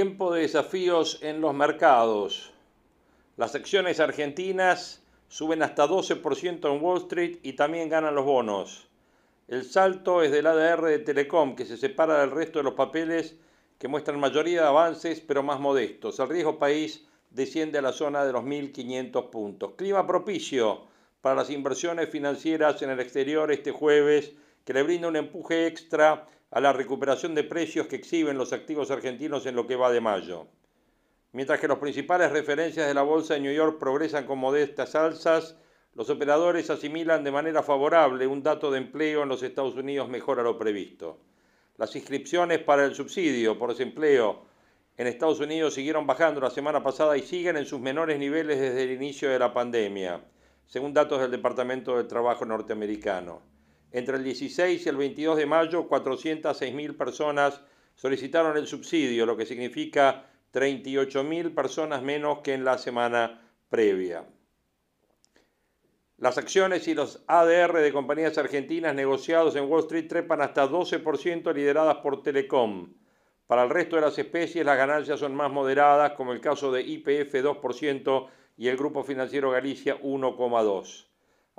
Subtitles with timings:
[0.00, 2.54] Tiempo de desafíos en los mercados.
[3.36, 8.88] Las acciones argentinas suben hasta 12% en Wall Street y también ganan los bonos.
[9.46, 13.36] El salto es del ADR de Telecom, que se separa del resto de los papeles
[13.78, 16.18] que muestran mayoría de avances, pero más modestos.
[16.18, 19.72] El riesgo país desciende a la zona de los 1.500 puntos.
[19.76, 20.84] Clima propicio
[21.20, 24.32] para las inversiones financieras en el exterior este jueves,
[24.64, 28.90] que le brinda un empuje extra a la recuperación de precios que exhiben los activos
[28.90, 30.48] argentinos en lo que va de mayo.
[31.32, 35.56] Mientras que las principales referencias de la Bolsa de New York progresan con modestas alzas,
[35.94, 40.40] los operadores asimilan de manera favorable un dato de empleo en los Estados Unidos mejor
[40.40, 41.18] a lo previsto.
[41.76, 44.44] Las inscripciones para el subsidio por desempleo
[44.96, 48.82] en Estados Unidos siguieron bajando la semana pasada y siguen en sus menores niveles desde
[48.82, 50.20] el inicio de la pandemia,
[50.66, 53.40] según datos del Departamento del Trabajo norteamericano.
[53.92, 57.60] Entre el 16 y el 22 de mayo, 406.000 personas
[57.96, 64.24] solicitaron el subsidio, lo que significa 38.000 personas menos que en la semana previa.
[66.18, 71.54] Las acciones y los ADR de compañías argentinas negociados en Wall Street trepan hasta 12%
[71.54, 72.92] lideradas por Telecom.
[73.46, 76.82] Para el resto de las especies las ganancias son más moderadas, como el caso de
[76.82, 81.09] IPF 2% y el Grupo Financiero Galicia 1,2%.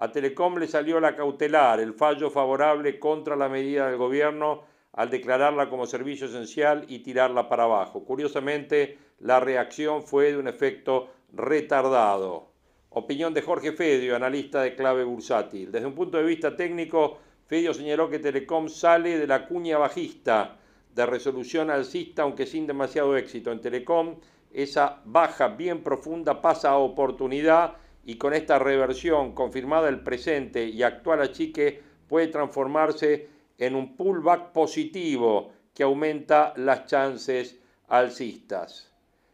[0.01, 4.63] A Telecom le salió la cautelar, el fallo favorable contra la medida del gobierno
[4.93, 8.03] al declararla como servicio esencial y tirarla para abajo.
[8.03, 12.47] Curiosamente, la reacción fue de un efecto retardado.
[12.89, 15.71] Opinión de Jorge Fedio, analista de clave bursátil.
[15.71, 20.57] Desde un punto de vista técnico, Fedio señaló que Telecom sale de la cuña bajista
[20.95, 23.51] de resolución alcista, aunque sin demasiado éxito.
[23.51, 24.15] En Telecom,
[24.51, 27.75] esa baja bien profunda pasa a oportunidad
[28.05, 34.51] y con esta reversión confirmada el presente y actual achique puede transformarse en un pullback
[34.51, 38.91] positivo que aumenta las chances alcistas.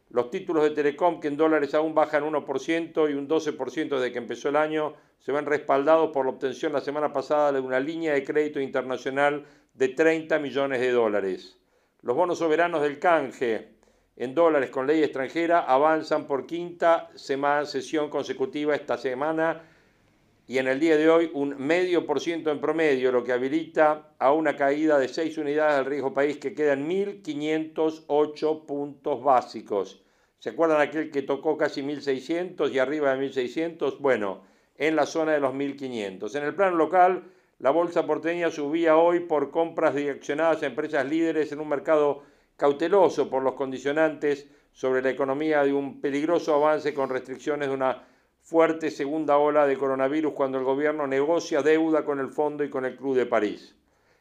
[0.10, 4.18] Los títulos de Telecom que en dólares aún bajan 1% y un 12% desde que
[4.18, 8.14] empezó el año se ven respaldados por la obtención la semana pasada de una línea
[8.14, 11.58] de crédito internacional de 30 millones de dólares.
[12.02, 13.77] Los bonos soberanos del canje
[14.18, 19.62] en dólares con ley extranjera avanzan por quinta semana, sesión consecutiva esta semana
[20.48, 24.14] y en el día de hoy un medio por ciento en promedio, lo que habilita
[24.18, 30.02] a una caída de 6 unidades del riesgo país que quedan 1.508 puntos básicos.
[30.40, 34.00] ¿Se acuerdan aquel que tocó casi 1.600 y arriba de 1.600?
[34.00, 34.44] Bueno,
[34.78, 36.34] en la zona de los 1.500.
[36.36, 37.24] En el plano local,
[37.60, 42.24] la bolsa porteña subía hoy por compras direccionadas a empresas líderes en un mercado
[42.58, 48.04] cauteloso por los condicionantes sobre la economía de un peligroso avance con restricciones de una
[48.42, 52.86] fuerte segunda ola de coronavirus cuando el gobierno negocia deuda con el Fondo y con
[52.86, 53.76] el Club de París.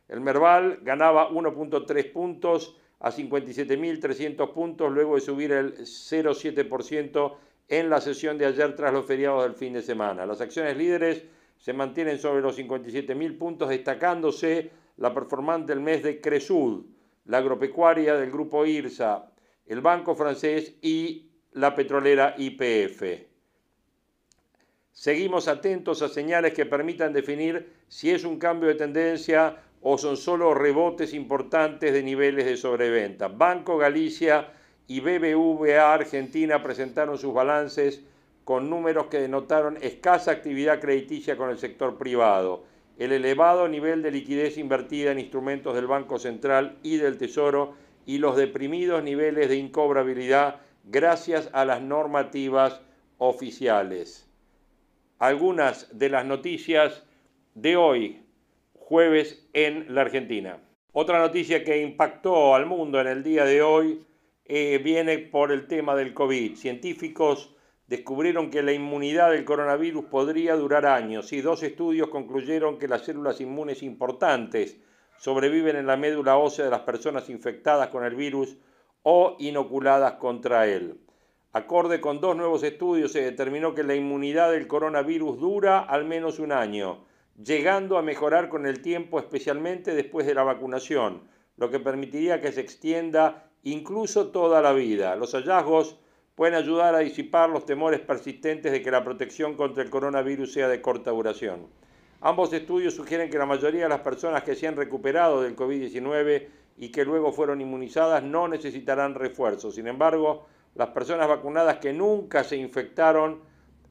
[0.08, 7.34] El Merval ganaba 1.3 puntos a 57.300 puntos luego de subir el 0,7%
[7.68, 10.26] en la sesión de ayer tras los feriados del fin de semana.
[10.26, 11.24] Las acciones líderes
[11.58, 16.84] se mantienen sobre los 57.000 puntos, destacándose la performance del mes de Cresud,
[17.26, 19.30] la agropecuaria del grupo IRSA,
[19.66, 23.02] el banco francés y la petrolera IPF.
[24.92, 30.16] Seguimos atentos a señales que permitan definir si es un cambio de tendencia o son
[30.16, 33.28] solo rebotes importantes de niveles de sobreventa.
[33.28, 34.48] Banco Galicia
[34.86, 38.02] y BBVA Argentina presentaron sus balances
[38.44, 42.64] con números que denotaron escasa actividad crediticia con el sector privado
[42.98, 47.74] el elevado nivel de liquidez invertida en instrumentos del Banco Central y del Tesoro
[48.06, 52.80] y los deprimidos niveles de incobrabilidad gracias a las normativas
[53.18, 54.28] oficiales.
[55.18, 57.04] Algunas de las noticias
[57.54, 58.22] de hoy,
[58.74, 60.58] jueves, en la Argentina.
[60.92, 64.06] Otra noticia que impactó al mundo en el día de hoy
[64.44, 66.54] eh, viene por el tema del COVID.
[66.54, 67.55] Científicos
[67.86, 73.02] descubrieron que la inmunidad del coronavirus podría durar años y dos estudios concluyeron que las
[73.02, 74.78] células inmunes importantes
[75.18, 78.56] sobreviven en la médula ósea de las personas infectadas con el virus
[79.02, 81.00] o inoculadas contra él.
[81.52, 86.38] Acorde con dos nuevos estudios, se determinó que la inmunidad del coronavirus dura al menos
[86.38, 87.06] un año,
[87.42, 91.22] llegando a mejorar con el tiempo, especialmente después de la vacunación,
[91.56, 95.16] lo que permitiría que se extienda incluso toda la vida.
[95.16, 95.98] Los hallazgos
[96.36, 100.68] pueden ayudar a disipar los temores persistentes de que la protección contra el coronavirus sea
[100.68, 101.66] de corta duración.
[102.20, 106.46] Ambos estudios sugieren que la mayoría de las personas que se han recuperado del COVID-19
[106.76, 109.74] y que luego fueron inmunizadas no necesitarán refuerzos.
[109.74, 113.40] Sin embargo, las personas vacunadas que nunca se infectaron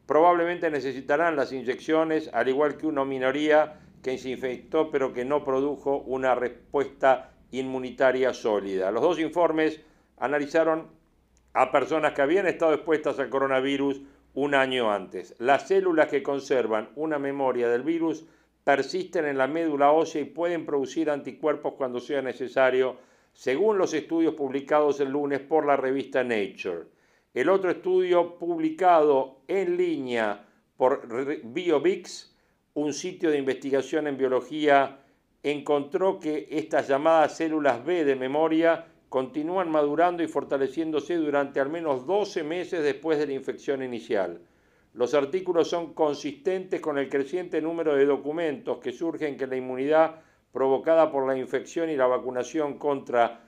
[0.06, 5.44] probablemente necesitarán las inyecciones, al igual que una minoría que se infectó pero que no
[5.44, 8.92] produjo una respuesta inmunitaria sólida.
[8.92, 9.81] Los dos informes
[10.18, 10.94] analizaron
[11.56, 14.02] a personas que habían estado expuestas al coronavirus
[14.34, 15.34] un año antes.
[15.40, 18.25] Las células que conservan una memoria del virus
[18.66, 22.98] persisten en la médula ósea y pueden producir anticuerpos cuando sea necesario,
[23.31, 26.88] según los estudios publicados el lunes por la revista Nature.
[27.34, 31.07] El otro estudio publicado en línea por
[31.44, 32.36] BioVix,
[32.74, 35.00] un sitio de investigación en biología
[35.42, 42.06] encontró que estas llamadas células B de memoria continúan madurando y fortaleciéndose durante al menos
[42.06, 44.42] 12 meses después de la infección inicial.
[44.94, 50.16] Los artículos son consistentes con el creciente número de documentos que surgen que la inmunidad
[50.52, 53.40] provocada por la infección y la vacunación contra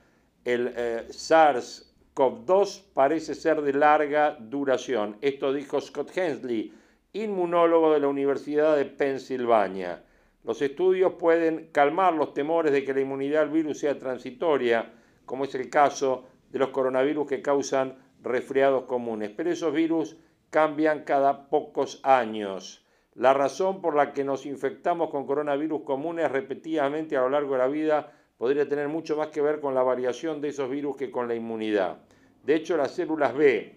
[0.46, 5.18] el eh, SARS-CoV-2 parece ser de larga duración.
[5.20, 6.74] Esto dijo Scott Hensley,
[7.12, 10.02] inmunólogo de la Universidad de Pensilvania.
[10.46, 14.94] Los estudios pueden calmar los temores de que la inmunidad al virus sea transitoria,
[15.28, 19.30] como es el caso de los coronavirus que causan resfriados comunes.
[19.36, 20.18] Pero esos virus
[20.50, 22.88] cambian cada pocos años.
[23.14, 27.60] La razón por la que nos infectamos con coronavirus comunes repetidamente a lo largo de
[27.60, 31.12] la vida podría tener mucho más que ver con la variación de esos virus que
[31.12, 31.98] con la inmunidad.
[32.44, 33.76] De hecho, las células B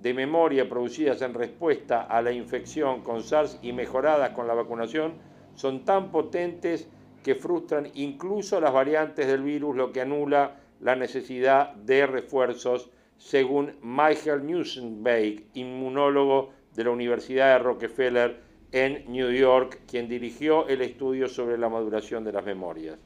[0.00, 5.14] de memoria producidas en respuesta a la infección con SARS y mejoradas con la vacunación
[5.54, 6.88] son tan potentes
[7.22, 13.74] que frustran incluso las variantes del virus, lo que anula la necesidad de refuerzos, según
[13.82, 18.40] Michael Newsenbeck, inmunólogo de la Universidad de Rockefeller
[18.72, 22.98] en New York, quien dirigió el estudio sobre la maduración de las memorias.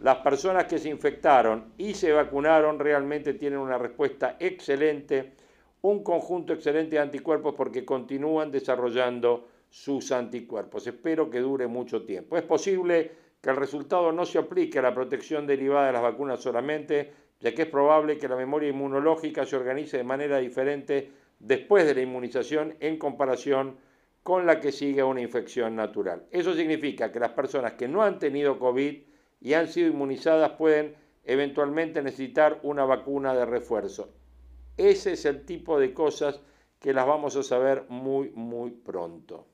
[0.00, 5.32] Las personas que se infectaron y se vacunaron realmente tienen una respuesta excelente,
[5.82, 10.86] un conjunto excelente de anticuerpos porque continúan desarrollando sus anticuerpos.
[10.86, 12.36] Espero que dure mucho tiempo.
[12.36, 13.10] Es posible
[13.40, 17.54] que el resultado no se aplique a la protección derivada de las vacunas solamente, ya
[17.54, 22.02] que es probable que la memoria inmunológica se organice de manera diferente después de la
[22.02, 23.76] inmunización en comparación
[24.22, 26.26] con la que sigue una infección natural.
[26.30, 29.02] Eso significa que las personas que no han tenido COVID
[29.40, 34.12] y han sido inmunizadas pueden eventualmente necesitar una vacuna de refuerzo.
[34.76, 36.40] Ese es el tipo de cosas
[36.80, 39.46] que las vamos a saber muy, muy pronto.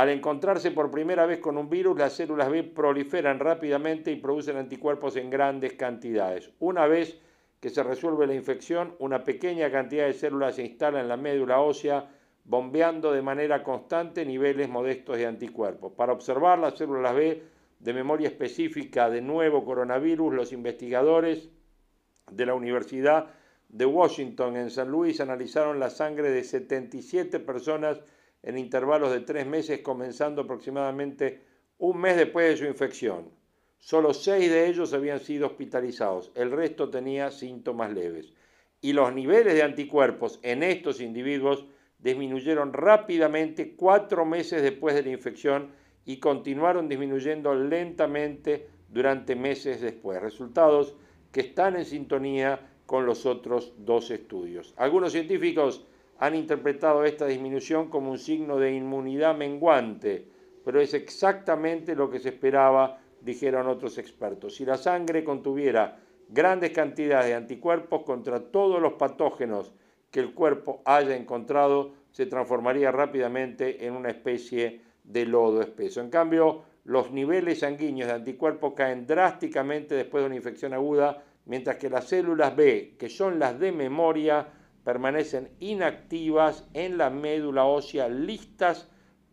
[0.00, 4.56] Al encontrarse por primera vez con un virus, las células B proliferan rápidamente y producen
[4.56, 6.50] anticuerpos en grandes cantidades.
[6.58, 7.20] Una vez
[7.60, 11.60] que se resuelve la infección, una pequeña cantidad de células se instala en la médula
[11.60, 12.08] ósea,
[12.44, 15.92] bombeando de manera constante niveles modestos de anticuerpos.
[15.92, 17.42] Para observar las células B
[17.78, 21.50] de memoria específica de nuevo coronavirus, los investigadores
[22.32, 23.34] de la Universidad
[23.68, 28.00] de Washington en San Luis analizaron la sangre de 77 personas
[28.42, 31.42] en intervalos de tres meses, comenzando aproximadamente
[31.78, 33.30] un mes después de su infección.
[33.78, 38.32] Solo seis de ellos habían sido hospitalizados, el resto tenía síntomas leves.
[38.82, 41.66] Y los niveles de anticuerpos en estos individuos
[41.98, 45.72] disminuyeron rápidamente cuatro meses después de la infección
[46.04, 50.20] y continuaron disminuyendo lentamente durante meses después.
[50.20, 50.96] Resultados
[51.30, 54.74] que están en sintonía con los otros dos estudios.
[54.76, 55.86] Algunos científicos
[56.20, 60.28] han interpretado esta disminución como un signo de inmunidad menguante,
[60.62, 64.54] pero es exactamente lo que se esperaba, dijeron otros expertos.
[64.54, 65.98] Si la sangre contuviera
[66.28, 69.72] grandes cantidades de anticuerpos contra todos los patógenos
[70.10, 76.02] que el cuerpo haya encontrado, se transformaría rápidamente en una especie de lodo espeso.
[76.02, 81.76] En cambio, los niveles sanguíneos de anticuerpos caen drásticamente después de una infección aguda, mientras
[81.76, 84.59] que las células B, que son las de memoria,
[84.90, 88.88] permanecen inactivas en la médula ósea, listas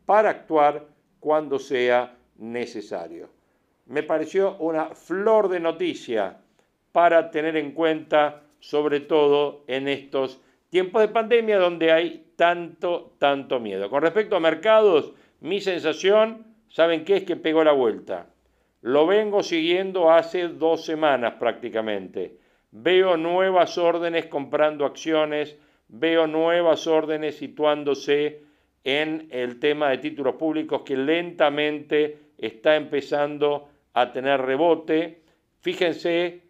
[0.06, 0.86] para actuar
[1.20, 3.32] cuando sea necesario.
[3.88, 6.38] Me pareció una flor de noticia
[6.92, 13.60] para tener en cuenta, sobre todo en estos tiempos de pandemia donde hay tanto, tanto
[13.60, 13.90] miedo.
[13.90, 18.28] Con respecto a mercados, mi sensación, ¿saben qué es que pegó la vuelta?
[18.82, 22.38] Lo vengo siguiendo hace dos semanas prácticamente
[22.81, 25.57] veo nuevas órdenes comprando acciones
[25.89, 28.41] veo nuevas órdenes situándose
[28.84, 35.22] en el tema de títulos públicos que lentamente está empezando a tener rebote.
[35.60, 36.41] Fíjense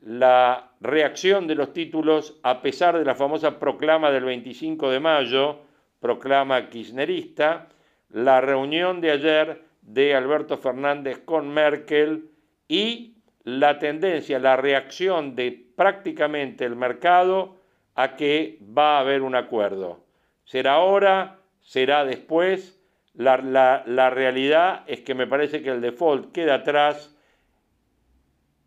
[0.00, 5.60] la reacción de los títulos a pesar de la famosa proclama del 25 de mayo,
[6.00, 7.68] proclama kirchnerista,
[8.10, 12.30] la reunión de ayer de Alberto Fernández con Merkel
[12.68, 13.14] y
[13.44, 17.56] la tendencia, la reacción de prácticamente el mercado
[17.94, 20.04] a que va a haber un acuerdo.
[20.44, 22.80] Será ahora, será después.
[23.14, 27.16] La, la, realidad es que me parece que el default queda atrás.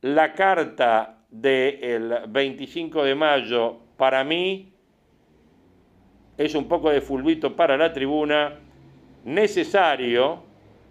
[0.02, 4.74] La carta del 25 de mayo para mí
[6.38, 8.56] es un poco de fulbito para la tribuna,
[9.24, 10.42] necesario,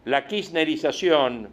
[0.05, 1.49] la kirchnerización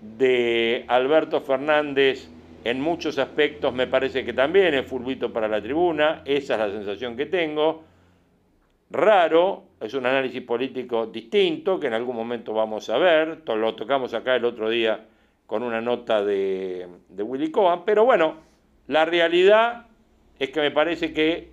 [0.00, 2.28] de Alberto Fernández
[2.64, 6.70] en muchos aspectos me parece que también es fulbito para la tribuna, esa es la
[6.70, 7.84] sensación que tengo.
[8.90, 14.14] Raro, es un análisis político distinto que en algún momento vamos a ver, lo tocamos
[14.14, 15.06] acá el otro día
[15.46, 18.36] con una nota de, de Willy Cohen, pero bueno,
[18.86, 19.86] la realidad
[20.38, 21.50] es que me parece que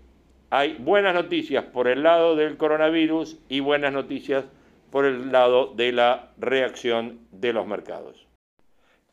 [0.49, 4.45] hay buenas noticias por el lado del coronavirus y buenas noticias
[4.91, 8.24] por el lado de la reacción de los mercados.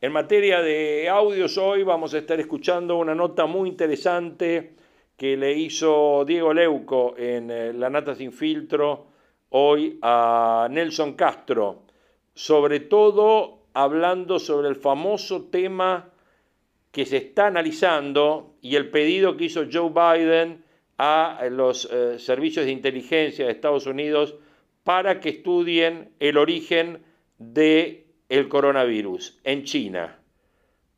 [0.03, 4.73] En materia de audios hoy vamos a estar escuchando una nota muy interesante
[5.15, 9.07] que le hizo Diego Leuco en eh, La Nata Sin Filtro
[9.51, 11.83] hoy a Nelson Castro,
[12.35, 16.09] sobre todo hablando sobre el famoso tema
[16.91, 20.65] que se está analizando y el pedido que hizo Joe Biden
[20.97, 24.35] a los eh, servicios de inteligencia de Estados Unidos
[24.83, 27.05] para que estudien el origen
[27.37, 28.02] del
[28.33, 30.17] el coronavirus en China.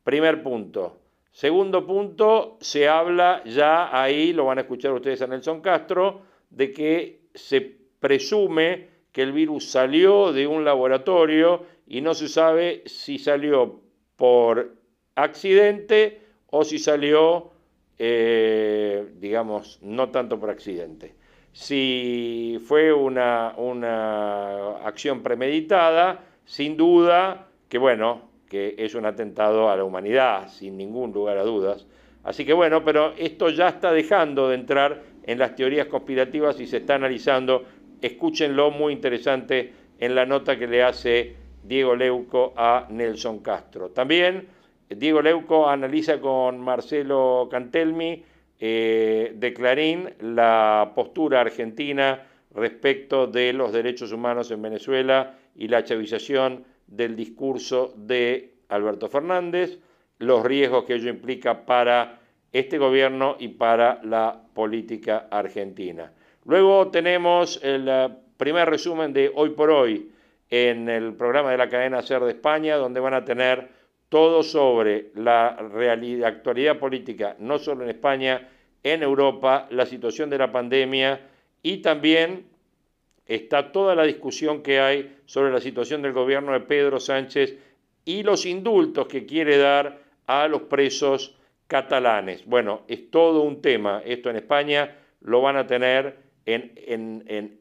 [0.04, 1.00] Primer punto.
[1.30, 6.72] Segundo punto, se habla ya ahí, lo van a escuchar ustedes a Nelson Castro, de
[6.72, 7.60] que se
[8.00, 13.82] presume que el virus salió de un laboratorio y no se sabe si salió
[14.16, 14.74] por
[15.14, 17.50] accidente o si salió,
[17.98, 21.14] eh, digamos, no tanto por accidente.
[21.52, 29.76] Si fue una, una acción premeditada, sin duda que, bueno, que es un atentado a
[29.76, 31.86] la humanidad, sin ningún lugar a dudas.
[32.24, 36.66] Así que bueno, pero esto ya está dejando de entrar en las teorías conspirativas y
[36.66, 37.64] se está analizando.
[38.00, 43.90] Escúchenlo, muy interesante, en la nota que le hace Diego Leuco a Nelson Castro.
[43.90, 44.48] También
[44.88, 48.22] Diego Leuco analiza con Marcelo Cantelmi
[48.58, 52.22] eh, de Clarín la postura argentina
[52.54, 59.78] respecto de los derechos humanos en Venezuela y la chavización del discurso de Alberto Fernández,
[60.18, 62.20] los riesgos que ello implica para
[62.52, 66.12] este gobierno y para la política argentina.
[66.44, 70.10] Luego tenemos el eh, primer resumen de hoy por hoy
[70.48, 73.68] en el programa de la cadena SER de España, donde van a tener
[74.08, 75.48] todo sobre la
[76.24, 78.48] actualidad política, no solo en España,
[78.82, 81.20] en Europa, la situación de la pandemia
[81.62, 82.46] y también
[83.26, 87.56] está toda la discusión que hay sobre la situación del gobierno de Pedro Sánchez
[88.04, 92.46] y los indultos que quiere dar a los presos catalanes.
[92.46, 94.02] Bueno, es todo un tema.
[94.04, 96.72] Esto en España lo van a tener en,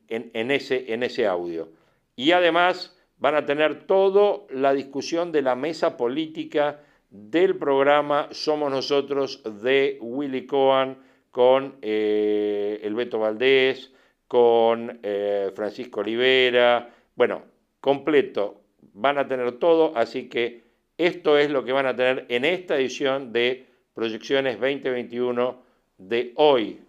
[0.07, 1.69] en, ese, en ese audio.
[2.15, 8.71] Y además van a tener toda la discusión de la mesa política del programa Somos
[8.71, 10.97] Nosotros de Willy Cohen
[11.31, 13.91] con eh, el Beto Valdés,
[14.27, 17.43] con eh, Francisco Olivera, bueno,
[17.79, 18.61] completo,
[18.93, 20.63] van a tener todo, así que
[20.97, 25.61] esto es lo que van a tener en esta edición de Proyecciones 2021
[25.97, 26.81] de hoy,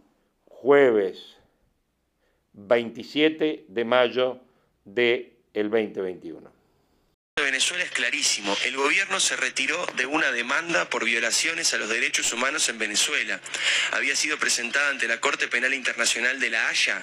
[0.48, 1.36] jueves
[2.52, 4.38] 27 de mayo
[4.84, 6.55] del 2021.
[7.46, 8.56] Venezuela es clarísimo.
[8.64, 13.40] El gobierno se retiró de una demanda por violaciones a los derechos humanos en Venezuela.
[13.92, 17.02] Había sido presentada ante la Corte Penal Internacional de La Haya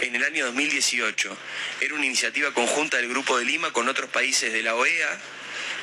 [0.00, 1.36] en el año 2018.
[1.80, 5.20] Era una iniciativa conjunta del Grupo de Lima con otros países de la OEA.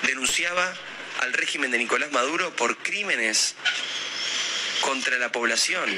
[0.03, 0.73] Denunciaba
[1.19, 3.55] al régimen de Nicolás Maduro por crímenes
[4.81, 5.89] contra la población,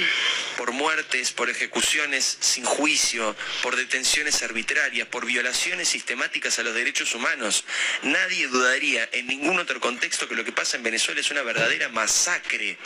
[0.61, 7.15] por muertes, por ejecuciones sin juicio, por detenciones arbitrarias, por violaciones sistemáticas a los derechos
[7.15, 7.65] humanos.
[8.03, 11.89] Nadie dudaría en ningún otro contexto que lo que pasa en Venezuela es una verdadera
[11.89, 12.77] masacre.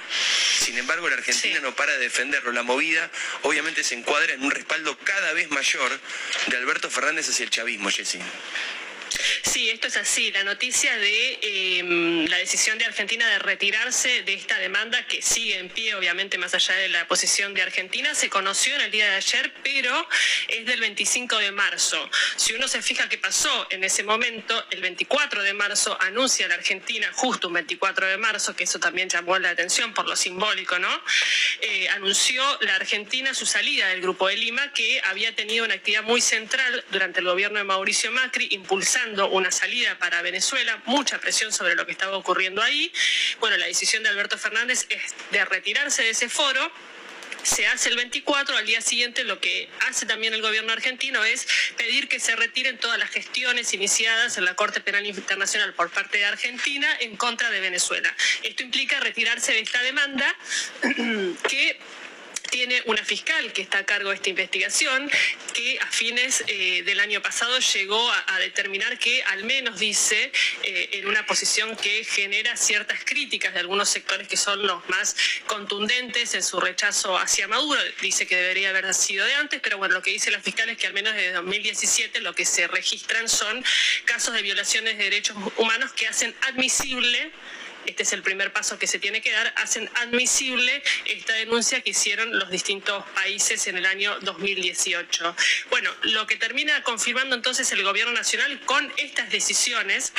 [0.57, 2.53] Sin embargo, la Argentina no para de defenderlo.
[2.53, 5.99] La movida obviamente se encuadra en un respaldo cada vez mayor
[6.47, 8.19] de Alberto Fernández hacia el chavismo, Jessy.
[9.45, 10.31] Sí, esto es así.
[10.31, 15.59] La noticia de em, la decisión de Argentina de retirarse de esta demanda que sigue
[15.59, 19.07] en pie, obviamente más allá de la posición de Argentina, se conoció en el día
[19.07, 20.09] de ayer, pero
[20.47, 22.09] es del 25 de marzo.
[22.35, 26.55] Si uno se fija qué pasó en ese momento, el 24 de marzo anuncia la
[26.55, 30.79] Argentina, justo un 24 de marzo, que eso también llamó la atención por lo simbólico,
[30.79, 31.01] ¿no?
[31.61, 36.03] Eh, anunció la Argentina su salida del Grupo de Lima, que había tenido una actividad
[36.03, 41.51] muy central durante el gobierno de Mauricio Macri, impulsando una salida para Venezuela, mucha presión
[41.51, 42.91] sobre lo que estaba ocurriendo ahí.
[43.39, 46.71] Bueno, la decisión de Alberto Fernández es de retirarse de ese foro
[47.45, 51.47] se hace el 24, al día siguiente lo que hace también el gobierno argentino es
[51.77, 56.17] pedir que se retiren todas las gestiones iniciadas en la Corte Penal Internacional por parte
[56.17, 58.11] de Argentina en contra de Venezuela.
[58.41, 60.35] Esto implica retirarse de esta demanda
[61.47, 61.77] que
[62.49, 65.09] tiene una fiscal que está a cargo de esta investigación,
[65.53, 70.31] que a fines eh, del año pasado llegó a, determinar que al menos dice
[70.63, 75.15] eh, en una posición que genera ciertas críticas de algunos sectores que son los más
[75.47, 77.81] contundentes en su rechazo hacia Maduro.
[78.01, 80.77] Dice que debería haber sido de antes, pero bueno, lo que dice la fiscal es
[80.77, 83.63] que al menos desde 2017 lo que se registran son
[84.05, 87.31] casos de violaciones de derechos humanos que hacen admisible
[87.85, 91.91] este es el primer paso que se tiene que dar, hacen admisible esta denuncia que
[91.91, 95.35] hicieron los distintos países en el año 2018.
[95.69, 100.13] Bueno, lo que termina confirmando entonces el gobierno nacional con estas decisiones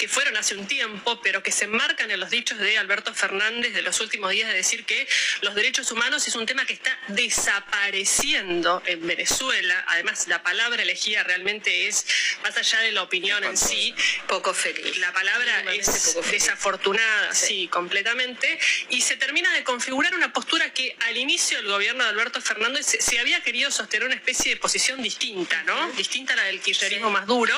[0.00, 3.74] que fueron hace un tiempo, pero que se enmarcan en los dichos de Alberto Fernández
[3.74, 5.06] de los últimos días de decir que
[5.42, 9.84] los derechos humanos es un tema que está desapareciendo en Venezuela.
[9.88, 12.06] Además, la palabra elegida realmente es,
[12.42, 13.94] más allá de la opinión en sí,
[14.26, 14.96] poco feliz.
[14.96, 17.68] La palabra es desafortunada, sí.
[17.68, 18.58] completamente.
[18.88, 22.86] Y se termina de configurar una postura que al inicio del gobierno de Alberto Fernández
[22.86, 25.92] se, había querido sostener una especie de posición distinta, ¿no?
[25.92, 27.54] Distinta a la del kirchnerismo más duro,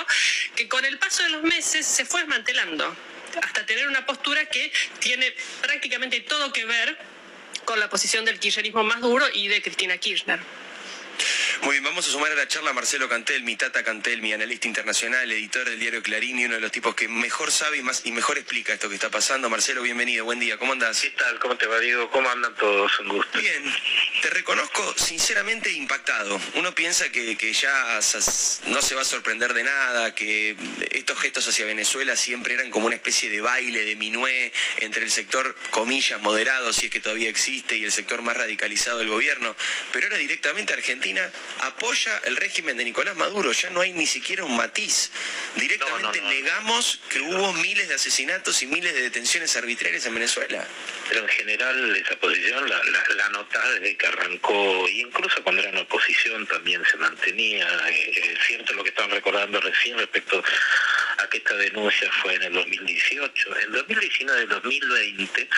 [0.56, 2.96] que con el paso de los meses se fue desmantelando
[3.42, 6.98] hasta tener una postura que tiene prácticamente todo que ver
[7.64, 10.40] con la posición del kirchnerismo más duro y de Cristina Kirchner.
[11.62, 14.32] Muy bien, vamos a sumar a la charla a Marcelo Cantel, mi tata Cantel, mi
[14.32, 17.82] analista internacional, editor del diario Clarín y uno de los tipos que mejor sabe y,
[17.82, 19.48] más, y mejor explica esto que está pasando.
[19.48, 21.00] Marcelo, bienvenido, buen día, ¿cómo andas?
[21.00, 21.38] ¿Qué tal?
[21.38, 22.10] ¿Cómo te va, Diego?
[22.10, 22.98] ¿Cómo andan todos?
[23.00, 23.38] Un gusto.
[23.38, 23.62] Bien,
[24.22, 26.40] te reconozco sinceramente impactado.
[26.54, 28.00] Uno piensa que, que ya
[28.66, 30.56] no se va a sorprender de nada, que
[30.90, 35.10] estos gestos hacia Venezuela siempre eran como una especie de baile, de minué entre el
[35.10, 39.54] sector, comillas, moderado, si es que todavía existe, y el sector más radicalizado del gobierno.
[39.92, 41.11] Pero ahora directamente Argentina
[41.60, 45.10] apoya el régimen de Nicolás Maduro, ya no hay ni siquiera un matiz.
[45.56, 50.66] Directamente negamos que hubo miles de asesinatos y miles de detenciones arbitrarias en Venezuela.
[51.08, 52.82] Pero en general esa posición la,
[53.16, 57.66] la, nota desde que arrancó, y incluso cuando era en oposición también se mantenía.
[57.88, 60.42] Eh, es cierto lo que estaban recordando recién respecto
[61.18, 63.56] a que esta denuncia fue en el 2018.
[63.60, 65.48] En 2019 2020,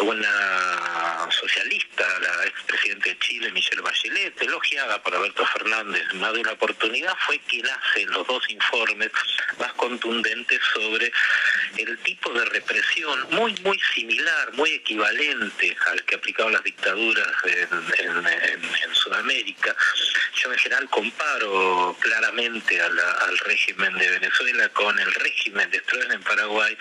[0.00, 6.52] una socialista, la expresidenta de Chile, Michelle Bachelet, elogiada por Alberto Fernández más de una
[6.52, 9.10] oportunidad, fue quien hace los dos informes
[9.58, 11.12] más contundentes sobre
[11.76, 18.94] el tipo de represión muy, muy similar, muy equivalente al que aplicaban las dictaduras en,
[18.94, 19.76] Sudamérica.
[20.34, 26.22] Yo en general comparo claramente al régimen de Venezuela con el régimen de Stroessner en
[26.22, 26.76] Paraguay,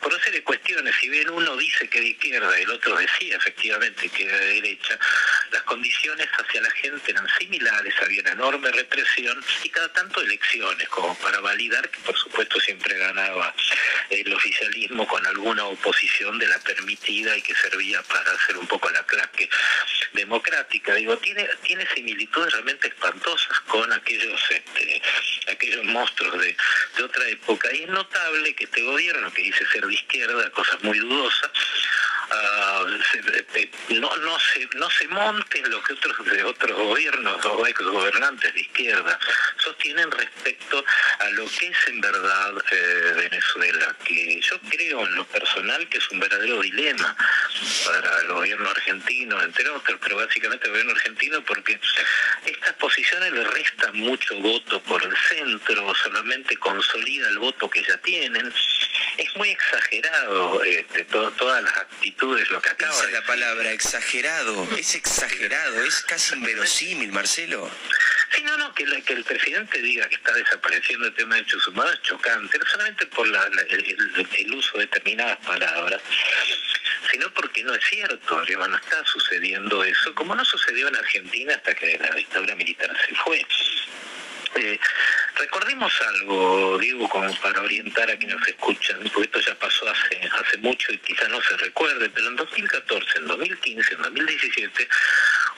[0.00, 2.96] por una serie de cuestiones, si bien uno dice que de izquierda y el otro
[2.96, 4.98] decía efectivamente que de derecha,
[5.50, 11.14] las condiciones hacia la gente similares, había una enorme represión y cada tanto elecciones, como
[11.18, 13.54] para validar que por supuesto siempre ganaba
[14.10, 18.90] el oficialismo con alguna oposición de la permitida y que servía para hacer un poco
[18.90, 19.48] la claque
[20.12, 20.94] democrática.
[20.94, 25.02] Digo, tiene, tiene similitudes realmente espantosas con aquellos, este,
[25.50, 26.56] aquellos monstruos de,
[26.96, 27.72] de otra época.
[27.72, 30.98] Y es notable que este gobierno, que dice ser de izquierda, cosa muy
[32.28, 32.84] dudosa, Ah,
[33.90, 38.60] no, no, se, no se monten lo que otros de otros gobiernos o gobernantes de
[38.60, 39.18] izquierda
[39.58, 40.84] sostienen respecto
[41.20, 45.98] a lo que es en verdad eh, Venezuela, que yo creo en lo personal que
[45.98, 47.16] es un verdadero dilema
[47.86, 51.78] para el gobierno argentino, entre otros, pero básicamente el gobierno argentino porque
[52.44, 57.96] estas posiciones le restan mucho voto por el centro, solamente consolida el voto que ya
[57.98, 58.52] tienen.
[59.18, 64.68] Es muy exagerado este, todas las actitudes lo que acaba Esa es la palabra, exagerado,
[64.76, 67.70] es exagerado, es casi inverosímil, Marcelo.
[68.30, 71.94] Sí, no, no, que, el presidente diga que está desapareciendo el tema de derechos humanos
[71.94, 76.02] es chocante, no solamente por el, uso de determinadas palabras,
[77.10, 81.74] sino porque no es cierto, no está sucediendo eso, como no sucedió en Argentina hasta
[81.74, 83.46] que la dictadura militar se fue.
[84.58, 84.78] Eh,
[85.34, 90.56] recordemos algo, Diego, como para orientar a quienes escuchan, porque esto ya pasó hace, hace
[90.58, 94.88] mucho y quizá no se recuerde, pero en 2014, en 2015, en 2017,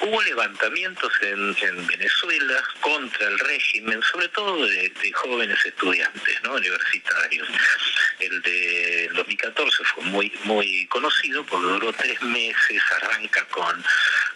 [0.01, 1.57] hubo levantamientos en,
[1.87, 6.55] Venezuela contra el régimen, sobre todo de, jóvenes estudiantes ¿no?
[6.55, 7.49] universitarios.
[8.19, 13.85] El de 2014 fue muy, muy conocido porque duró tres meses, arranca con,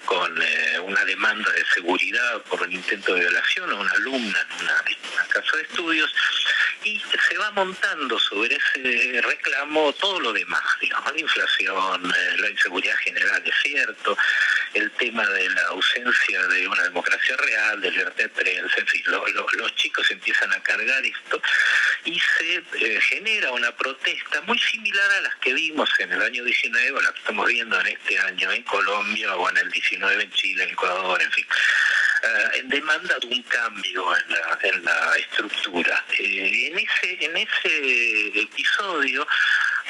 [0.04, 4.64] con eh, una demanda de seguridad por un intento de violación a una alumna en
[4.64, 6.14] una, casa de estudios
[6.84, 12.50] y se va montando sobre ese reclamo todo lo demás, digamos, la inflación, eh, la
[12.50, 14.16] inseguridad general, es cierto,
[14.74, 19.02] el tema de la ausencia de una democracia real, de libertad de prensa, en fin,
[19.06, 21.40] los chicos empiezan a cargar esto
[22.04, 26.44] y se eh, genera una protesta muy similar a las que vimos en el año
[26.44, 30.22] 19 o las que estamos viendo en este año en Colombia o en el 19
[30.22, 31.46] en Chile, en Ecuador, en fin.
[32.22, 36.04] Eh, en demanda de un cambio en la, en la estructura.
[36.18, 39.26] Eh, en, ese, en ese episodio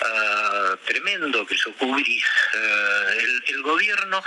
[0.00, 4.22] uh, tremendo que yo cubrí, el, el, gobierno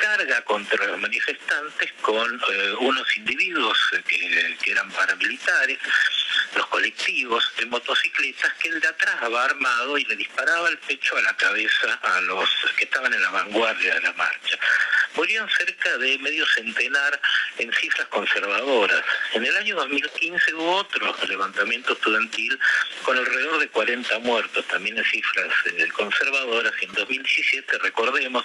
[0.00, 2.40] carga contra los manifestantes con
[2.80, 5.78] unos individuos que, que eran paramilitares,
[6.54, 11.16] los colectivos de motocicletas que el de atrás va armado y le disparaba el pecho
[11.16, 14.58] a la cabeza a los que estaban en la vanguardia de la marcha.
[15.14, 17.20] Murieron cerca de medio centenar
[17.58, 19.04] en cifras conservadoras.
[19.32, 22.58] En el año 2015 hubo otro levantamiento estudiantil
[23.02, 25.52] con alrededor de 40 muertos, también cifras
[25.92, 26.72] conservadoras.
[26.82, 28.44] En 2017, recordemos,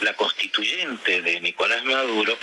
[0.00, 2.38] la constituyente de Nicolás Maduro,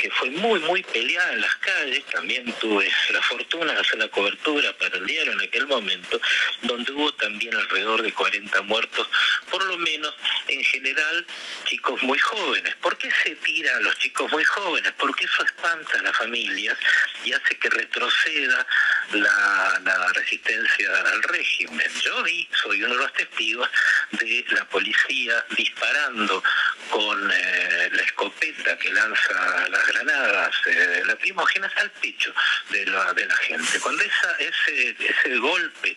[0.00, 4.08] que fue muy, muy peleada en las calles, también tuve la fortuna de hacer la
[4.08, 6.20] cobertura para el diario en aquel momento,
[6.62, 9.08] donde hubo también alrededor de 40 muertos,
[9.50, 10.12] por lo menos
[10.48, 11.26] en general
[11.64, 12.74] chicos muy jóvenes.
[12.76, 14.92] ¿Por qué se tira a los chicos muy jóvenes?
[14.98, 16.76] Porque eso espanta a las familias
[17.24, 18.66] y hace que retroceda
[19.12, 21.90] la, la resistencia al régimen.
[22.02, 23.68] Yo vi, soy uno los testigos
[24.12, 26.42] de la policía disparando
[26.90, 32.32] con eh, la escopeta que lanza las granadas eh, lacrimógenas al pecho
[32.70, 33.80] de la, de la gente.
[33.80, 35.96] Cuando esa, ese, ese golpe,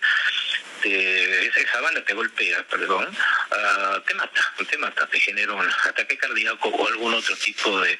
[0.81, 6.17] te, esa bala te golpea, perdón, uh, te mata, te mata, te genera un ataque
[6.17, 7.97] cardíaco o algún otro tipo de,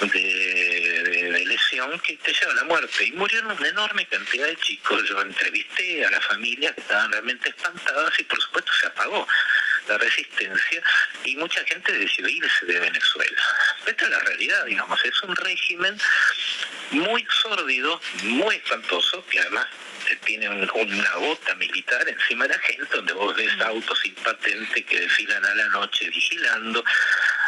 [0.00, 3.04] de, de, lesión que te lleva a la muerte.
[3.04, 5.02] Y murieron una enorme cantidad de chicos.
[5.08, 9.26] Yo entrevisté a las familias que estaban realmente espantadas y por supuesto se apagó
[9.88, 10.82] la resistencia
[11.24, 13.42] y mucha gente decidió irse de Venezuela.
[13.86, 15.98] Esta es la realidad, digamos, es un régimen
[16.90, 19.66] muy sórdido, muy espantoso, que además
[20.24, 25.00] tiene una bota militar encima de la gente, donde vos ves autos sin patente que
[25.00, 26.84] desfilan a la noche vigilando,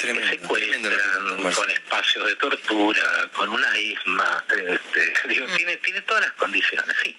[0.00, 5.56] que secuestran, con espacios de tortura, con una isma, este, digo, mm.
[5.56, 7.14] tiene, tiene todas las condiciones, sí.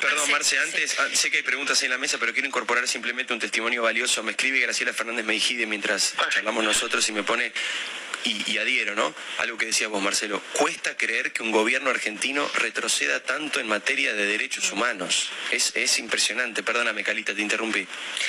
[0.00, 3.32] Perdón, Marce, antes, ah, sé que hay preguntas en la mesa, pero quiero incorporar simplemente
[3.32, 4.22] un testimonio valioso.
[4.22, 7.52] Me escribe Graciela Fernández Meijide mientras hablamos nosotros y me pone
[8.24, 9.14] y, adhiero, ¿no?
[9.38, 10.42] Algo que decía vos, Marcelo.
[10.54, 15.28] Cuesta creer que un gobierno argentino retroceda tanto en materia de derechos humanos.
[15.50, 16.62] Es, es impresionante.
[16.62, 17.86] Perdóname, Calita, te interrumpí.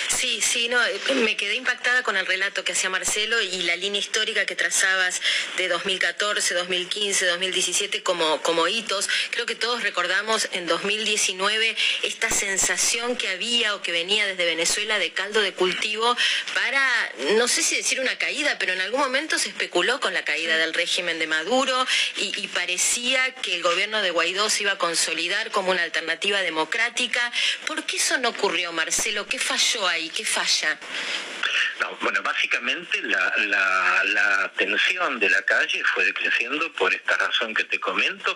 [0.09, 0.79] Sí, sí, no,
[1.23, 5.21] me quedé impactada con el relato que hacía Marcelo y la línea histórica que trazabas
[5.57, 9.07] de 2014, 2015, 2017 como, como hitos.
[9.31, 14.99] Creo que todos recordamos en 2019 esta sensación que había o que venía desde Venezuela
[14.99, 16.15] de caldo de cultivo
[16.53, 20.23] para, no sé si decir una caída, pero en algún momento se especuló con la
[20.23, 21.85] caída del régimen de Maduro
[22.17, 27.31] y, parecía que el gobierno de Guaidó se iba a consolidar como una alternativa democrática.
[27.67, 29.27] ¿Por qué eso no ocurrió, Marcelo?
[29.27, 30.09] ¿Qué falló ahí?
[30.09, 30.77] ¿Qué falla?
[32.01, 33.33] Bueno, básicamente la,
[34.05, 38.35] la, tensión de la calle fue decreciendo por esta razón que te comento.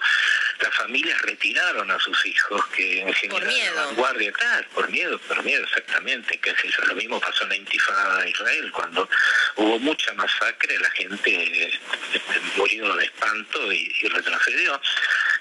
[0.60, 3.94] Las familias retiraron a sus hijos, que en general por miedo.
[3.96, 6.38] guardia, claro, por miedo, por miedo, exactamente.
[6.40, 9.10] Que sé yo, lo mismo pasó en la intifada de Israel, cuando
[9.56, 11.80] hubo mucha masacre, la gente eh,
[12.58, 14.82] murió de espanto y retrocedió.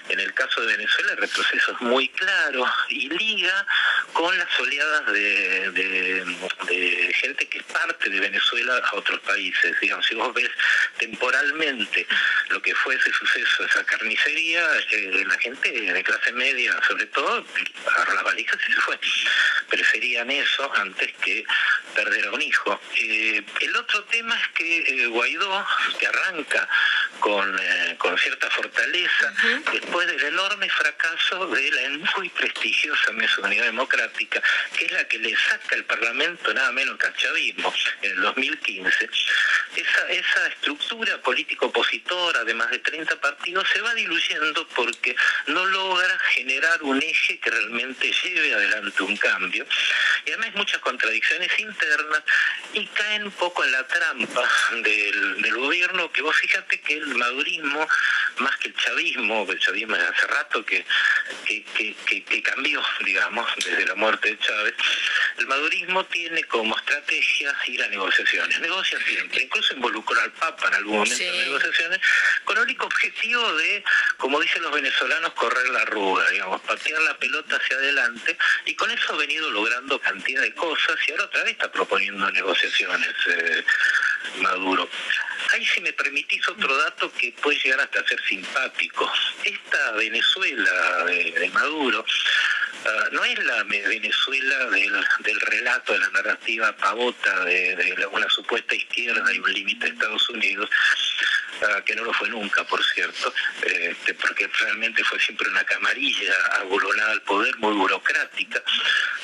[0.09, 3.65] En el caso de Venezuela el retroceso es muy claro y liga
[4.11, 6.25] con las oleadas de,
[7.13, 9.79] gente que parte de Venezuela a otros países.
[9.81, 10.49] Digamos, si vos ves
[10.99, 12.05] temporalmente
[12.49, 17.43] lo que fue ese suceso, esa carnicería, eh, la gente de clase media, sobre todo,
[17.87, 18.99] agarró las valijas y se fue.
[19.69, 21.43] Preferían eso antes que
[21.95, 22.79] perder a un hijo.
[22.95, 25.65] Eh, el otro tema es que eh, Guaidó,
[25.97, 26.69] que arranca
[27.19, 27.59] con,
[27.97, 29.33] con cierta fortaleza,
[29.73, 34.41] después del enorme fracaso de la muy prestigiosa Mesa Unidad Democrática,
[34.77, 38.21] que es la que le saca el Parlamento nada menos que al chavismo en el
[38.21, 39.09] 2015,
[39.75, 45.15] esa, esa estructura político opositora de más de 30 partidos se va diluyendo porque
[45.47, 49.65] no logra generar un eje que realmente lleve adelante un cambio.
[50.25, 52.23] Y además muchas contradicciones internas
[52.73, 54.49] y caen un poco en la trampa
[54.83, 57.87] del, del gobierno, que vos fíjate que el madurismo,
[58.37, 60.85] más que el chavismo, el chavismo es hace rato que,
[61.45, 61.63] que,
[62.05, 64.75] que, que cambió, digamos, desde la muerte de Chávez,
[65.37, 68.59] el madurismo tiene como estrategia ir a negociaciones.
[68.59, 71.99] Negocia siempre, incluso involucró al Papa en algún momento en negociaciones,
[72.43, 73.83] con el único objetivo de,
[74.17, 78.91] como dicen los venezolanos, correr la arruga, digamos, patear la pelota hacia adelante, y con
[78.91, 83.63] eso ha venido logrando cantidad de cosas, y ahora otra vez está proponiendo negociaciones eh,
[84.41, 84.89] Maduro.
[85.53, 89.11] Ahí si me permitís otro dato que puede llegar hasta ser simpático.
[89.43, 92.05] Esta Venezuela de Maduro
[92.85, 99.33] Ah, no es la Venezuela del, relato, de la narrativa pavota de, una supuesta izquierda
[99.33, 100.69] y un límite de Estados Unidos,
[101.85, 107.11] que no lo fue nunca, por cierto, este, porque realmente fue siempre una camarilla agolonada
[107.11, 108.61] al poder, muy burocrática.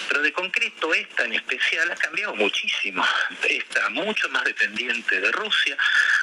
[0.08, 3.06] Pero de concreto esta en especial ha cambiado muchísimo.
[3.48, 5.78] Está mucho más dependiente de Rusia.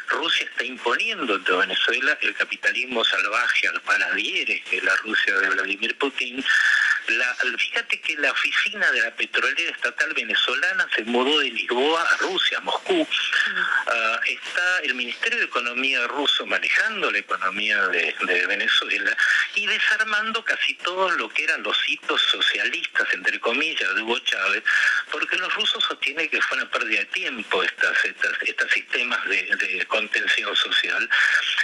[0.09, 5.49] Rusia está imponiendo en Venezuela el capitalismo salvaje al paladieres, que es la Rusia de
[5.49, 6.45] Vladimir Putin
[7.09, 12.17] la, fíjate que la oficina de la petrolera estatal venezolana se mudó de Lisboa a
[12.19, 13.07] Rusia, a Moscú.
[13.87, 18.15] Ah, está el Ministerio de Economía ruso manejando la economía de,
[18.47, 19.17] Venezuela
[19.55, 24.63] y desarmando casi todo lo que eran los hitos socialistas, entre comillas, de Hugo Chávez,
[25.11, 29.43] porque los rusos sostienen que fue una pérdida de tiempo estas, estas, estos sistemas de,
[29.57, 31.09] de contención social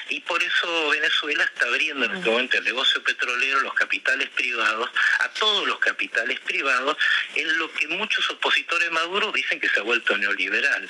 [0.08, 4.90] y por eso Venezuela está abriendo en este momento el negocio petrolero, los capitales privados,
[5.20, 6.96] a todos los capitales privados,
[7.34, 10.88] en lo que muchos opositores maduros dicen que se ha vuelto neoliberal.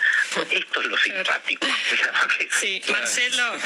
[0.50, 1.66] Esto es lo simpático.
[2.50, 2.82] Sí,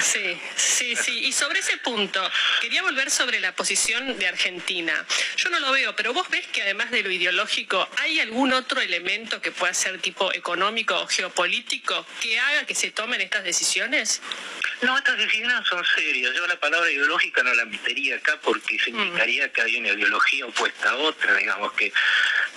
[0.00, 1.24] Sí, sí, sí.
[1.26, 2.20] Y sobre ese punto,
[2.60, 5.06] quería volver sobre la posición de Argentina.
[5.36, 8.80] Yo no lo veo, pero vos ves que además de lo ideológico, ¿hay algún otro
[8.80, 14.20] elemento que pueda ser tipo económico o geopolítico que haga que se tomen estas decisiones?
[14.82, 16.34] No, estas decisiones son serias.
[16.34, 20.90] Yo la palabra ideológica no la metería acá porque significaría que hay una ideología opuesta
[20.90, 21.92] a otra, digamos, que,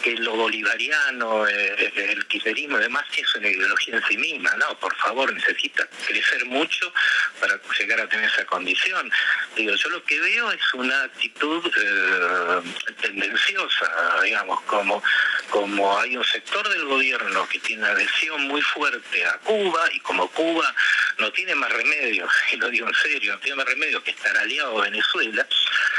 [0.02, 4.76] que lo bolivariano, eh, el kirchnerismo, además, es una ideología en sí misma, ¿no?
[4.80, 6.92] Por favor, necesita crecer mucho
[7.40, 9.12] para llegar a tener esa condición.
[9.56, 12.62] Digo, yo lo que veo es una actitud eh,
[13.02, 15.04] tendenciosa, digamos, como,
[15.52, 20.28] como hay un sector del gobierno que tiene adhesión muy fuerte a Cuba y como
[20.32, 20.74] Cuba
[21.20, 22.15] no tiene más remedio,
[22.52, 25.48] y lo digo en serio, no tiene más remedio que estar aliado a Venezuela,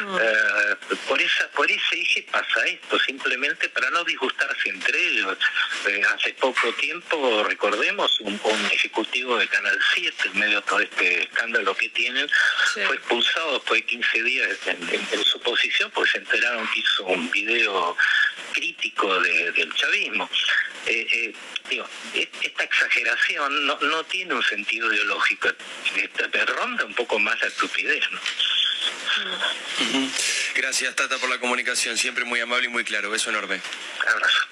[0.01, 0.17] mm.
[0.21, 5.39] eh, por, esa, por ese eje pasa esto, simplemente para no disgustarse entre ellos.
[5.89, 8.41] Eh, hace poco tiempo, recordemos, un,
[8.73, 12.29] ejecutivo de Canal 7, en medio de todo este escándalo que tienen,
[12.73, 17.31] fue expulsado después de 15 días en, su posición, porque se enteraron que hizo un
[17.31, 17.97] video
[18.53, 20.29] crítico del chavismo.
[20.87, 21.35] Eh, eh,
[21.69, 27.49] digo, esta exageración no, no tiene un sentido ideológico, te ronda un poco más la
[27.49, 28.21] estupidez, ¿no?
[30.55, 31.97] Gracias, Tata, por la comunicación.
[31.97, 33.11] Siempre muy amable y muy claro.
[33.11, 33.61] Beso enorme.
[34.07, 34.45] Abrazo.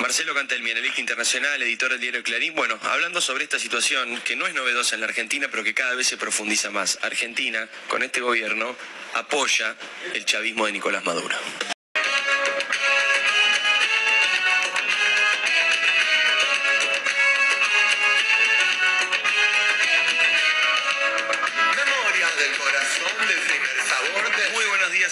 [0.00, 2.54] Marcelo Cantelmi, analista internacional, editor del diario Clarín.
[2.54, 5.94] Bueno, hablando sobre esta situación que no es novedosa en la Argentina, pero que cada
[5.94, 6.98] vez se profundiza más.
[7.02, 8.76] Argentina, con este gobierno,
[9.14, 9.76] apoya
[10.14, 11.36] el chavismo de Nicolás Maduro.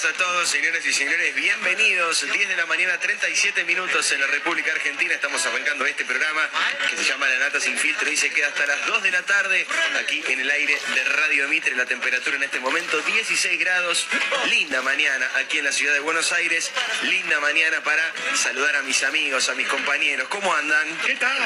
[0.07, 1.35] A todos, señores y señores.
[1.35, 2.25] Bienvenidos.
[2.31, 5.13] 10 de la mañana, 37 minutos en la República Argentina.
[5.13, 6.49] Estamos arrancando este programa
[6.89, 9.23] que se llama La Nata Sin Filtro y se queda hasta las 2 de la
[9.23, 9.67] tarde
[9.99, 11.75] aquí en el aire de Radio Mitre.
[11.75, 14.07] La temperatura en este momento 16 grados.
[14.49, 16.71] Linda mañana aquí en la ciudad de Buenos Aires.
[17.03, 20.29] Linda mañana para saludar a mis amigos, a mis compañeros.
[20.29, 20.99] ¿Cómo andan?
[21.05, 21.37] ¿Qué tal?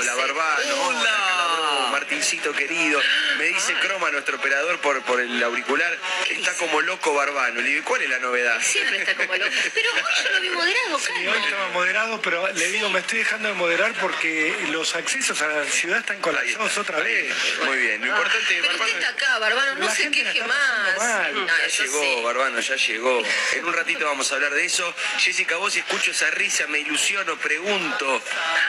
[0.00, 0.82] Hola, Barbano.
[0.82, 1.88] Hola.
[1.92, 3.00] Martincito querido.
[3.38, 7.37] Me dice Croma, nuestro operador, por, por el auricular, que está como loco Barbano
[7.84, 8.60] ¿cuál es la novedad?
[8.60, 9.50] Siempre está como loco.
[9.74, 13.18] Pero hoy yo lo vi moderado, sí, hoy estaba moderado, pero le digo, me estoy
[13.18, 17.32] dejando de moderar porque los accesos a la ciudad están colapsados otra vez.
[17.64, 20.96] Muy bien, lo importante Pero Barbano, usted está acá, Barbano, no se queje más.
[20.98, 23.22] ya llegó, Barbano, ya llegó.
[23.54, 24.94] En un ratito vamos a hablar de eso.
[25.18, 28.22] Jessica, vos escucho esa risa, me ilusiono, pregunto.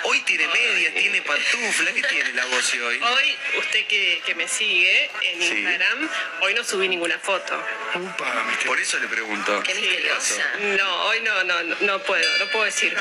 [0.04, 3.00] Hoy tiene medias, tiene pantufla, ¿qué tiene la voz hoy?
[3.02, 5.46] Hoy, usted que, que me sigue en Sí.
[5.60, 6.10] Instagram,
[6.42, 7.56] hoy no subí ninguna foto.
[7.96, 9.64] Upa, mister- Por eso le pregunto.
[9.64, 10.44] Qué misteriosa.
[10.78, 12.96] No, hoy no, no, no, no puedo, no puedo decir.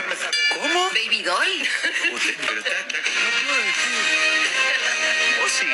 [0.55, 0.89] ¿Cómo?
[0.91, 1.69] Baby doll.
[2.13, 3.99] Usted, pero está, está- no puedo decir.
[5.43, 5.67] ¿Vos sí?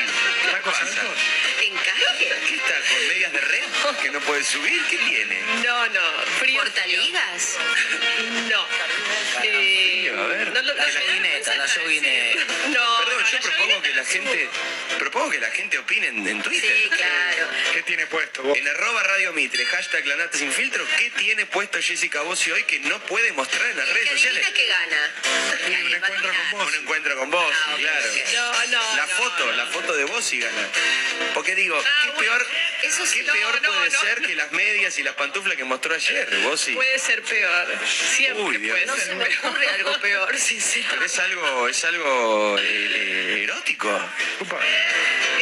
[0.64, 1.00] ¿Qué ¿Tacos pasa?
[1.00, 1.18] altos?
[1.62, 2.32] Encaje.
[2.48, 2.74] ¿Qué está?
[2.74, 3.64] ¿Con medias de red?
[4.02, 4.82] ¿Que no puede subir?
[4.88, 5.40] ¿Qué tiene?
[5.64, 6.00] No, no,
[6.38, 6.60] frío.
[6.62, 7.56] Portaligas.
[8.48, 8.66] No.
[9.42, 10.48] Eh, a ver.
[10.52, 12.44] no, lo- La no- yoguineta, la yoguineta.
[12.68, 14.48] No, Perdón, no, yo la propongo que la no gente,
[14.98, 16.76] propongo que la gente opine en, en Twitter.
[16.82, 17.48] Sí, claro.
[17.72, 18.56] ¿Qué tiene puesto vos?
[18.56, 22.62] En arroba Radio Mitre, hashtag la nata sin filtro, ¿qué tiene puesto Jessica Bossi hoy
[22.64, 24.48] que no puede mostrar en las redes Que sociales?
[24.50, 25.10] que gana.
[25.66, 26.68] un Alguien va a encuentro con vos.
[26.68, 28.06] Un encuentro con vos, Ah, claro.
[28.34, 29.52] No, no, La no, foto, no.
[29.52, 30.53] la foto de vos y gana.
[31.34, 32.46] Porque digo, Ah, ¿qué bueno, peor,
[32.84, 34.00] eso sí, qué no, peor no, puede no.
[34.00, 36.74] ser que las medias y las pantuflas que mostró ayer, vos y?
[36.74, 37.66] Puede ser peor.
[37.86, 38.74] Siempre Uy, Dios.
[38.74, 39.38] puede No ser se me peor.
[39.46, 40.94] ocurre algo peor, sinceramente.
[40.94, 43.90] Pero es algo, es algo eh, erótico.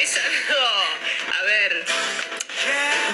[0.01, 0.66] Es algo,
[1.38, 1.85] a ver,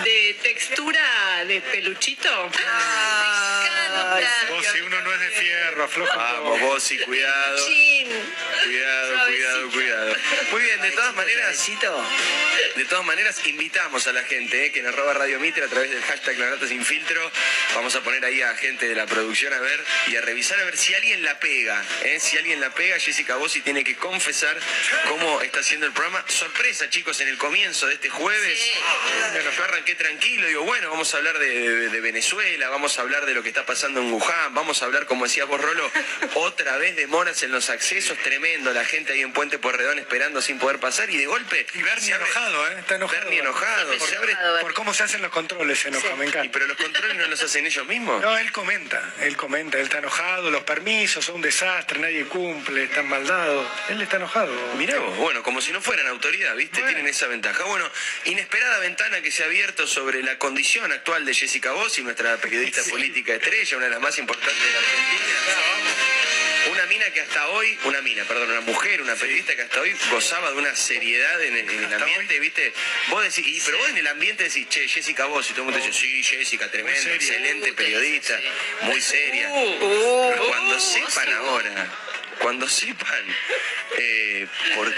[0.04, 2.30] de textura de peluchito.
[2.30, 3.87] Me encanta.
[4.50, 7.66] Vos, si uno no es de fierro, afloja Vamos, vos y cuidado.
[7.66, 8.08] Chin.
[8.64, 10.16] Cuidado, cuidado, cuidado.
[10.50, 11.66] Muy bien, de todas maneras,
[12.76, 15.90] de todas maneras, invitamos a la gente eh, que en arroba Radio Mitre a través
[15.90, 17.30] del hashtag La Nata Sin Filtro.
[17.74, 20.64] Vamos a poner ahí a gente de la producción a ver y a revisar a
[20.64, 21.82] ver si alguien la pega.
[22.04, 22.18] eh.
[22.20, 24.56] Si alguien la pega, Jessica Bossi tiene que confesar
[25.08, 26.24] cómo está haciendo el programa.
[26.28, 28.58] Sorpresa, chicos, en el comienzo de este jueves.
[28.58, 28.70] Sí.
[29.32, 33.02] Bueno, yo arranqué tranquilo, digo, bueno, vamos a hablar de, de- de Venezuela, vamos a
[33.02, 35.90] hablar de lo que está pasando en Wuhan, vamos a hablar, como decías vos, Rolo,
[36.34, 40.40] otra vez de moras en los accesos, tremendo, la gente ahí en Puente Porredón esperando
[40.40, 41.66] sin poder pasar y de golpe...
[41.74, 42.76] Y Bernie enojado, ¿eh?
[42.78, 43.20] Está enojado.
[43.20, 44.36] Bernie enojado, abre...
[44.60, 46.50] Por cómo se hacen los controles, se enoja, me Y encanta.
[46.52, 48.20] pero los controles no los hacen ellos mismos.
[48.22, 52.84] No, él comenta, él comenta, él está enojado, los permisos son un desastre, nadie cumple,
[52.84, 53.66] están maldados.
[53.88, 54.52] Él está enojado.
[54.76, 56.80] Mirá vos, bueno, como si no fueran autoridad, ¿viste?
[56.80, 56.94] Bueno.
[56.94, 57.64] Tienen esa ventaja.
[57.64, 57.88] Bueno,
[58.24, 62.82] inesperada ventana que se ha abierto sobre la condición actual de Jessica Bossi, nuestra periodista
[62.90, 65.34] política estrella, una de las más importantes de la Argentina.
[66.72, 69.96] Una mina que hasta hoy, una mina, perdón, una mujer, una periodista que hasta hoy
[70.10, 72.72] gozaba de una seriedad en el, en el ambiente, ¿viste?
[73.08, 75.78] Vos decís, y- pero vos en el ambiente decís, che, Jessica Bossi, todo el mundo
[75.84, 78.44] dice, sí, Jessica, tremenda, excelente Uh, periodista, sí.
[78.82, 79.48] muy seria.
[79.50, 81.88] Uh, Cuando sepan ahora,
[82.40, 83.24] cuando sepan
[83.98, 84.92] eh, por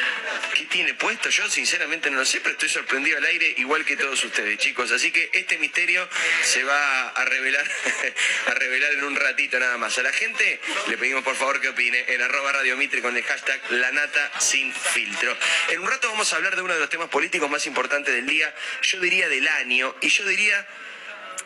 [0.55, 3.97] qué tiene puesto, yo sinceramente no lo sé, pero estoy sorprendido al aire, igual que
[3.97, 4.91] todos ustedes, chicos.
[4.93, 6.09] Así que este misterio
[6.43, 7.65] se va a revelar,
[8.47, 9.99] a revelar en un ratito nada más.
[9.99, 13.23] A la gente le pedimos por favor que opine en arroba Radio Mitre con el
[13.23, 13.91] hashtag La
[14.39, 15.37] Sin Filtro.
[15.69, 18.27] En un rato vamos a hablar de uno de los temas políticos más importantes del
[18.27, 20.67] día, yo diría del año, y yo diría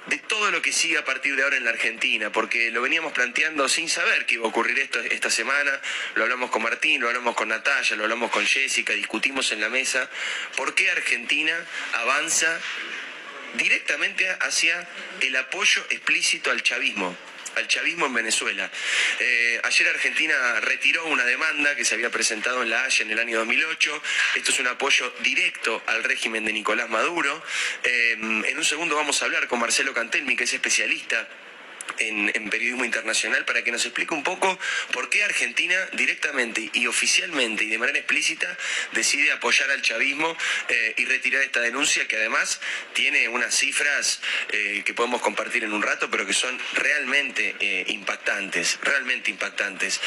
[0.07, 3.13] de todo lo que sigue a partir de ahora en la Argentina, porque lo veníamos
[3.13, 5.81] planteando sin saber que iba a ocurrir esto esta semana,
[6.15, 9.69] lo hablamos con Martín, lo hablamos con Natalia, lo hablamos con Jessica, discutimos en la
[9.69, 10.11] mesa,
[10.57, 11.55] ¿por qué Argentina
[11.95, 12.61] avanza
[13.55, 14.87] directamente hacia
[15.21, 17.17] el apoyo explícito al chavismo?
[17.57, 18.71] Al chavismo en Venezuela.
[19.21, 23.19] Eh, ayer Argentina retiró una demanda que se había presentado en la Haya en el
[23.19, 24.03] año 2008.
[24.37, 27.43] Esto es un apoyo directo al régimen de Nicolás Maduro.
[27.83, 31.29] Eh, en un segundo vamos a hablar con Marcelo Cantelmi, que es especialista
[31.99, 34.59] en, periodismo internacional para que nos explique un poco
[34.93, 38.57] por qué Argentina directamente y oficialmente y de manera explícita
[38.93, 40.37] decide apoyar al chavismo
[40.69, 42.61] eh, y retirar esta denuncia que además
[42.93, 44.21] tiene unas cifras
[44.53, 50.01] eh, que podemos compartir en un rato pero que son realmente eh, impactantes, realmente impactantes.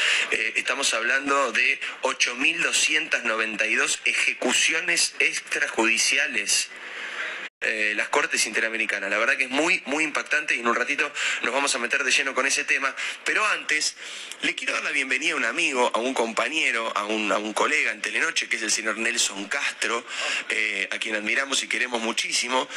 [0.54, 6.70] Estamos hablando de 8.292 ejecuciones extrajudiciales
[7.60, 9.10] eh, las Cortes Interamericanas.
[9.10, 11.10] La verdad que es muy, muy impactante y en un ratito
[11.42, 12.94] nos vamos a meter de lleno con ese tema.
[13.24, 13.96] Pero antes,
[14.42, 17.52] le quiero dar la bienvenida a un amigo, a un compañero, a un, a un
[17.52, 20.04] colega en Telenoche, que es el señor Nelson Castro,
[20.48, 22.68] eh, a quien admiramos y queremos muchísimo,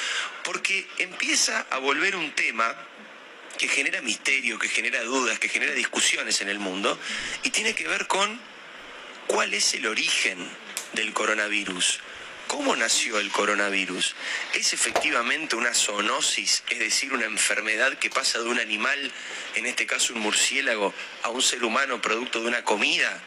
[0.44, 2.76] porque empieza a volver un tema
[3.60, 7.00] que genera misterio, que genera dudas, que genera discusiones en el mundo,
[7.44, 8.42] y tiene que ver con
[9.28, 10.38] cuál es el origen
[10.94, 12.02] del coronavirus.
[12.52, 14.14] ¿Cómo nació el coronavirus?
[14.54, 19.10] ¿Es efectivamente una zoonosis, es decir, una enfermedad que pasa de un animal,
[19.56, 23.24] en este caso un murciélago, a un ser humano producto de una comida?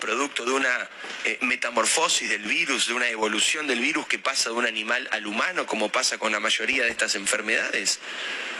[0.00, 0.88] producto de una
[1.24, 5.26] eh, metamorfosis del virus, de una evolución del virus que pasa de un animal al
[5.26, 8.00] humano, como pasa con la mayoría de estas enfermedades?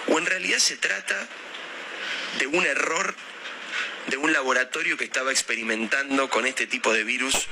[0.06, 1.28] ¿O en realidad se trata
[2.38, 3.14] de un error
[4.08, 7.46] de un laboratorio que estaba experimentando con este tipo de virus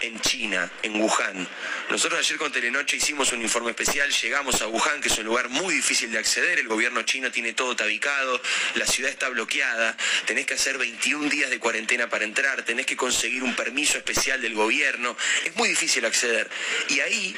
[0.00, 1.48] en China, en Wuhan.
[1.90, 5.48] Nosotros ayer con Telenoche hicimos un informe especial, llegamos a Wuhan, que es un lugar
[5.48, 8.40] muy difícil de acceder, el gobierno chino tiene todo tabicado,
[8.74, 9.96] la ciudad está bloqueada,
[10.26, 14.42] tenés que hacer 21 días de cuarentena para entrar, tenés que conseguir un permiso especial
[14.42, 16.48] del gobierno, es muy difícil acceder.
[16.88, 17.36] Y ahí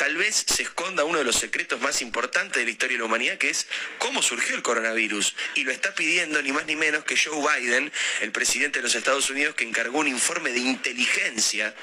[0.00, 3.04] tal vez se esconda uno de los secretos más importantes de la historia de la
[3.04, 3.66] humanidad, que es
[3.98, 5.36] cómo surgió el coronavirus.
[5.56, 7.92] Y lo está pidiendo ni más ni menos que Joe Biden,
[8.22, 11.74] el presidente de los Estados Unidos, que encargó un informe de inteligencia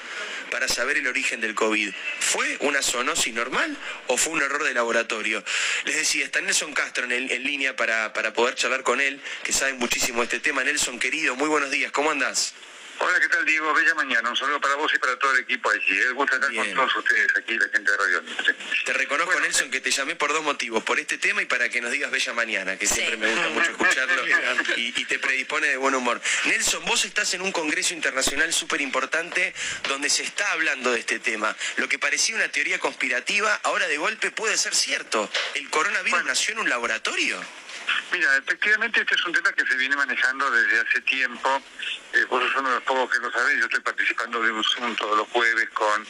[0.50, 1.94] para saber el origen del COVID.
[2.18, 3.76] ¿Fue una zoonosis normal
[4.08, 5.44] o fue un error de laboratorio?
[5.84, 9.74] Les decía, está Nelson Castro en, línea para, para poder charlar con él, que sabe
[9.74, 10.64] muchísimo de este tema.
[10.64, 12.52] Nelson, querido, muy buenos días, ¿cómo andás?
[13.00, 13.72] Hola, ¿qué tal Diego?
[13.72, 14.30] Bella mañana.
[14.30, 15.98] Un saludo para vos y para todo el equipo allí.
[15.98, 18.22] Es gusto estar con todos ustedes aquí, la gente de Radio.
[18.84, 20.82] Te reconozco, Nelson, que te llamé por dos motivos.
[20.82, 23.70] Por este tema y para que nos digas Bella Mañana, que siempre me gusta mucho
[23.70, 24.26] escucharlo
[24.76, 26.20] y, y, te predispone de buen humor.
[26.46, 29.54] Nelson, vos estás en un congreso internacional súper importante
[29.88, 31.54] donde se está hablando de este tema.
[31.76, 35.30] Lo que parecía una teoría conspirativa, ahora de golpe puede ser cierto.
[35.54, 37.40] ¿El coronavirus nació en un laboratorio?
[38.12, 41.62] Mira, efectivamente este es un tema que se viene manejando desde hace tiempo.
[42.12, 43.58] Eh, vos sos uno de los pocos que lo sabéis.
[43.60, 46.06] Yo estoy participando de un Zoom todos los jueves con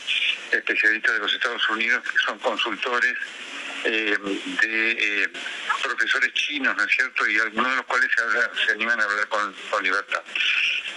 [0.52, 3.16] especialistas de los Estados Unidos que son consultores
[3.84, 4.16] eh,
[4.62, 5.28] de eh,
[5.82, 7.28] profesores chinos, ¿no es cierto?
[7.28, 8.10] Y algunos de los cuales
[8.66, 10.22] se, animan a hablar con, con libertad.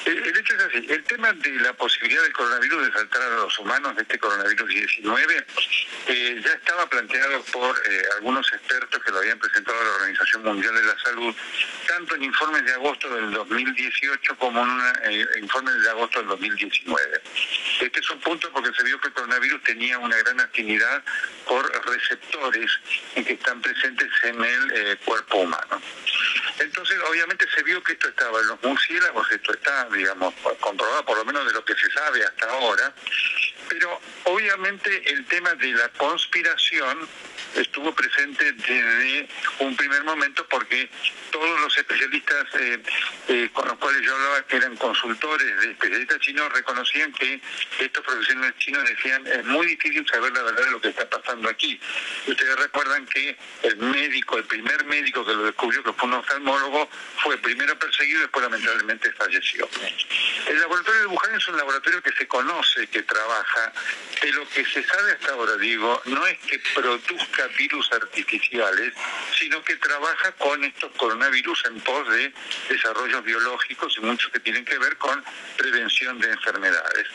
[0.06, 3.36] El, el, hecho es así, el tema de la posibilidad del coronavirus de saltar a
[3.36, 5.46] los humanos, de este coronavirus 19,
[6.08, 10.44] eh, ya estaba planteado por eh, algunos expertos que lo habían presentado a la Organización
[10.44, 11.36] Mundial de la Salud,
[11.88, 16.30] tanto en informes de agosto del 2018 como en un eh, informe de agosto del
[16.30, 17.22] 2019.
[17.82, 21.04] Este es un punto porque se vio que el coronavirus tenía una gran afinidad
[21.48, 22.72] por receptores
[23.16, 25.82] que están presentes en el eh, cuerpo humano.
[26.60, 31.18] Entonces, obviamente se vio que esto estaba en los murciélagos, esto está, digamos, comprobado por
[31.18, 32.94] lo menos de lo que se sabe hasta ahora,
[33.72, 37.08] pero obviamente el tema de la conspiración
[37.56, 39.28] estuvo presente desde
[39.60, 40.90] un primer momento porque
[41.32, 42.84] todos los especialistas eh,
[43.30, 47.42] eh, con los cuales yo hablaba, que eran consultores de especialistas chinos, reconocían que
[47.80, 51.50] estos profesionales chinos decían es muy difícil saber la verdad de lo que está pasando
[51.50, 51.80] aquí.
[52.28, 56.90] Ustedes recuerdan que el médico, el primer médico que lo descubrió, que fue un oftalmólogo,
[57.24, 59.68] fue primero perseguido y después lamentablemente falleció.
[60.48, 63.61] El laboratorio de Wuhan es un laboratorio que se conoce, que trabaja,
[64.22, 68.94] de lo que se sabe hasta ahora, digo, no es que produzca virus artificiales,
[69.38, 72.32] sino que trabaja con estos coronavirus en pos de
[72.70, 75.24] desarrollos biológicos y muchos que tienen que ver con
[75.58, 77.08] prevención de enfermedades.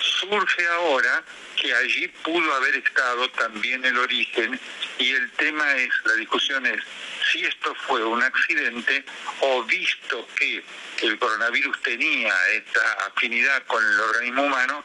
[0.00, 1.22] Surge ahora
[1.56, 4.58] que allí pudo haber estado también el origen
[4.98, 6.82] y el tema es, la discusión es,
[7.30, 9.04] si esto fue un accidente
[9.40, 10.62] o visto que
[11.02, 14.84] el coronavirus tenía esta afinidad con el organismo humano,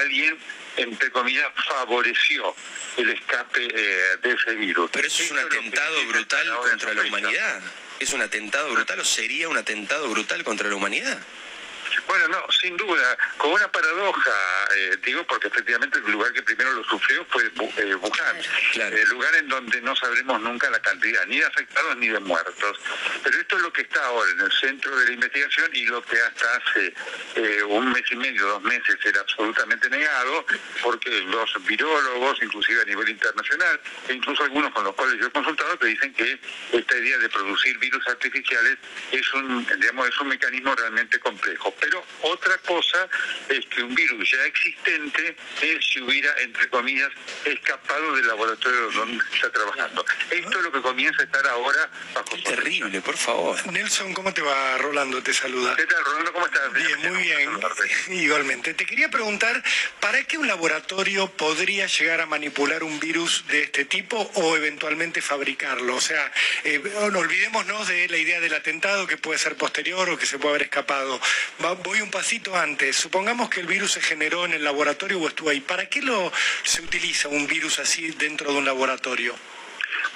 [0.00, 0.38] alguien
[0.78, 2.54] entre comillas, favoreció
[2.96, 4.90] el escape eh, de ese virus.
[4.92, 7.60] Pero eso es un atentado brutal contra la humanidad.
[8.00, 11.18] ¿Es un atentado brutal o sería un atentado brutal contra la humanidad?
[12.06, 14.30] Bueno, no, sin duda, con una paradoja,
[14.76, 18.36] eh, digo, porque efectivamente el lugar que primero lo sufrió fue eh, Wuhan,
[18.72, 18.96] claro.
[18.96, 22.80] el lugar en donde no sabremos nunca la cantidad, ni de afectados ni de muertos.
[23.22, 26.02] Pero esto es lo que está ahora en el centro de la investigación y lo
[26.02, 26.94] que hasta hace
[27.36, 30.46] eh, un mes y medio, dos meses, era absolutamente negado,
[30.82, 35.30] porque los virólogos, inclusive a nivel internacional, e incluso algunos con los cuales yo he
[35.30, 36.38] consultado, te dicen que
[36.72, 38.78] esta idea de producir virus artificiales
[39.12, 41.74] es un, digamos, es un mecanismo realmente complejo.
[41.80, 43.08] Pero otra cosa
[43.48, 47.10] es que un virus ya existente es si hubiera, entre comillas,
[47.44, 50.04] escapado del laboratorio donde está trabajando.
[50.30, 53.72] Esto es lo que comienza a estar ahora bajo Es terrible, por favor.
[53.72, 54.78] Nelson, ¿cómo te va?
[54.78, 55.76] Rolando te saluda.
[55.76, 56.32] ¿Qué tal, Rolando?
[56.32, 56.72] ¿Cómo estás?
[56.72, 57.50] Bien, muy bien.
[58.08, 58.74] Igualmente.
[58.74, 59.62] Te quería preguntar,
[60.00, 65.22] ¿para qué un laboratorio podría llegar a manipular un virus de este tipo o eventualmente
[65.22, 65.96] fabricarlo?
[65.96, 66.32] O sea,
[66.64, 66.80] eh,
[67.12, 70.50] no olvidémonos de la idea del atentado que puede ser posterior o que se puede
[70.50, 71.20] haber escapado.
[71.64, 72.96] Va, voy un pasito antes.
[72.96, 75.60] Supongamos que el virus se generó en el laboratorio o estuvo ahí.
[75.60, 79.34] ¿Para qué lo, se utiliza un virus así dentro de un laboratorio?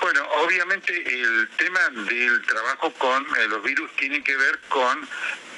[0.00, 5.08] Bueno, obviamente el tema del trabajo con eh, los virus tiene que ver con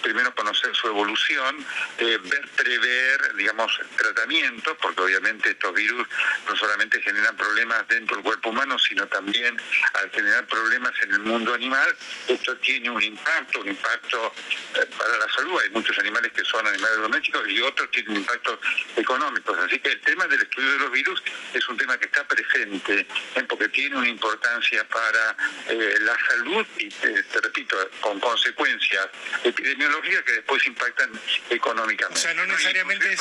[0.05, 1.65] primero conocer su evolución,
[1.99, 6.07] eh, ver, prever, digamos, tratamientos, porque obviamente estos virus
[6.47, 9.57] no solamente generan problemas dentro del cuerpo humano, sino también
[9.95, 11.97] al generar problemas en el mundo animal,
[12.29, 14.35] esto tiene un impacto, un impacto
[14.75, 15.59] eh, para la salud.
[15.63, 18.59] Hay muchos animales que son animales domésticos y otros tienen impactos
[18.97, 19.59] económicos.
[19.59, 21.23] Así que el tema del estudio de los virus
[21.55, 23.07] es un tema que está presente,
[23.49, 25.35] porque tiene una importancia para
[26.01, 29.09] la salud y, te repito, con consecuencias
[29.43, 31.11] epidemiológicas que después impactan
[31.51, 32.19] económicamente.
[32.19, 33.17] O sea, no necesariamente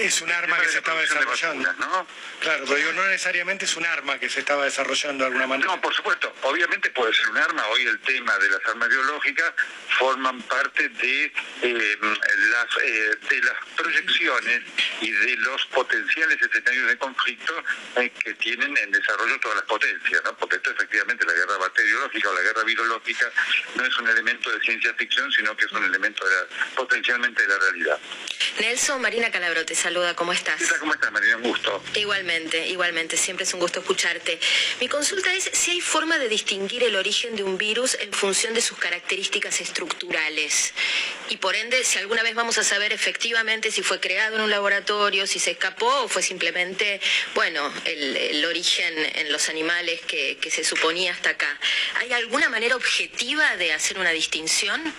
[0.00, 1.72] es, un arma que se estaba desarrollando.
[1.74, 2.06] ¿no?
[2.40, 5.70] Claro, pero digo, no necesariamente es un arma que se estaba desarrollando de alguna manera.
[5.70, 7.66] No, por supuesto, obviamente puede ser un arma.
[7.68, 9.52] Hoy el tema de las armas biológicas
[9.98, 14.62] forman parte de, eh, las, eh, de las proyecciones
[15.00, 17.64] y de los potenciales escenarios de conflicto
[17.96, 20.36] eh, que tienen en desarrollo todas las potencias, ¿no?
[20.36, 23.32] porque esto efectivamente la guerra bacteriológica o la guerra virológica
[23.74, 26.17] no es un elemento de ciencia ficción, sino que es un elemento
[26.74, 27.98] potencialmente de la realidad.
[28.60, 30.60] Nelson, Marina Calabro te saluda, ¿cómo estás?
[30.80, 31.36] ¿Cómo estás, Marina?
[31.36, 31.82] Un gusto.
[31.94, 34.38] Igualmente, igualmente, siempre es un gusto escucharte.
[34.80, 38.54] Mi consulta es si hay forma de distinguir el origen de un virus en función
[38.54, 40.72] de sus características estructurales.
[41.28, 44.50] Y por ende, si alguna vez vamos a saber efectivamente si fue creado en un
[44.50, 47.00] laboratorio, si se escapó o fue simplemente,
[47.34, 51.58] bueno, el, origen en los animales que, que se suponía hasta acá.
[52.00, 54.94] ¿Hay alguna manera objetiva de hacer una distinción?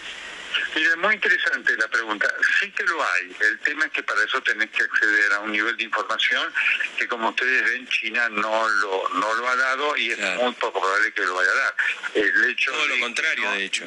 [0.76, 2.28] Mira, es muy interesante la pregunta.
[2.60, 3.36] Sí que lo hay.
[3.40, 6.52] El tema es que para eso tenés que acceder a un nivel de información
[6.98, 10.80] que, como ustedes ven, China no lo, no lo ha dado y es muy poco
[10.80, 11.76] probable que lo vaya a dar.
[12.16, 13.86] El hecho Todo lo contrario, de hecho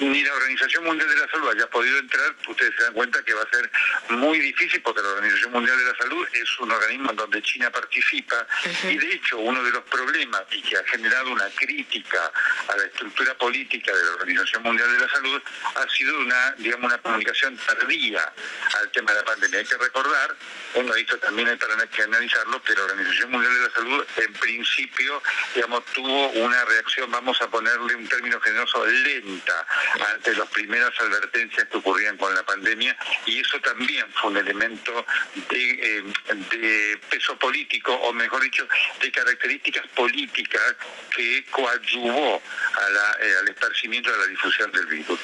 [0.00, 3.34] ni la Organización Mundial de la Salud haya podido entrar, ustedes se dan cuenta que
[3.34, 3.70] va a ser
[4.10, 7.70] muy difícil porque la Organización Mundial de la Salud es un organismo en donde China
[7.70, 8.46] participa
[8.84, 12.30] y de hecho uno de los problemas y que ha generado una crítica
[12.68, 15.42] a la estructura política de la Organización Mundial de la Salud
[15.74, 18.32] ha sido una, digamos, una comunicación tardía
[18.80, 19.58] al tema de la pandemia.
[19.60, 20.36] Hay que recordar,
[20.74, 24.32] bueno, esto también hay para que analizarlo, que la Organización Mundial de la Salud en
[24.34, 25.22] principio,
[25.54, 29.66] digamos, tuvo una reacción, vamos a ponerle un término generoso, lenta
[30.14, 35.04] ante las primeras advertencias que ocurrían con la pandemia y eso también fue un elemento
[35.50, 36.04] de,
[36.52, 38.66] eh, peso político o mejor dicho
[39.00, 40.76] de características políticas
[41.14, 42.42] que coadyuvó
[43.20, 45.20] eh, al esparcimiento de la difusión del virus.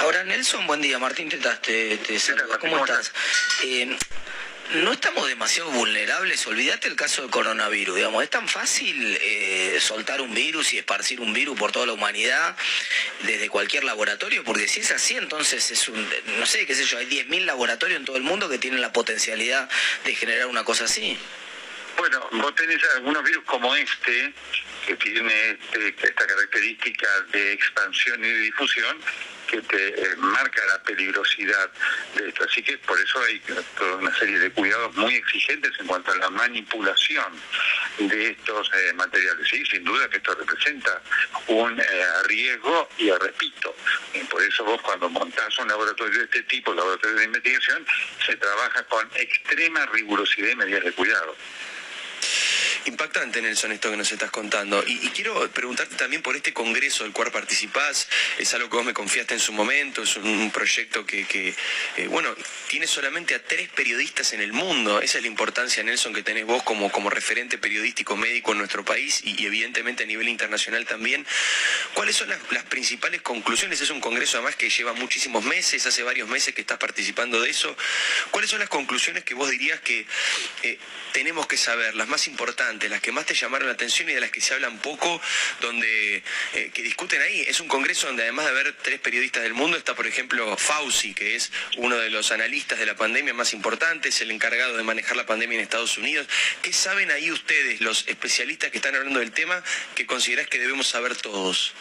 [0.00, 0.98] Ahora, Nelson, buen día.
[0.98, 2.58] Martín te, te saluda.
[2.58, 3.12] ¿Cómo, estás?
[3.64, 3.96] Eh,
[4.74, 6.46] no estamos demasiado vulnerables.
[6.46, 7.96] Olvídate el caso del coronavirus.
[7.96, 11.94] Digamos, es tan fácil eh, soltar un virus y esparcir un virus por toda la
[11.94, 12.56] humanidad
[13.22, 16.08] desde cualquier laboratorio, porque si es así, entonces es un,
[16.38, 18.92] no sé, qué sé yo, hay 10.000 laboratorios en todo el mundo que tienen la
[18.92, 19.68] potencialidad
[20.04, 21.16] de generar una cosa así.
[21.96, 24.32] Bueno, vos tenés algunos virus como este,
[24.86, 29.00] que tiene este, esta característica de expansión y de difusión,
[29.48, 31.70] que te eh, marca la peligrosidad
[32.14, 32.44] de esto.
[32.44, 33.40] Así que por eso hay
[33.76, 37.32] toda una serie de cuidados muy exigentes en cuanto a la manipulación
[37.98, 39.48] de estos eh, materiales.
[39.48, 41.00] Sí, sin duda que esto representa
[41.48, 41.84] un eh,
[42.24, 43.74] riesgo y repito,
[44.30, 47.86] por eso vos cuando montás un laboratorio de este tipo, laboratorio de investigación,
[48.24, 51.34] se trabaja con extrema rigurosidad y medidas de cuidado.
[52.86, 54.82] Impactante, Nelson, esto que nos estás contando.
[54.86, 58.08] Y, quiero preguntarte también por este congreso del cual participás.
[58.38, 61.54] Es algo que vos me confiaste en su momento, es un, proyecto que,
[61.96, 62.34] eh, bueno,
[62.68, 65.00] tiene solamente a tres periodistas en el mundo.
[65.00, 68.84] Esa es la importancia, Nelson, que tenés vos como, como referente periodístico médico en nuestro
[68.84, 71.26] país y, evidentemente a nivel internacional también.
[71.94, 73.80] ¿Cuáles son las, principales conclusiones?
[73.80, 77.50] Es un congreso además que lleva muchísimos meses, hace varios meses que estás participando de
[77.50, 77.76] eso.
[78.30, 80.06] ¿Cuáles son las conclusiones que vos dirías que
[80.62, 80.78] eh,
[81.12, 82.77] tenemos que saber, las más importantes?
[82.88, 85.20] Las que más te llamaron la atención y de las que se hablan poco,
[85.60, 86.22] donde
[86.52, 87.40] eh, que discuten ahí.
[87.48, 91.14] Es un congreso donde además de haber tres periodistas del mundo, está por ejemplo Fauci,
[91.14, 95.16] que es uno de los analistas de la pandemia más importantes, el encargado de manejar
[95.16, 96.28] la pandemia en Estados Unidos.
[96.62, 99.62] ¿Qué saben ahí ustedes, los especialistas que están hablando del tema,
[99.94, 101.72] que considerás que debemos saber todos?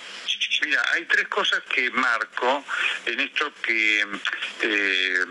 [0.61, 2.63] Mira, hay tres cosas que marco
[3.05, 4.05] en esto que,
[4.61, 5.25] eh,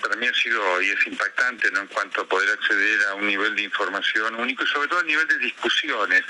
[0.00, 1.80] para mí ha sido y es impactante ¿no?
[1.80, 5.04] en cuanto a poder acceder a un nivel de información único y sobre todo a
[5.04, 6.24] nivel de discusiones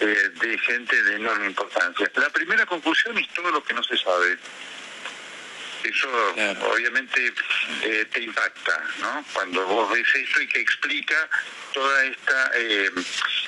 [0.00, 2.10] eh, de gente de enorme importancia.
[2.16, 4.38] La primera conclusión es todo lo que no se sabe.
[5.88, 6.08] Eso
[6.72, 7.32] obviamente
[7.82, 9.24] eh, te impacta, ¿no?
[9.32, 11.28] Cuando vos ves esto y que explica
[11.72, 12.52] toda esta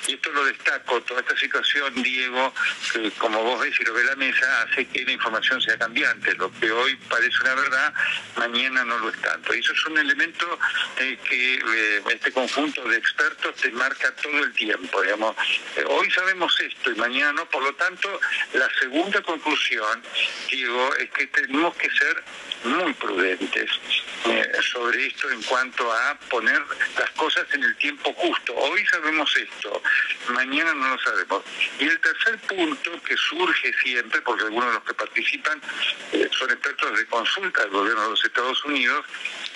[0.07, 2.53] Y esto lo destaco, toda esta situación, Diego,
[2.93, 6.33] que como vos ves y lo ve la mesa, hace que la información sea cambiante.
[6.35, 7.93] Lo que hoy parece una verdad,
[8.37, 9.53] mañana no lo es tanto.
[9.53, 10.59] Y eso es un elemento
[10.99, 15.01] eh, que eh, este conjunto de expertos te marca todo el tiempo.
[15.01, 15.35] Digamos.
[15.75, 18.19] Eh, hoy sabemos esto y mañana no, por lo tanto,
[18.53, 20.01] la segunda conclusión,
[20.49, 22.23] Diego, es que tenemos que ser
[22.63, 23.71] muy prudentes
[24.71, 26.61] sobre esto en cuanto a poner
[26.97, 28.53] las cosas en el tiempo justo.
[28.55, 29.81] Hoy sabemos esto,
[30.29, 31.43] mañana no lo sabemos.
[31.79, 35.61] Y el tercer punto que surge siempre, porque algunos de los que participan
[36.31, 39.05] son expertos de consulta del gobierno de los Estados Unidos,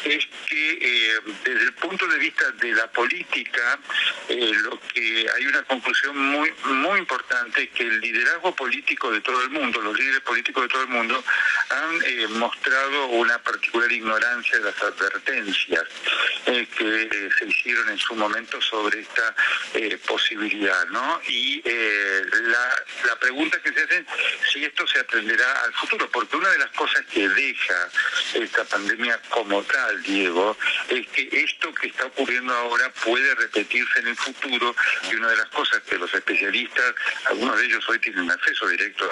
[0.06, 3.80] es que eh, desde el punto de vista de la política,
[4.28, 9.42] eh, lo que hay una conclusión muy muy importante que el liderazgo político de todo
[9.44, 11.24] el mundo, los líderes políticos de todo el mundo,
[11.70, 15.84] han eh, mostrado una particular ignorancia de las advertencias
[16.46, 19.36] que se hicieron en su momento sobre esta
[20.06, 21.22] posibilidad, ¿no?
[21.28, 24.06] Y la, la pregunta que se hace
[24.52, 27.90] si esto se atenderá al futuro, porque una de las cosas que deja
[28.34, 30.58] esta pandemia como tal Diego,
[30.90, 34.76] es que esto que está ocurriendo ahora puede repetirse en el futuro
[35.10, 36.94] y una de las cosas que los especialistas,
[37.26, 39.10] algunos de ellos hoy tienen acceso directo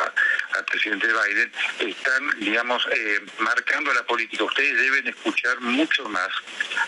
[0.54, 4.44] al presidente Biden, están, digamos, eh, marcando la política.
[4.44, 6.30] Ustedes deben escuchar mucho más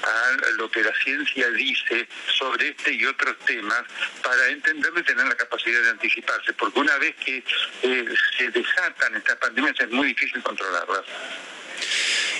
[0.03, 3.83] a lo que la ciencia dice sobre este y otros temas
[4.21, 7.43] para entenderlo y tener la capacidad de anticiparse, porque una vez que
[7.83, 8.05] eh,
[8.37, 11.03] se desatan estas pandemias es muy difícil controlarlas.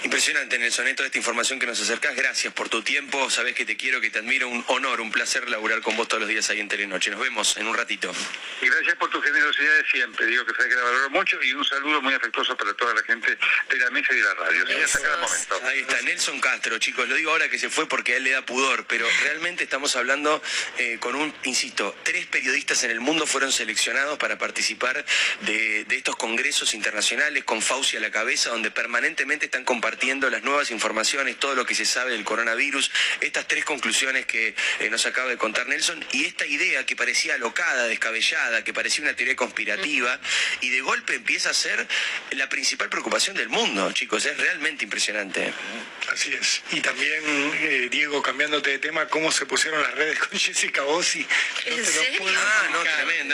[0.04, 2.14] Impresionante, Nelson, toda esta información que nos acercás.
[2.14, 3.30] Gracias por tu tiempo.
[3.30, 4.50] Sabes que te quiero, que te admiro.
[4.50, 7.10] Un honor, un placer laburar con vos todos los días ahí en Telenoche.
[7.10, 8.12] Nos vemos en un ratito.
[8.62, 10.26] Y gracias por tu generosidad de siempre.
[10.26, 13.02] Digo que sabes que la valoro mucho y un saludo muy afectuoso para toda la
[13.04, 13.38] gente
[13.70, 14.66] de la mesa y de la radio.
[15.64, 17.08] Ahí está, Nelson Castro, chicos.
[17.08, 19.96] Lo digo ahora que se fue porque a él le da pudor, pero realmente estamos
[19.96, 20.44] hablando
[20.80, 25.06] eh, con un, insisto, tres periodistas en el mundo fueron seleccionados para participar
[25.42, 30.28] de, de estos congresos internacionales con Fauci a la cabeza, donde permanentemente están compartiendo compartiendo
[30.32, 32.90] las nuevas informaciones, todo lo que se sabe del coronavirus,
[33.22, 37.36] estas tres conclusiones que eh, nos acaba de contar Nelson y esta idea que parecía
[37.36, 40.20] alocada, descabellada, que parecía una teoría conspirativa
[40.62, 41.88] y de golpe empieza a ser
[42.32, 45.54] la principal preocupación del mundo, chicos, es realmente impresionante.
[46.12, 46.64] Así es.
[46.72, 47.22] Y también,
[47.62, 51.20] eh, Diego, cambiándote de tema, cómo se pusieron las redes con Jessica Bossi.
[51.20, 51.76] No
[52.36, 52.84] ah, no,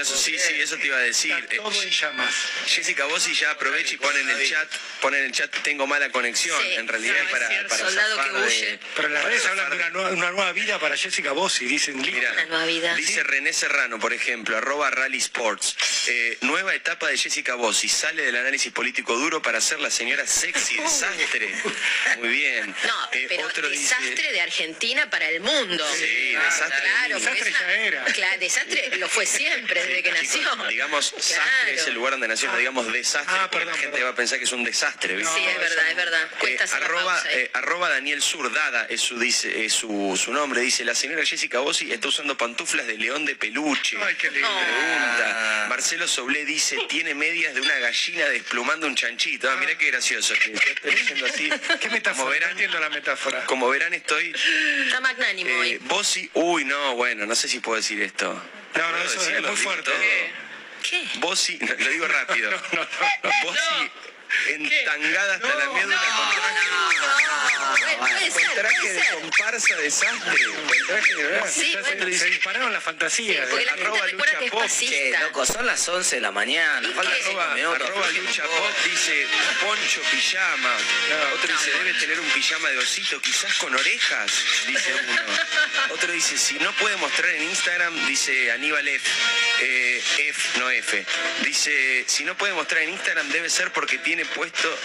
[0.01, 1.35] eso sí, sí, eso te iba a decir.
[1.55, 2.33] todo en llamas.
[2.65, 4.69] Jessica Bossi ya aprovecha y pone en el chat,
[5.01, 8.79] pone en el chat, tengo mala conexión en realidad para, para Soldado que huye.
[8.95, 11.97] Pero en las redes hablan de una nueva, una nueva, vida para Jessica Bossi, dicen
[11.97, 12.95] Mira, una nueva vida.
[12.95, 15.75] Dice René Serrano, por ejemplo, arroba Rally Sports.
[16.07, 17.87] Eh, nueva etapa de Jessica Bossi.
[17.89, 21.53] Sale del análisis político duro para ser la señora sexy desastre.
[22.19, 22.75] Muy bien.
[22.85, 25.85] No, eh, pero otro desastre de Argentina para el mundo.
[25.95, 26.81] Sí, desastre.
[26.81, 28.05] Claro, desastre ya era.
[28.05, 30.55] Claro, desastre lo fue siempre desde que nació.
[30.67, 34.09] Digamos, desastre es el lugar donde nació, no digamos desastre, ah, porque la gente va
[34.09, 35.17] a pensar que es un desastre.
[35.17, 36.29] sí, es verdad, es verdad.
[36.47, 40.61] Eh, arroba, eh, arroba, Daniel Surdada es su dice es su, su, nombre.
[40.61, 44.47] Dice la señora Jessica Bossi está usando pantuflas de león de peluche Ay, qué lindo.
[44.47, 45.65] pregunta.
[45.69, 50.33] Marcelo Soblé dice tiene medias de una gallina desplumando un chanchito ah, mira qué gracioso
[50.35, 51.49] que estoy leyendo así.
[51.79, 53.45] Qué metáfora como verán, entiendo la metáfora.
[53.45, 54.33] como verán estoy
[54.85, 55.77] está magnánimo eh, hoy.
[55.83, 58.41] Bossi uy no bueno no sé si puedo decir esto
[58.75, 59.91] no no eso es muy fuerte
[60.89, 61.07] ¿Qué?
[61.19, 62.51] Bossi, lo digo rápido.
[62.73, 62.83] no, no,
[63.23, 63.29] no.
[63.43, 63.91] Bossi
[64.47, 70.45] entangada hasta la médula con traje, con traje de comparsa desastre.
[70.45, 73.47] Con traje de sí, bueno, se dispararon las fantasías.
[73.49, 74.63] Porque la arroba lucha que pop.
[74.67, 76.87] Che, loco, son las 11 de la mañana.
[76.95, 79.27] Falta arroba, arroba lucha pop dice
[79.61, 80.77] poncho pijama.
[81.33, 84.31] Otro dice debe tener un pijama de osito, quizás con orejas,
[84.67, 85.21] dice uno.
[85.93, 89.09] Otro dice si no puede mostrar en Instagram, dice Aníbal F.
[89.61, 91.05] Eh, F, no F.
[91.43, 94.77] Dice si no puede mostrar en Instagram debe ser porque tiene puesto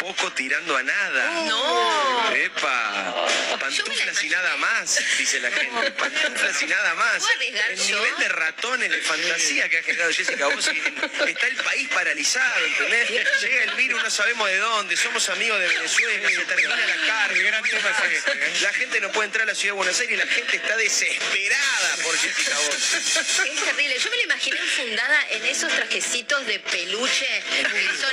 [0.00, 1.44] poco tirando a nada.
[1.46, 2.34] No.
[2.34, 3.26] Epa.
[3.58, 5.90] Pantuflas y nada más, dice la gente.
[5.92, 7.24] Pantuflas y nada más.
[7.70, 10.82] El nivel de ratones de fantasía que ha generado Jessica Bossi.
[11.26, 13.10] Está el país paralizado, ¿entendés?
[13.40, 14.96] Llega el virus, no sabemos de dónde.
[14.96, 17.36] Somos amigos de Venezuela, se termina la carga.
[17.36, 18.52] ¿eh?
[18.62, 20.76] La gente no puede entrar a la ciudad de Buenos Aires y la gente está
[20.76, 22.96] desesperada por Jessica Bossi.
[22.96, 23.98] Es terrible.
[23.98, 28.12] Yo me la imaginé enfundada en esos trajecitos de peluche que son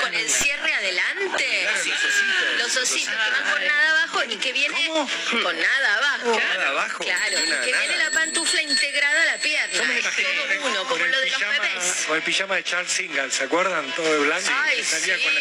[0.00, 1.68] con el cierre adelante.
[2.58, 4.88] Los ositos que van con nada abajo y que viene
[5.42, 6.38] con nada abajo.
[6.38, 7.04] Nada abajo.
[7.04, 9.82] Claro, y que viene la pantufla integrada a la pierna.
[10.62, 12.04] uno, como lo el de los pijama- bebés.
[12.06, 13.90] Con el pijama de Charles Singal, ¿se acuerdan?
[13.94, 15.40] Todo de blanco Ay, salía con la.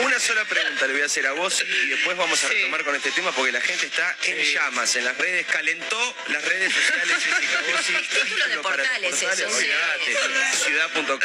[0.00, 2.94] Una sola pregunta le voy a hacer a vos y después vamos a retomar con
[2.94, 7.16] este tema porque la gente está en llamas en las redes, calentó las redes sociales.
[7.84, 9.42] Es título de portales eso, sí.
[9.42, 10.16] olvidate.
[10.64, 11.18] Ciudad.com,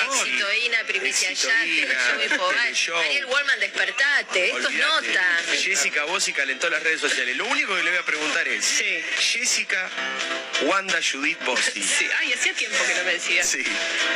[0.00, 0.30] paparazzi.
[0.30, 3.04] Éxito, Ina, Primicia Éxito, Ina, Infobae.
[3.04, 4.50] Ariel Wallman, despertate.
[4.50, 5.26] Esto es nota.
[5.62, 7.36] Jessica Bossi calentó las redes sociales.
[7.36, 9.04] Lo único que le voy a preguntar es, Sí.
[9.18, 9.90] Jessica
[10.62, 11.82] Wanda Judith Bossi.
[11.82, 13.42] Sí, ay, hacía tiempo que no me decía.
[13.44, 13.62] Sí.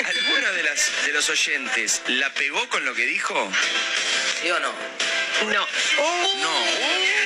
[0.04, 3.50] ¿Alguno de, las, de los oyentes la pegó con lo que dijo?
[4.42, 4.72] ¿Sí o no?
[5.46, 5.52] No.
[5.54, 5.66] No.
[5.96, 7.23] Pone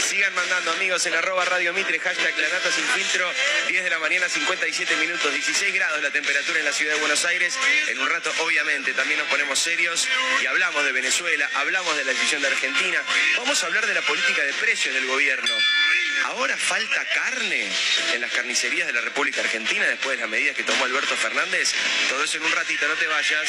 [0.00, 3.30] Sigan mandando amigos en arroba Radio Mitre, hashtag La Nata Sin Filtro,
[3.68, 7.24] 10 de la mañana, 57 minutos, 16 grados la temperatura en la ciudad de Buenos
[7.24, 7.58] Aires.
[7.88, 10.06] En un rato, obviamente, también nos ponemos serios
[10.42, 13.02] y hablamos de Venezuela, hablamos de la decisión de Argentina.
[13.38, 15.54] Vamos a hablar de la política de precios del gobierno.
[16.24, 17.70] Ahora falta carne
[18.12, 21.72] en las carnicerías de la República Argentina después de las medidas que tomó Alberto Fernández.
[22.08, 23.48] Todo eso en un ratito, no te vayas.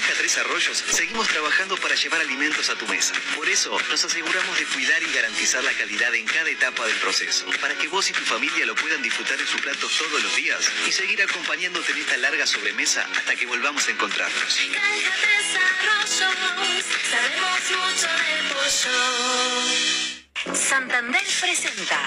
[0.00, 3.12] Granja Tres Arroyos seguimos trabajando para llevar alimentos a tu mesa.
[3.36, 7.44] Por eso nos aseguramos de cuidar y garantizar la calidad en cada etapa del proceso,
[7.60, 10.70] para que vos y tu familia lo puedan disfrutar en sus platos todos los días
[10.88, 14.58] y seguir acompañándote en esta larga sobremesa hasta que volvamos a encontrarnos.
[20.54, 21.98] Santander presenta.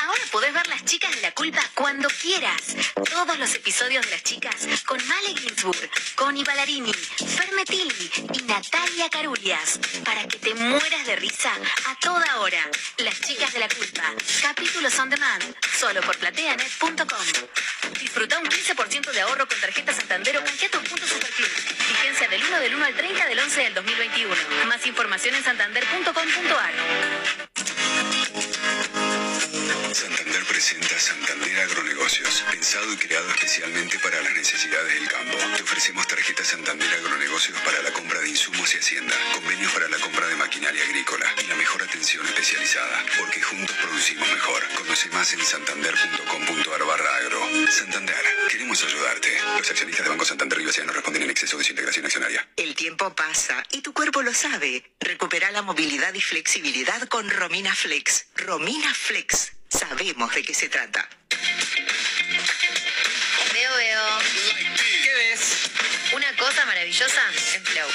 [0.00, 2.74] Ahora podés ver las chicas de la culpa cuando quieras.
[3.10, 9.78] Todos los episodios de las chicas con Male Ginsburg, Connie Ballarini, Fermetili y Natalia Carurias.
[10.04, 11.52] Para que te mueras de risa
[11.86, 12.62] a toda hora.
[12.98, 14.04] Las chicas de la culpa.
[14.40, 15.54] Capítulos on demand.
[15.78, 17.92] Solo por plateanet.com.
[18.00, 20.82] Disfruta un 15% de ahorro con tarjeta Santander o canjea tus.
[20.82, 24.34] Vigencia del 1 del 1 al 30 del 11 del 2021.
[24.66, 27.51] Más información en santander.com.ar.
[30.32, 35.36] Santander presenta Santander Agronegocios, pensado y creado especialmente para las necesidades del campo.
[35.54, 39.98] Te ofrecemos tarjeta Santander Agronegocios para la compra de insumos y hacienda, convenios para la
[39.98, 44.62] compra de maquinaria agrícola y la mejor atención especializada, porque juntos producimos mejor.
[44.74, 47.70] Conoce más en santander.com.ar barra agro.
[47.70, 49.28] Santander, queremos ayudarte.
[49.58, 52.48] Los accionistas de Banco Santander y no responden en exceso de su integración accionaria.
[52.56, 54.82] El tiempo pasa y tu cuerpo lo sabe.
[54.98, 58.28] Recupera la movilidad y flexibilidad con Romina Flex.
[58.36, 59.52] Romina Flex.
[59.78, 61.08] Sabemos de qué se trata.
[63.54, 64.18] Veo, veo.
[65.02, 65.70] ¿Qué ves?
[66.12, 67.22] Una cosa maravillosa
[67.54, 67.88] en Flow.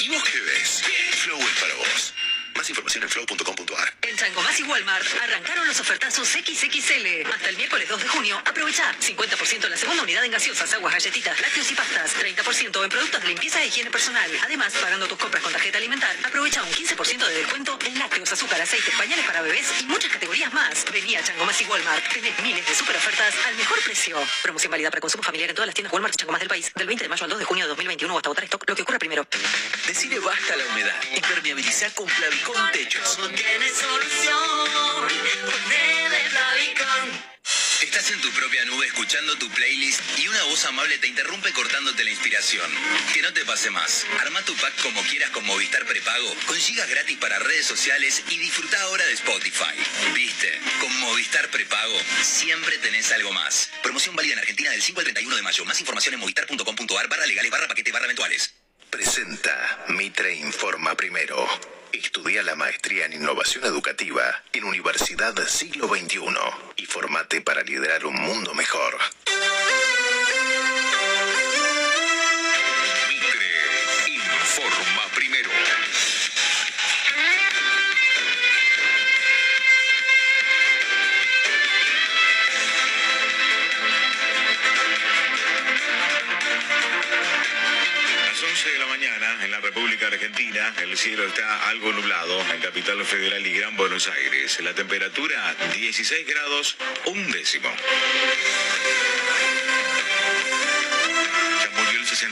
[0.00, 0.82] ¿Y vos qué ves?
[1.22, 2.12] Flow es para vos.
[2.56, 3.94] Más información en flow.com.ar.
[4.02, 7.28] En Changomás y Walmart arrancaron los ofertazos XXL.
[7.32, 10.94] Hasta el miércoles 2 de junio, aprovecha 50% en la segunda unidad en gaseosas, aguas,
[10.94, 14.30] galletitas, lácteos y pastas, 30% en productos de limpieza e higiene personal.
[14.44, 18.60] Además, pagando tus compras con tarjeta alimentar, aprovecha un 15% de descuento en lácteos, azúcar,
[18.60, 20.84] aceites, pañales para bebés y muchas categorías más.
[20.90, 22.12] Vení a Changomás y Walmart.
[22.12, 24.18] Tenés miles de super ofertas al mejor precio.
[24.42, 26.72] Promoción válida para consumo familiar en todas las tiendas Walmart y Changomás del país.
[26.74, 28.74] Del 20 de mayo al 2 de junio de 2021 o hasta agotar stock, lo
[28.74, 29.26] que ocurra primero.
[29.86, 30.94] Decide basta a la humedad.
[31.14, 32.08] Impermeabilizar con
[32.46, 33.18] Plavicón Techos.
[33.34, 35.08] Tiene solución.
[35.40, 36.16] Ponele.
[37.82, 42.04] Estás en tu propia nube escuchando tu playlist y una voz amable te interrumpe cortándote
[42.04, 42.70] la inspiración.
[43.12, 44.06] Que no te pase más.
[44.20, 48.38] Arma tu pack como quieras con Movistar Prepago, con gigas gratis para redes sociales y
[48.38, 49.74] disfruta ahora de Spotify.
[50.14, 50.60] ¿Viste?
[50.80, 53.70] Con Movistar Prepago siempre tenés algo más.
[53.82, 55.64] Promoción válida en Argentina del 5 al 31 de mayo.
[55.64, 58.54] Más información en movistar.com.ar barra legales barra paquete barra eventuales.
[58.90, 61.75] Presenta Mitre Informa Primero.
[61.92, 64.22] Estudia la maestría en innovación educativa
[64.52, 66.18] en Universidad Siglo XXI
[66.76, 68.96] y formate para liderar un mundo mejor.
[88.66, 93.04] 11 de la mañana en la República Argentina, el cielo está algo nublado en Capital
[93.04, 94.58] Federal y Gran Buenos Aires.
[94.60, 97.68] La temperatura 16 grados, un décimo.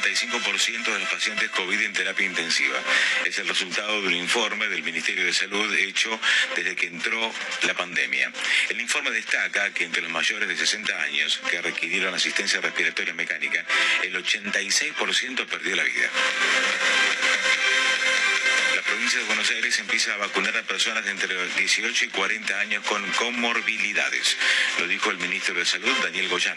[0.05, 2.79] 75% de los pacientes COVID en terapia intensiva.
[3.25, 6.21] Es el resultado de un informe del Ministerio de Salud hecho
[6.55, 7.33] desde que entró
[7.63, 8.31] la pandemia.
[8.69, 13.65] El informe destaca que entre los mayores de 60 años que requirieron asistencia respiratoria mecánica,
[14.03, 16.11] el 86% perdió la vida.
[18.95, 22.85] Provincia de Buenos Aires empieza a vacunar a personas de entre 18 y 40 años
[22.87, 24.37] con comorbilidades.
[24.79, 26.57] Lo dijo el ministro de Salud, Daniel Goyán,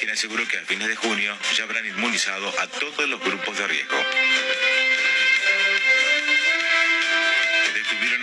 [0.00, 3.68] quien aseguró que a fines de junio ya habrán inmunizado a todos los grupos de
[3.68, 3.96] riesgo.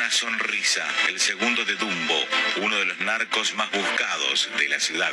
[0.09, 2.27] Sonrisa, el segundo de Dumbo,
[2.57, 5.11] uno de los narcos más buscados de la ciudad.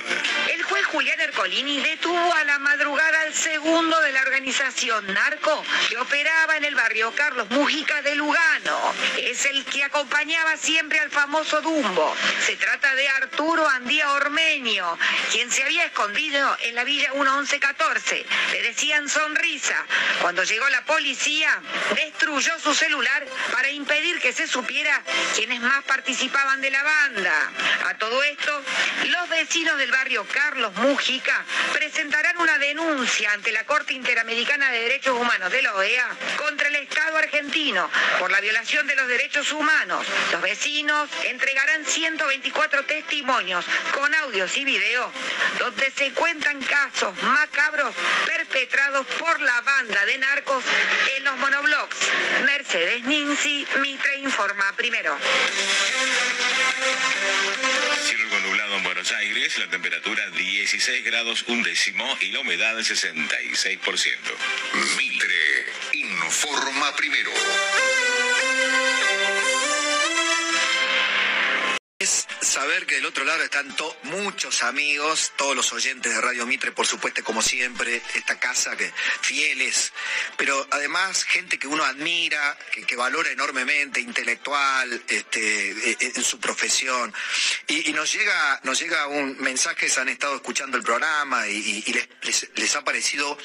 [0.52, 5.96] El juez Julián Ercolini detuvo a la madrugada al segundo de la organización Narco que
[5.96, 8.94] operaba en el barrio Carlos Mujica de Lugano.
[9.18, 12.14] Es el que acompañaba siempre al famoso Dumbo.
[12.44, 14.98] Se trata de Arturo Andía Ormeño,
[15.30, 18.26] quien se había escondido en la villa 1114.
[18.52, 19.76] Le decían sonrisa.
[20.20, 21.60] Cuando llegó la policía,
[21.94, 24.80] destruyó su celular para impedir que se supiera
[25.34, 27.32] quiénes más participaban de la banda.
[27.88, 28.62] A todo esto,
[29.06, 35.18] los vecinos del barrio Carlos Mujica presentarán una denuncia ante la Corte Interamericana de Derechos
[35.18, 40.06] Humanos de la OEA contra el Estado argentino por la violación de los derechos humanos.
[40.32, 45.10] Los vecinos entregarán 124 testimonios con audios y videos
[45.58, 47.94] donde se cuentan casos macabros
[48.50, 50.64] perpetrados por la banda de narcos
[51.16, 51.96] en los monoblocks.
[52.44, 55.16] Mercedes Ninzi, Mitre informa primero.
[58.04, 62.76] Cielo algo nublado en Buenos Aires, la temperatura 16 grados un décimo y la humedad
[62.76, 64.16] 66%.
[64.96, 67.30] Mitre informa primero.
[72.50, 76.86] Saber que del otro lado están muchos amigos, todos los oyentes de Radio Mitre, por
[76.86, 79.92] supuesto, como siempre, esta casa que fieles,
[80.36, 86.24] pero además gente que uno admira, que, que valora enormemente, intelectual, este, e- e- en
[86.24, 87.14] su profesión.
[87.68, 91.82] Y, nos llega, nos llega un mensaje, han estado escuchando el programa y,
[92.22, 93.38] les, les- ha parecido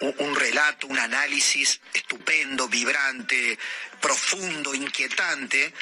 [0.00, 3.58] un relato, un análisis estupendo, vibrante,
[4.00, 5.72] profundo, inquietante.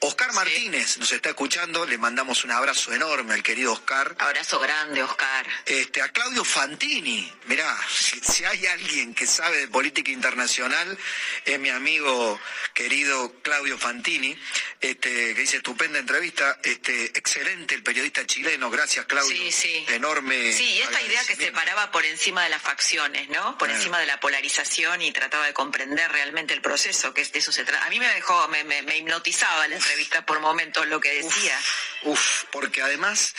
[0.00, 4.14] Oscar Martínez nos está escuchando, le mandamos un abrazo enorme al querido Oscar.
[4.18, 5.46] Abrazo grande, Oscar.
[5.64, 10.98] Este, a Claudio Fantini, mirá, si, si hay alguien que sabe de política internacional,
[11.44, 12.38] es mi amigo
[12.74, 14.38] querido Claudio Fantini,
[14.80, 19.34] este, que dice estupenda entrevista, este, excelente el periodista chileno, gracias Claudio.
[19.36, 19.84] Sí, sí.
[19.88, 20.52] Enorme.
[20.52, 23.56] Sí, y esta idea que separaba por encima de las facciones, ¿no?
[23.58, 23.74] Por Ah.
[23.74, 27.64] encima de la polarización y trataba de comprender realmente el proceso, que de eso se
[27.64, 27.86] trata.
[27.86, 31.58] A mí me dejó, me, me- me hipnotizaba la entrevista por momentos lo que decía.
[32.02, 33.34] Uf, porque además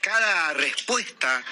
[0.00, 1.44] cada respuesta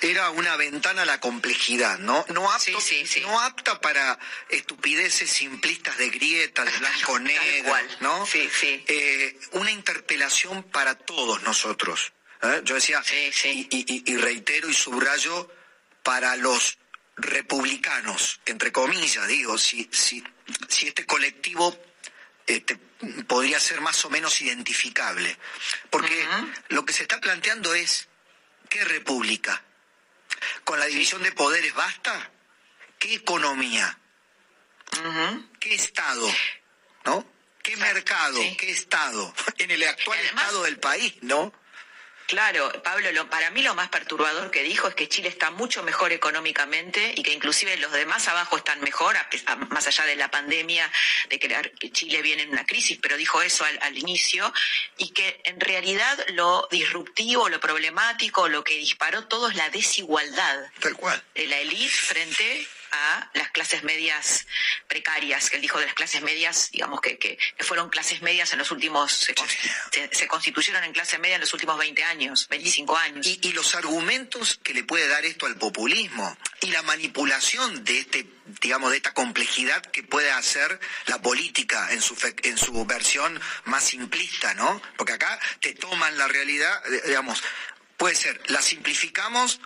[0.00, 2.24] era una ventana a la complejidad, ¿no?
[2.30, 2.80] No, apto-
[3.22, 8.26] no apta para estupideces simplistas de grieta, de blanco negro, ¿no?
[8.26, 8.84] Sí, sí.
[8.88, 12.12] Eh, una interpelación para todos nosotros.
[12.42, 12.62] ¿eh?
[12.64, 13.00] Yo decía,
[13.44, 15.48] y, y- y reitero y subrayo,
[16.02, 16.78] para los
[17.14, 20.24] republicanos, entre comillas, digo, si, si,
[20.68, 21.78] si este colectivo
[22.46, 22.76] este,
[23.26, 25.36] podría ser más o menos identificable.
[25.90, 26.26] Porque
[26.68, 28.08] lo que se está planteando es,
[28.68, 29.62] ¿qué república?
[30.64, 32.30] ¿Con la división de poderes basta?
[32.98, 33.98] ¿Qué economía?
[35.58, 36.30] ¿Qué Estado?
[37.04, 37.26] ¿No?
[37.62, 38.40] ¿Qué mercado?
[38.58, 39.34] ¿Qué Estado?
[39.58, 41.52] En el actual estado del país, ¿no?
[42.32, 45.82] Claro, Pablo, lo- para mí lo más perturbador que dijo es que Chile está mucho
[45.82, 50.06] mejor económicamente y que inclusive los demás abajo están mejor, a pes- a- más allá
[50.06, 50.90] de la pandemia,
[51.28, 54.50] de que Chile viene en una crisis, pero dijo eso al, al inicio,
[54.96, 60.58] y que en realidad lo disruptivo, lo problemático, lo que disparó todo es la desigualdad
[60.80, 61.22] Tal cual.
[61.34, 64.46] de la élite frente a las clases medias
[64.86, 68.52] precarias, que él dijo de las clases medias, digamos que, que, que fueron clases medias
[68.52, 72.04] en los últimos, se, con- se- se constituyeron en clase media en los últimos 20
[72.04, 73.26] años, 25 años.
[73.26, 77.98] Y, y los argumentos que le puede dar esto al populismo y la manipulación de
[77.98, 78.26] este,
[78.60, 83.40] digamos, de esta complejidad que puede hacer la política en su fe- en su versión
[83.64, 84.80] más simplista, ¿no?
[84.96, 87.42] Porque acá te toman la realidad, eh, digamos,
[87.96, 89.60] puede ser, la simplificamos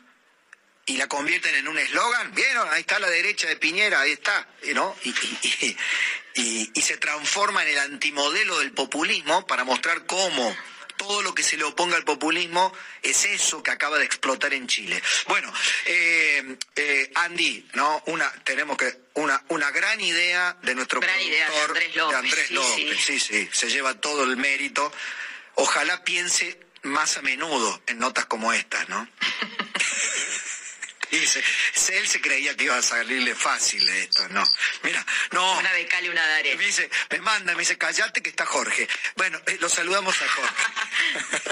[0.86, 2.68] y la convierten en un eslogan, ¿vieron?
[2.70, 4.96] Ahí está la derecha de Piñera, ahí está, ¿no?
[5.02, 5.76] Y, y- y-
[6.34, 10.56] y- y se transforma en el antimodelo del populismo para mostrar cómo
[10.96, 12.72] todo lo que se le oponga al populismo
[13.02, 15.02] es eso que acaba de explotar en Chile.
[15.28, 15.52] Bueno,
[15.86, 18.02] eh, eh, Andy, ¿no?
[18.06, 22.16] Una, tenemos que, una, una gran idea de nuestro Gran idea de productor, Andrés López,
[22.16, 24.90] Andrés sí, López, sí, sí, se lleva todo el mérito.
[25.56, 29.06] Ojalá piense más a menudo en notas como estas, ¿no?
[31.10, 34.44] Se- él se creía que iba a salirle fácil esto, no.
[34.82, 35.58] Mira, no.
[35.58, 36.56] Una de cal y una de arena.
[36.56, 38.88] Me dice, me manda, me dice, callate que está Jorge.
[39.16, 40.54] Bueno, eh, lo saludamos a Jorge.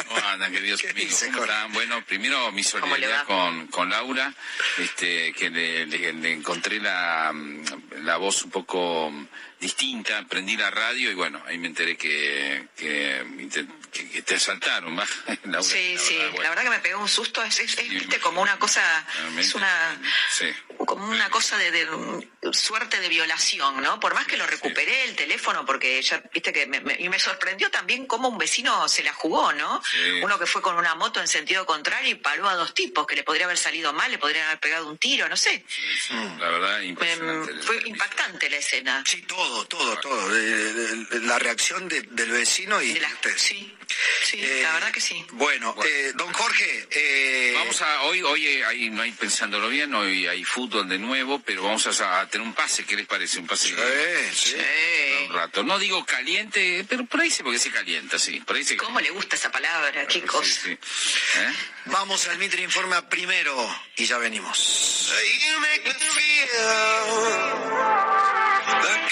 [0.09, 1.24] ¿Cómo andan, queridos amigos?
[1.32, 1.72] ¿Cómo están?
[1.72, 4.32] Bueno, primero mi solidaridad con, con Laura,
[4.78, 7.32] este, que le, le- le encontré la,
[8.02, 9.12] la voz un poco
[9.61, 13.24] distinta, prendí la radio y bueno, ahí me enteré que, que,
[14.03, 15.07] que- te asaltaron, ¿va?
[15.62, 18.59] Sí, sí, la verdad que me pegó un susto, es, es- es, viste, como una
[18.59, 18.82] cosa,
[19.38, 19.99] es una,
[20.30, 20.47] Sí.
[20.79, 23.99] Como una cosa de, de, mm, suerte de violación, ¿no?
[24.01, 27.18] Por más que lo recuperé el teléfono, porque ya, viste que me, me- y me
[27.18, 29.83] sorprendió también cómo un vecino se la jugó, ¿no?
[29.85, 29.99] Sí.
[30.22, 33.16] Uno que fue con una moto en sentido contrario y paró a dos tipos, que
[33.16, 35.64] le podría haber salido mal, le podrían haber pegado un tiro, no sé.
[36.39, 37.55] La verdad, Em, impresionante.
[37.62, 39.03] fue impactante la escena.
[39.07, 40.37] Sí, todo, todo, todo.
[40.37, 43.37] Eh, eh, La reacción de- del vecino y de usted.
[43.37, 43.75] Sí,
[44.22, 45.25] sí, Eh, la verdad que sí.
[45.33, 49.95] Bueno, eh, don Jorge, eh, Vamos a, hoy, hoy eh, ahí no hay pensándolo bien,
[49.95, 53.39] hoy hay fútbol de nuevo, pero vamos a, a tener un pase, ¿qué les parece?
[53.39, 53.69] Un pase
[54.33, 54.57] sí.
[55.29, 55.62] un rato.
[55.62, 58.41] No digo caliente, pero por ahí se porque se calienta, sí.
[58.41, 60.07] Por ahí se ¿Cómo le gusta esa palabra?
[60.07, 60.45] ¿Qué cosa?
[60.45, 60.71] Sí, sí.
[60.71, 61.53] ¿Eh?
[61.87, 63.55] vamos al Mitre Informa primero
[63.97, 65.11] y ya venimos.
[68.81, 69.09] Bueno,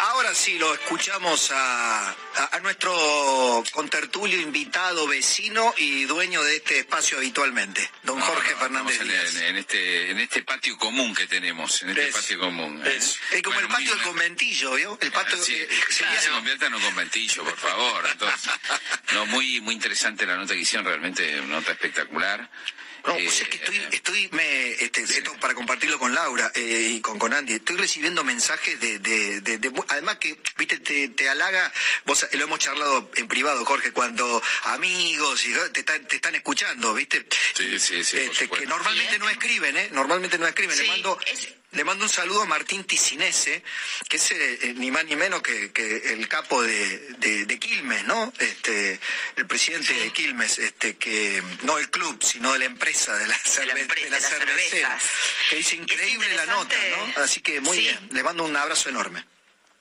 [0.00, 2.14] ahora sí lo escuchamos a, a-
[2.52, 9.08] a nuestro contertulio, invitado, vecino y dueño de este espacio habitualmente, don Jorge Fernández en,
[9.08, 9.34] Díaz.
[9.36, 12.82] en- en este, en este patio común que tenemos, en este Es- patio común.
[12.86, 12.96] ¿eh?
[12.96, 14.98] Es, como Bueno, el patio del conventillo, ¿vio?
[15.00, 18.08] El patio Sí, eh, sería- se convierta en un conventillo, por favor.
[18.10, 18.50] Entonces,
[19.12, 22.48] no, muy, muy interesante la nota que hicieron, realmente una nota espectacular.
[23.06, 26.90] No, Eh, pues es que estoy, estoy me, este, esto para compartirlo con Laura eh,
[26.96, 31.08] y con, con Andy, estoy recibiendo mensajes de, de, de- de- además que, viste, te,
[31.08, 31.72] te halaga,
[32.04, 36.94] vos lo hemos charlado en privado, Jorge, cuando amigos y te, están- te están escuchando,
[36.94, 37.26] viste,
[37.56, 38.18] Sí, sí, sí.
[38.18, 39.88] Este, que normalmente no escriben, ¿eh?
[39.92, 40.76] Normalmente no escriben.
[40.76, 43.62] Le Sí, mando, es- le mando un saludo a Martín Ticinese,
[44.08, 47.58] que es eh, eh, ni más ni menos que, que el capo de, de- de
[47.58, 48.32] Quilmes, ¿no?
[48.38, 48.98] Este,
[49.36, 53.36] el presidente de Quilmes, este, que no el club, sino de la empresa, de la,
[53.38, 54.98] cerve- empresa, de la cervecera.
[55.48, 56.76] Que dice increíble la nota.
[57.16, 57.22] ¿no?
[57.22, 57.82] Así que muy Sí.
[57.82, 59.24] bien, le mando un abrazo enorme.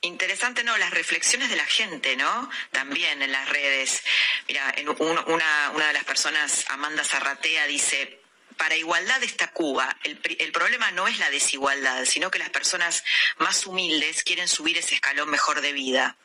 [0.02, 0.78] Interesante, ¿no?
[0.78, 2.50] Las reflexiones de la gente, ¿no?
[2.72, 4.02] También en las redes.
[4.48, 4.96] Mira, en un-
[5.28, 8.22] una, una de las personas, Amanda Zarratea, dice,
[8.60, 9.98] para igualdad está Cuba.
[10.04, 13.06] El, problema no es la desigualdad, sino que las personas
[13.38, 16.18] más humildes quieren subir ese escalón mejor de vida.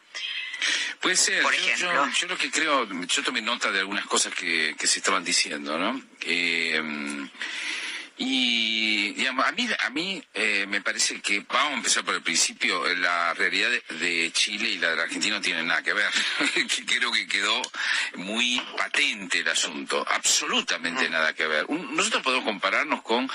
[1.00, 1.42] Puede ser.
[1.42, 2.10] Por yo, yo- ejemplo.
[2.12, 5.78] yo lo que creo, yo tomé nota de algunas cosas que, que se estaban diciendo,
[5.78, 6.02] ¿no?
[6.22, 6.82] Eh,
[8.16, 12.22] y digamos, a mí, a mí eh, me parece que, vamos a empezar por el
[12.22, 15.92] principio, la realidad de, de Chile y la de la Argentina no tienen nada que
[15.92, 16.10] ver.
[16.86, 17.60] Creo que quedó
[18.16, 21.64] muy patente el asunto, absolutamente nada que ver.
[21.68, 23.28] Un- nosotros podemos compararnos con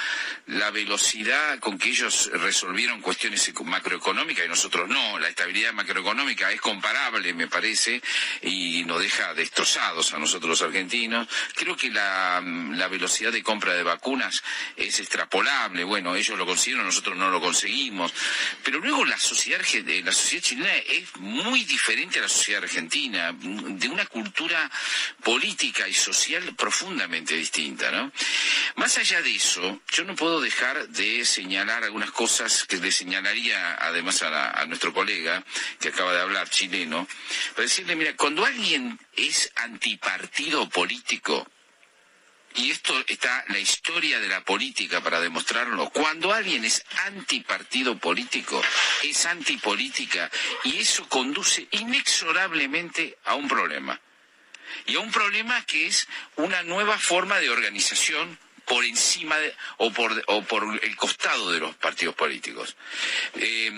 [0.47, 5.19] la velocidad con que ellos resolvieron cuestiones eco- macroeconómicas y nosotros no.
[5.19, 8.01] La estabilidad macroeconómica es comparable, me parece,
[8.41, 11.27] y nos deja destrozados a nosotros los argentinos.
[11.55, 14.41] Creo que la, la velocidad de compra de vacunas
[14.79, 15.83] es extrapolable.
[15.83, 18.13] Bueno, ellos lo consiguieron, nosotros no lo conseguimos.
[18.63, 23.33] Pero luego la sociedad, eh, la sociedad chilena es muy diferente a la sociedad argentina,
[23.33, 24.69] de una cultura
[25.23, 28.11] política y social profundamente distinta, ¿no?
[28.75, 33.75] Más allá de eso, yo no puedo dejar de señalar algunas cosas que le señalaría
[33.75, 35.43] además a, a nuestro colega
[35.79, 37.07] que acaba de hablar, chileno,
[37.51, 41.47] para decirle, mira, cuando alguien es antipartido político,
[42.55, 45.89] y esto está la historia de la política para demostrarlo.
[45.89, 48.61] Cuando alguien es antipartido político,
[49.03, 50.29] es antipolítica
[50.63, 53.99] y eso conduce inexorablemente a un problema.
[54.85, 58.37] Y a un problema que es una nueva forma de organización
[58.69, 62.75] por encima de, o, por, o por el costado de los partidos políticos.
[63.33, 63.71] Eh,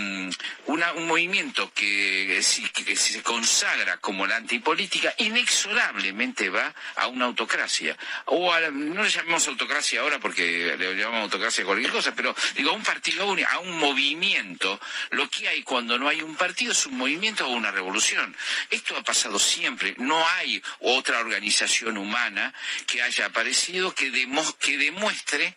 [0.67, 7.97] un movimiento que si, que se consagra como la antipolítica inexorablemente va a una autocracia.
[8.25, 12.71] O no le llamemos autocracia ahora porque le llamamos autocracia a cualquier cosa, pero digo
[12.71, 14.79] a un partido a un movimiento.
[15.11, 18.35] Lo que hay cuando no hay un partido es un movimiento o una revolución.
[18.69, 19.95] Esto ha pasado siempre.
[19.99, 22.53] No hay otra organización humana
[22.87, 25.53] que haya aparecido que, demo- que demuestre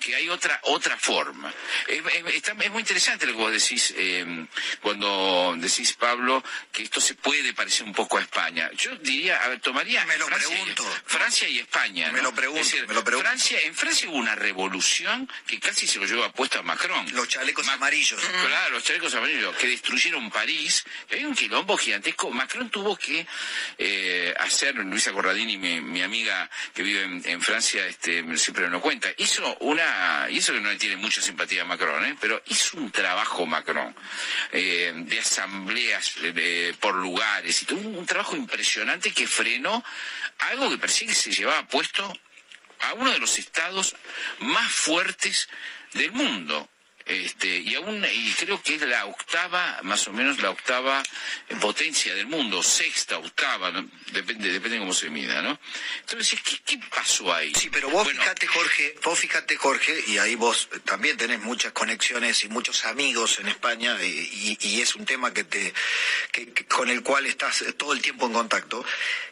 [0.00, 1.52] que hay otra otra forma.
[1.86, 4.46] Es, es- está- es muy interesante lo que vos decís eh,
[4.80, 6.42] cuando decís, Pablo,
[6.72, 8.70] que esto se puede parecer un poco a España.
[8.76, 10.84] Yo diría, a ver, tomaría Me lo Francia, y- pregunto.
[11.06, 12.10] Francia y España.
[12.12, 13.28] Me lo pregunto, Es decir, me lo pregunto.
[13.28, 17.06] Francia, en Francia hubo una revolución que casi se lo lleva puesto a Macron.
[17.12, 18.20] Los chalecos amarillos.
[18.22, 22.30] Claro, los chalecos amarillos que destruyeron París, hay un quilombo gigantesco.
[22.30, 23.26] Macron tuvo que
[23.78, 28.80] eh, hacer, Luisa Corradini, mi, mi amiga que vive en, en Francia, este, siempre nos
[28.80, 29.89] cuenta, hizo una,
[30.30, 32.16] y eso que no le tiene mucha simpatía a Macron, ¿eh?
[32.20, 33.94] pero hizo un trabajo Macron
[34.52, 36.14] eh, de asambleas
[36.80, 39.84] por lugares y tuvo un, un trabajo impresionante que frenó
[40.38, 42.12] algo que parecía que se llevaba puesto
[42.80, 43.94] a uno de los estados
[44.40, 45.48] más fuertes
[45.92, 46.68] del mundo.
[47.06, 51.02] Este, y aún, y creo que es la octava, más o menos la octava
[51.60, 53.88] potencia del mundo, sexta, octava, ¿no?
[54.12, 55.58] depende, depende de cómo se mida, ¿no?
[56.00, 57.52] Entonces, ¿qué, qué pasó ahí?
[57.54, 62.44] Sí, pero vos fíjate, Jorge, vos fíjate, Jorge, y ahí vos también tenés muchas conexiones
[62.44, 65.72] y muchos amigos en España, y, y es un tema que te,
[66.32, 68.84] que, que, con el cual estás todo el tiempo en contacto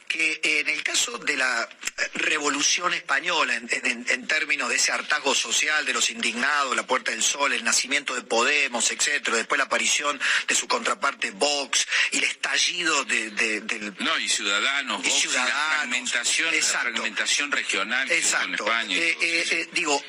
[0.09, 1.69] que en el caso de la
[2.15, 7.11] revolución española, en, en, en, términos de ese hartazgo social, de los indignados, la Puerta
[7.11, 12.19] del Sol, el nacimiento de Podemos, etcétera, después la aparición de su contraparte Vox y
[12.19, 13.95] el estallido de, de, del...
[13.99, 18.47] No, y Ciudadanos, y Vox, ciudadanos, y la fragmentación, la fragmentación regional exacto.
[18.47, 18.97] en España.
[18.97, 20.03] Eh, eh, eh, digo,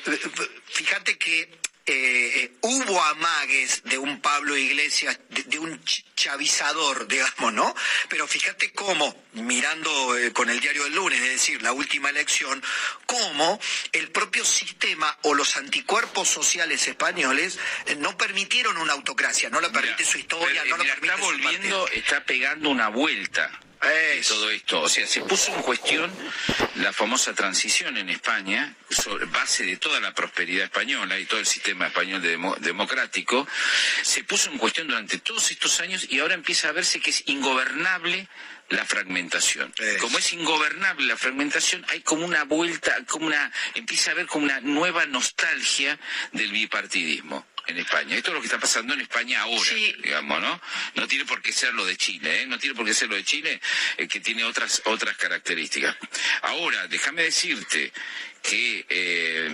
[0.66, 1.59] fíjate que
[1.92, 5.82] eh, hubo amagues de un Pablo Iglesias, de, de, un
[6.14, 7.74] chavizador, digamos, ¿no?
[8.08, 12.62] Pero fíjate cómo, mirando eh, con el diario del lunes, es decir, la última elección,
[13.06, 13.58] cómo
[13.92, 19.72] el propio sistema o los anticuerpos sociales españoles eh, no permitieron una autocracia, no la
[19.72, 21.88] permite Mira, su historia, pero, no lo permite está su volviendo, partido.
[21.88, 23.60] está pegando una vuelta
[24.26, 24.82] todo esto.
[24.82, 26.10] O sea, se puso en cuestión
[26.76, 31.46] la famosa transición en España, sobre base de toda la prosperidad española y todo el
[31.46, 33.46] sistema español de demo, democrático,
[34.02, 37.22] se puso en cuestión durante todos estos años y ahora empieza a verse que es
[37.26, 38.28] ingobernable
[38.68, 39.72] la fragmentación.
[39.78, 40.00] Es.
[40.00, 44.44] Como es ingobernable la fragmentación, hay como una vuelta, como una, empieza a haber como
[44.44, 45.98] una nueva nostalgia
[46.32, 48.16] del bipartidismo en España.
[48.16, 49.94] Esto es lo que está pasando en España ahora, Sí.
[50.02, 50.60] digamos, ¿no?
[50.94, 52.46] No tiene por qué ser lo de Chile, ¿eh?
[52.46, 53.60] No tiene por qué ser lo de Chile,
[53.96, 55.96] eh, que tiene otras otras características.
[56.42, 57.92] Ahora, déjame decirte
[58.42, 59.48] que eh,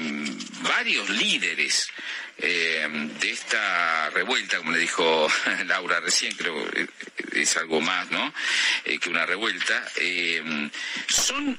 [0.62, 1.88] varios líderes
[2.38, 2.86] eh,
[3.20, 5.28] de esta revuelta, como le dijo
[5.66, 6.88] Laura recién, creo que
[7.32, 8.32] es algo más, ¿no?
[8.84, 10.70] Eh, que una revuelta, eh,
[11.08, 11.58] son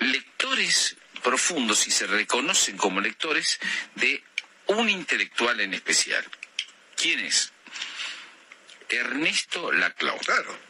[0.00, 3.58] lectores profundos y se reconocen como lectores
[3.94, 4.22] de
[4.68, 6.24] un intelectual en especial.
[6.96, 7.52] ¿Quién es?
[8.88, 10.18] Ernesto Laclau.
[10.18, 10.65] Claro.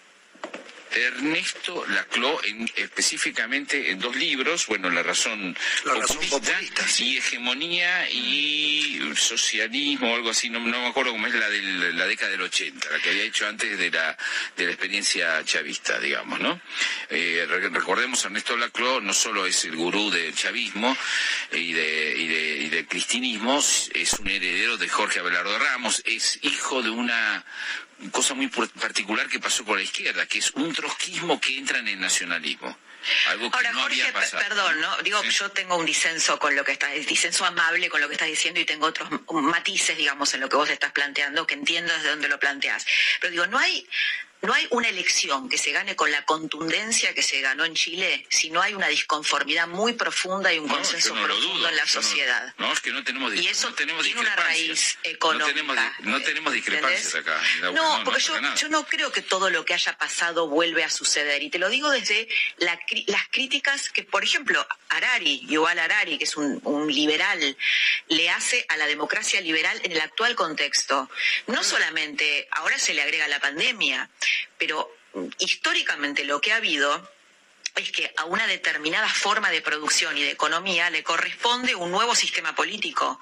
[0.97, 7.13] Ernesto Laclau, en, específicamente en dos libros, bueno, La razón, La razón populista, sí.
[7.15, 11.61] y Hegemonía y Socialismo, algo así, no, no me acuerdo cómo es la de
[11.95, 14.17] la década del 80, la que había hecho antes de la,
[14.57, 16.61] de la experiencia chavista, digamos, ¿no?
[17.11, 20.97] Eh, re- recordemos, Ernesto Laclau no solo es el gurú del chavismo
[21.53, 26.39] y, de, y, de, y del cristinismo, es un heredero de Jorge Abelardo Ramos, es
[26.43, 27.45] hijo de una
[28.13, 31.89] cosa muy particular que pasó con la izquierda, que es un trotskismo que entra en
[31.89, 32.77] el nacionalismo.
[33.29, 34.43] Algo que Ahora, no Jorge, había pasado.
[34.49, 34.97] perdón, ¿no?
[35.03, 35.31] Digo, Sí.
[35.31, 38.59] yo tengo un disenso con lo que estás, disenso amable con lo que estás diciendo
[38.61, 42.29] y tengo otros matices, digamos, en lo que vos estás planteando, que entiendo desde dónde
[42.29, 42.85] lo planteás.
[43.21, 43.87] Pero digo, no hay,
[44.47, 48.27] no hay una elección que se gane con la contundencia que se ganó en Chile
[48.31, 51.77] si no hay una disconformidad muy profunda y un No, consenso no profundo dudo, en
[51.77, 52.55] la no- sociedad.
[52.59, 55.47] No, es que no tenemos Y eso tenemos tiene una raíz económica.
[55.49, 57.41] No tenemos, di- no tenemos discrepancias acá.
[57.73, 61.43] No, porque yo, no creo que todo lo que haya pasado vuelve a suceder.
[61.43, 62.29] Y te lo digo desde
[62.59, 67.57] la las críticas que, por ejemplo, Harari, Yuval Harari, que es un, un liberal,
[68.09, 71.11] le hace a la democracia liberal en el actual contexto.
[71.49, 74.09] No solamente, ahora se le agrega la pandemia,
[74.59, 77.11] pero mm, históricamente lo que ha habido
[77.77, 82.15] es que a una determinada forma de producción y de economía le corresponde un nuevo
[82.15, 83.21] sistema político.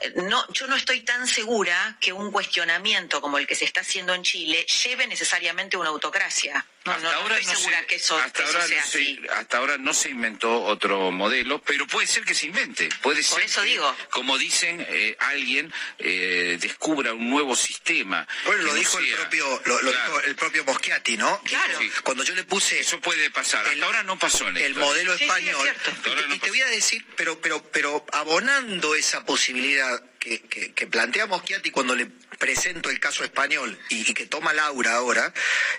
[0.00, 3.80] Eh, No, yo no estoy tan segura que un cuestionamiento como el que se está
[3.80, 6.66] haciendo en Chile lleve necesariamente a una autocracia.
[6.88, 8.68] No, hasta no, no ahora estoy no segura se, que eso, hasta que eso ahora
[8.68, 9.20] sea no se- así.
[9.36, 12.88] hasta ahora no se inventó otro modelo, pero puede ser que se invente.
[13.02, 13.96] Puede Por ser eso que, digo.
[14.10, 18.26] como dicen, eh, alguien eh, descubra un nuevo sistema.
[18.44, 20.12] Bueno, lo dijo el propio, lo, lo Claro.
[20.12, 21.40] dijo el propio Moschiati, ¿no?
[21.44, 21.78] Claro.
[22.02, 23.66] Cuando yo le puse Eso puede pasar.
[23.66, 25.62] Hasta ahora no pasó en el modelo Sí, sí, es español.
[25.62, 25.90] cierto.
[25.90, 30.72] y te- y te voy a decir, pero, pero, pero abonando esa posibilidad que, que,
[30.72, 32.06] que plantea Moschiati cuando le
[32.38, 35.32] presento el caso español y, que toma Laura ahora,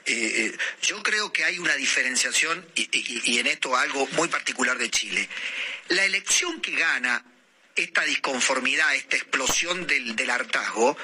[0.06, 4.90] eh, eh, yo creo que hay una diferenciación y, en esto algo muy particular de
[4.90, 5.30] Chile.
[5.90, 7.24] La elección que gana
[7.76, 10.98] esta disconformidad, esta explosión del, del hartazgo,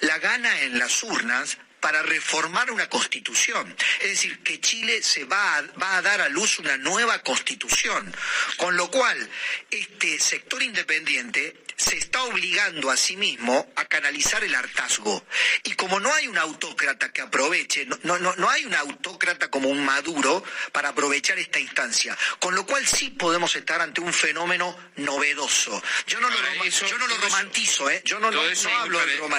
[0.00, 3.74] la gana en las urnas para reformar una constitución.
[4.00, 8.14] Es decir, que Chile se va va a dar a luz una nueva constitución.
[8.56, 9.30] Con lo cual,
[9.70, 15.24] este sector independiente se está obligando a sí mismo a canalizar el hartazgo.
[15.64, 19.48] Y como no hay un autócrata que aproveche, no, no, no, no hay un autócrata
[19.48, 22.16] como un Maduro para aprovechar esta instancia.
[22.38, 25.82] Con lo cual sí podemos estar ante un fenómeno novedoso.
[26.06, 28.02] Yo no lo, Ahora, eso- yo no lo eso- romantizo, ¿eh?
[28.04, 28.54] Yo no, hablo de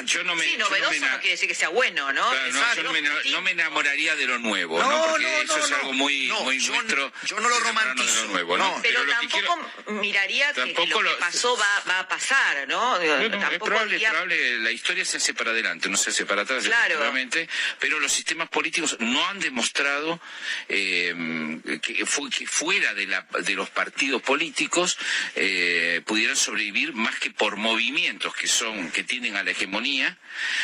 [0.06, 2.30] yo no me- Sí, novedoso me no, quiere decir que sea bueno, ¿no?
[2.30, 2.76] Claro, no, exacto.
[2.78, 5.06] yo no me, no me enamoraría de lo nuevo, No, ¿no?
[5.12, 5.76] Porque no, eso no, es no.
[5.78, 7.14] algo muy, No, muy yo- nuestro.
[7.26, 8.26] yo no lo romantizo.
[8.28, 8.76] Nuevo, ¿no?
[8.78, 8.82] No.
[8.82, 12.08] Pero lo que tampoco quiero- miraría que tampoco lo que lo- pasó va, va a
[12.08, 12.31] pasar,
[12.68, 13.00] ¿no?
[13.00, 16.26] Digo, Bueno, es probable, iría- probable, la historia se hace para adelante, no se hace
[16.26, 17.00] para atrás, Claro.
[17.80, 20.20] pero los sistemas políticos no han demostrado
[20.70, 24.98] eh, que, fue, que fuera de, la, de los partidos políticos
[25.36, 30.18] eh, pudieran sobrevivir más que por movimientos que son que tienden a la hegemonía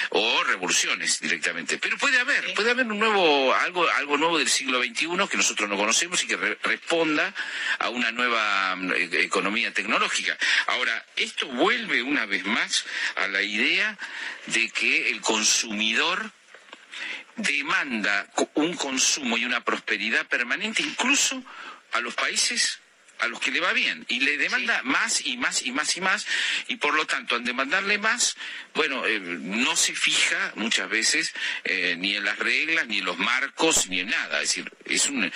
[0.10, 1.78] o revoluciones directamente.
[1.78, 5.70] Pero puede haber, puede haber un nuevo algo algo nuevo del siglo XXI que nosotros
[5.70, 7.34] no conocemos y que re- responda
[7.80, 10.38] a una nueva mm, e- economía tecnológica.
[10.68, 12.86] Ahora, esto vuelve una vez más
[13.16, 13.98] a la idea
[14.46, 16.32] de que el consumidor
[17.36, 21.44] demanda un consumo y una prosperidad permanente incluso
[21.94, 22.80] a los países
[23.20, 26.02] a los que le va bien y le demanda más y más y más y
[26.02, 26.26] más
[26.68, 28.38] y por lo tanto al demandarle más
[28.76, 31.34] bueno eh, no se fija muchas veces
[31.64, 35.08] eh, ni en las reglas ni en los marcos ni en nada es decir es
[35.08, 35.32] un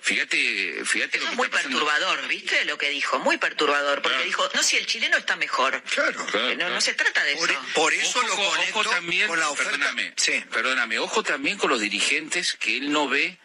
[0.00, 3.18] fíjate fíjate lo Eso que es muy está perturbador, ¿viste lo que dijo?
[3.20, 4.24] Muy perturbador, porque Claro.
[4.26, 5.82] dijo, no, si el chileno está mejor.
[5.84, 6.24] Claro.
[6.26, 6.74] Claro, no, claro.
[6.74, 7.60] no se trata de Por, eso.
[7.74, 9.70] por eso Ojo, lo conecto ojo también, con la oferta.
[9.72, 10.44] Perdóname, Sí.
[10.50, 13.38] perdóname, ojo también con los dirigentes que él no ve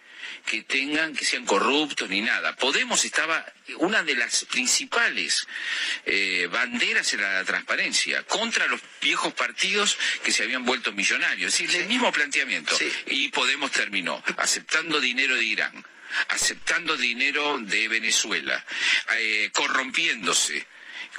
[0.47, 2.55] que tengan, que sean corruptos ni nada.
[2.55, 3.45] Podemos estaba,
[3.79, 5.45] una de las principales
[6.05, 11.53] eh, banderas era la transparencia, contra los viejos partidos que se habían vuelto millonarios.
[11.53, 12.75] Es decir, el mismo planteamiento.
[12.75, 12.91] Sí.
[13.07, 15.85] Y Podemos terminó aceptando dinero de Irán,
[16.29, 18.65] aceptando dinero de Venezuela,
[19.17, 20.65] eh, corrompiéndose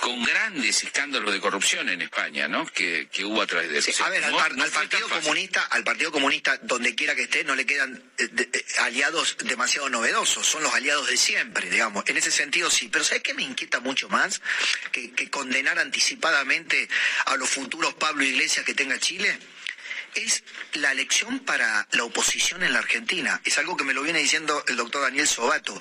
[0.01, 2.65] con grandes escándalos de corrupción en España, ¿no?
[2.67, 3.93] Que, que hubo a través de eso.
[3.93, 5.09] Sí, a ver, al, par- no Partido.
[5.09, 9.37] Comunista, al Partido Comunista, donde quiera que esté, no le quedan eh, de- eh, aliados
[9.45, 12.05] demasiado novedosos, son los aliados de siempre, digamos.
[12.07, 14.41] En ese sentido sí, pero ¿sabes qué me inquieta mucho más?
[14.93, 16.89] Que, que condenar anticipadamente
[17.27, 19.39] a los futuros Pablo Iglesias que tenga Chile.
[20.15, 20.43] Es
[20.75, 23.41] la elección para la oposición en la Argentina.
[23.45, 25.81] Es algo que me lo viene diciendo el doctor Daniel Sobato.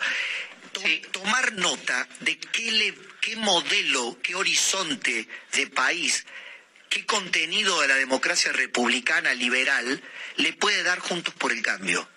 [0.74, 0.82] To-
[1.12, 2.94] Tomar nota de qué, le,
[3.28, 6.26] qué modelo, qué horizonte de país
[6.90, 10.02] qué contenido de la democracia republicana liberal
[10.38, 12.08] le puede dar Juntos por el Cambio.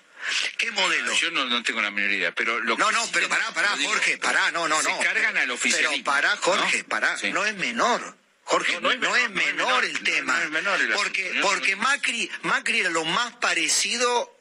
[0.56, 1.12] ¿Qué modelo?
[1.14, 3.90] Yo no, no tengo la menor idea, pero lo No, no, pero pará, pará, digo,
[3.90, 5.00] Jorge, pará, no, no, se no.
[5.00, 5.90] cargan al oficialismo.
[5.90, 6.88] Pero pará, Jorge, ¿no?
[6.88, 7.32] pará, Sí.
[7.32, 8.16] no es menor.
[8.44, 10.38] Jorge, No, no, no es no menor, es no es menor el tema.
[10.38, 11.74] no es menor el porque porque.
[11.74, 14.38] Macri, Macri era lo más parecido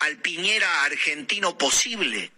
[0.00, 2.30] al Piñera argentino posible.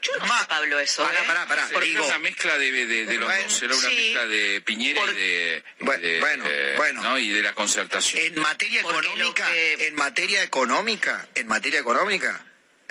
[0.00, 1.02] Yo no sé, Pablo, eso.
[1.04, 1.24] Pará, ¿eh?
[1.26, 1.68] pará, pará.
[1.72, 3.94] Porque digo, era una mezcla de, de- de los Bueno, dos, era una sí.
[3.96, 7.02] mezcla de Piñera Por- y de, Bueno, de- bueno, eh, bueno.
[7.02, 7.18] ¿no?
[7.18, 8.22] y de la concertación.
[8.24, 12.44] En materia económica, que- en materia económica, en materia económica,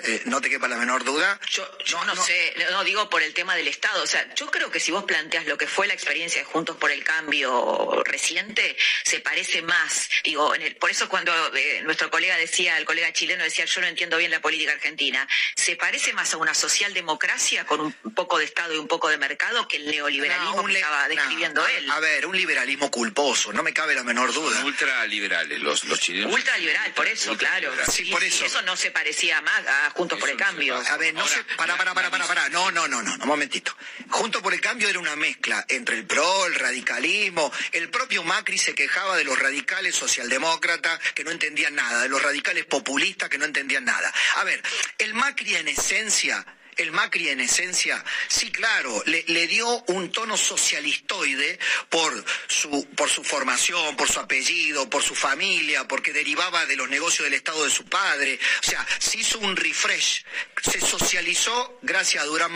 [0.04, 1.38] eh, no te quepa la menor duda.
[1.50, 4.70] Yo, yo no, sé, no digo por el tema del Estado, o sea, yo creo
[4.70, 8.76] que si vos planteas lo que fue la experiencia de Juntos por el Cambio reciente,
[9.04, 13.12] se parece más, digo, en el- por eso cuando eh, nuestro colega decía, el colega
[13.12, 15.26] chileno decía, yo no entiendo bien la política argentina,
[15.56, 19.18] se parece más a una socialdemocracia con un poco de Estado y un poco de
[19.18, 21.90] mercado que el neoliberalismo No, que le- estaba no, describiendo a- él.
[21.90, 24.64] A ver, un liberalismo culposo, no me cabe la menor duda.
[24.64, 26.32] Ultraliberales los, los chilenos.
[26.32, 27.72] Ultraliberal, por eso, claro.
[27.90, 28.44] Sí, por eso.
[28.44, 30.76] Eso no se parecía más a Juntos por el Cambio.
[30.76, 33.76] A ver, no sé, para, para, para, para, para, no, no, no, no, un momentito.
[34.08, 38.58] Junto por el cambio era una mezcla entre el PRO, el radicalismo, el propio Macri
[38.58, 43.38] se quejaba de los radicales socialdemócratas que no entendían nada, de los radicales populistas que
[43.38, 44.12] no entendían nada.
[44.36, 44.62] A ver,
[44.98, 46.44] el Macri en esencia,
[46.76, 51.58] el Macri en esencia, sí, claro, le, dio un tono socialistoide
[51.88, 56.88] por su, por su formación, por su apellido, por su familia, porque derivaba de los
[56.88, 58.38] negocios del Estado de su padre.
[58.62, 60.24] O sea, se hizo un refresh,
[60.62, 62.52] se socializó gracias a Durán,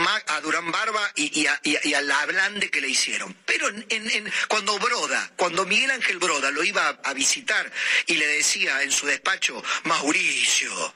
[0.71, 3.35] Barba y, a, y a- la blande que le hicieron.
[3.45, 3.69] Pero
[4.49, 7.71] cuando Broda, cuando Miguel Ángel Broda lo iba a, visitar
[8.07, 10.95] y le decía en su despacho, Mauricio,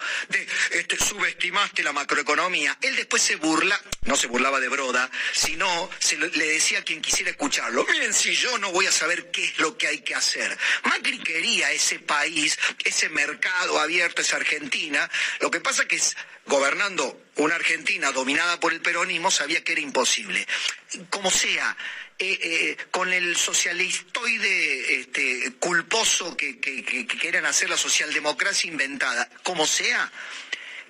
[0.70, 6.16] este, subestimaste la macroeconomía, él después se burla, no se burlaba de Broda, sino se
[6.16, 9.58] le decía a quien quisiera escucharlo, miren si yo no voy a saber qué es
[9.58, 10.56] lo que hay que hacer.
[10.84, 15.10] Macri quería ese país, ese mercado abierto, esa Argentina,
[15.40, 16.16] lo que pasa que es
[16.46, 20.46] gobernando una Argentina dominada por el peronismo sabía que era imposible.
[21.08, 21.76] Como sea,
[22.16, 30.12] eh, eh, con el socialistoide este, culposo que, que, hacer la socialdemocracia inventada, como sea,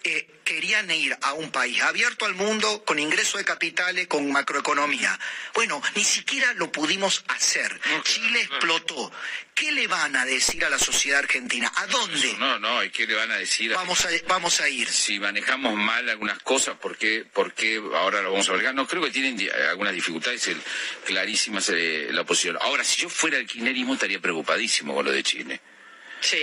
[0.04, 5.18] eh, querían ir a un país abierto al mundo, con ingreso de capitales, con macroeconomía.
[5.54, 7.80] Bueno, ni siquiera lo pudimos hacer.
[8.02, 9.12] Chile explotó.
[9.54, 11.70] ¿Qué le van a decir a la sociedad argentina?
[11.76, 13.72] ¿A dónde No, no, ¿y qué le van a decir?
[13.74, 14.88] vamos a, vamos a ir?
[14.88, 18.74] si manejamos mal algunas cosas, ¿por qué, por qué ahora lo vamos a manejar?
[18.74, 20.62] No, creo que tienen algunas dificultades el-
[21.04, 22.56] clarísimas eh, la oposición.
[22.60, 25.60] Ahora, si yo fuera el kirchnerismo estaría preocupadísimo con lo de Chile.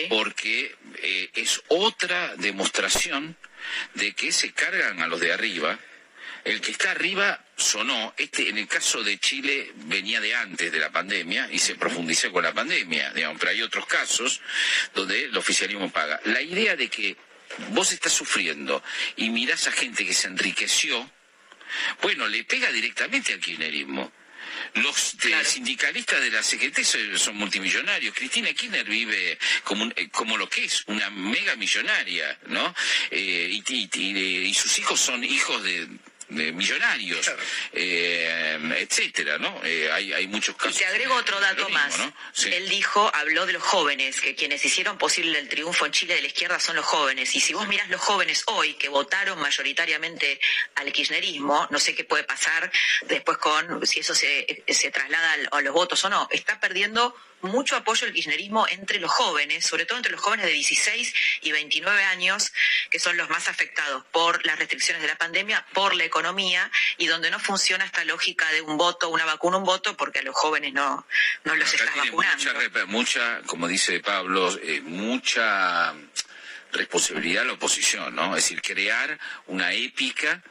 [0.10, 3.38] Porque eh, es otra demostración
[3.94, 5.78] de que se cargan a los de arriba.
[6.44, 10.80] El que está arriba sonó, este en el caso de Chile venía de antes de
[10.80, 14.42] la pandemia y se profundizó con la pandemia, digamos, pero hay otros casos
[14.94, 16.22] donde el oficialismo paga.
[16.26, 17.18] La idea de que
[17.70, 18.82] vos estás sufriendo
[19.18, 21.12] y mirás a gente que se enriqueció,
[22.02, 24.12] bueno, le pega directamente al kirchnerismo.
[24.76, 28.14] Los eh, sindicalistas de la CGT son, son multimillonarios.
[28.16, 32.74] Cristina Kirchner vive como, un- eh, como lo que es, una mega millonaria, ¿no?
[33.12, 35.88] Eh, y, y- y- y sus hijos son hijos de,
[36.30, 37.32] de millonarios,
[37.74, 39.62] eh, etcétera, ¿no?
[39.64, 40.78] Eh, hay, hay muchos Y casos.
[40.78, 41.98] te agrego otro dato mismo, más.
[41.98, 42.14] ¿no?
[42.34, 42.50] Sí.
[42.54, 46.22] Él dijo, habló de los jóvenes, que quienes hicieron posible el triunfo en Chile de
[46.22, 47.34] la izquierda son los jóvenes.
[47.36, 50.40] Y si vos mirás los jóvenes hoy que votaron mayoritariamente
[50.76, 52.72] al kirchnerismo, no sé qué puede pasar
[53.04, 56.28] después con si eso se, se traslada a los votos o no.
[56.32, 60.54] Está perdiendo mucho apoyo el kirchnerismo entre los jóvenes, sobre todo entre los jóvenes de
[60.54, 62.52] 16 y 29 años,
[62.90, 67.08] que son los más afectados por las restricciones de la pandemia, por la economía, y
[67.08, 70.36] donde no funciona esta lógica de un voto, una vacuna, un voto, porque a los
[70.36, 71.06] jóvenes no,
[71.44, 72.44] no los Acá estás vacunando.
[72.54, 75.94] mucha, mucha, como dice Pablo, eh, mucha
[76.72, 78.36] responsabilidad la oposición, ¿no?
[78.36, 80.42] Es decir, crear una épica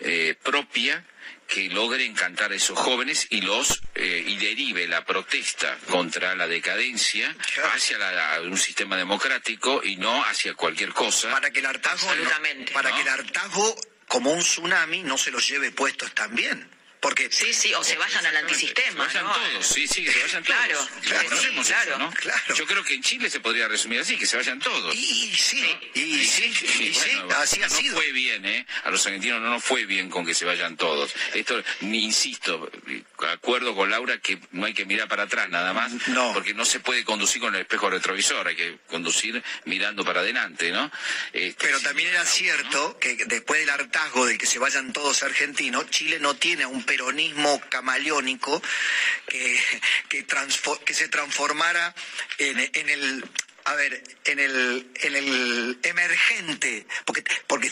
[0.00, 1.04] eh, propia
[1.46, 6.46] que logre encantar a esos jóvenes y los eh, y derive la protesta contra la
[6.46, 7.34] decadencia
[7.74, 11.30] hacia la- un sistema democrático y no hacia cualquier cosa.
[11.30, 12.08] Para que el hartazgo,
[12.74, 13.76] para que el hartazgo
[14.08, 16.68] como un tsunami no se los lleve puestos también.
[17.00, 19.32] Porque sí, sí, o se vayan al antisistema, Se vayan ¿no?
[19.50, 20.88] todos, sí, sí, que se vayan Claro, todos.
[21.02, 21.98] claro, Conocemos sí, eso, claro,
[22.48, 22.54] ¿no?
[22.54, 24.94] Yo creo que en Chile se podría resumir así, que se vayan todos.
[24.94, 26.44] Y, sí, y, sí,
[26.80, 27.96] y sí, bueno, así ha no sido.
[27.96, 28.66] fue bien, ¿eh?
[28.84, 31.12] A los argentinos no nos fue bien con que se vayan todos.
[31.34, 32.70] Esto, ni insisto,
[33.28, 35.92] acuerdo con Laura que no hay que mirar para atrás nada más,
[36.34, 40.70] porque no se puede conducir con el espejo retrovisor, hay que conducir mirando para adelante,
[40.72, 40.90] ¿no?
[41.32, 45.88] Este, Pero también era cierto que después del hartazgo de que se vayan todos argentinos,
[45.90, 48.62] Chile no tiene un peronismo camaleónico
[49.28, 49.60] que,
[50.08, 51.94] que, que se transformara
[52.38, 53.24] en, en el
[53.64, 57.70] a ver, en el, en el emergente, porque, porque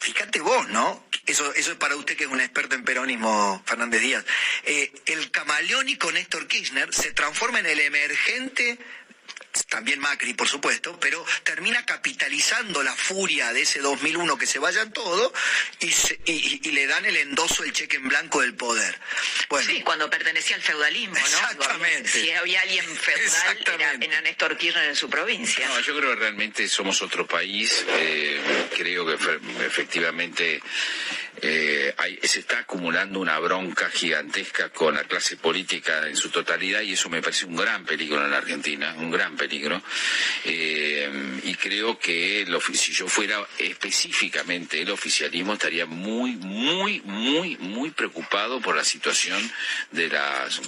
[0.00, 1.06] fíjate vos, ¿no?
[1.24, 4.24] Eso, eso es para usted que es un experto en peronismo, Fernández Díaz.
[4.64, 8.78] Eh, el camaleónico Néstor Kirchner se transforma en el emergente
[9.68, 14.92] también Macri, por supuesto, pero termina capitalizando la furia de ese 2001 que se vayan
[14.92, 15.32] todos
[15.80, 18.98] y, se- y- y le dan el endoso, el cheque en blanco del poder.
[19.48, 21.20] Bueno, Sí, cuando pertenecía al feudalismo, ¿no?
[21.24, 22.08] Exactamente.
[22.08, 25.66] Si había alguien feudal, era, era Néstor Kirchner en su provincia.
[25.68, 27.84] No, yo creo que realmente somos otro país.
[27.88, 28.40] eh,
[28.76, 30.60] creo que fe- efectivamente
[31.42, 36.80] eh, hay- se está acumulando una bronca gigantesca con la clase política en su totalidad
[36.80, 39.45] y eso me parece un gran peligro en la Argentina, un gran peligro.
[40.44, 47.56] Eh, y creo que el si yo fuera específicamente el oficialismo estaría muy, muy, muy,
[47.58, 49.40] muy preocupado por la situación
[49.92, 50.60] de las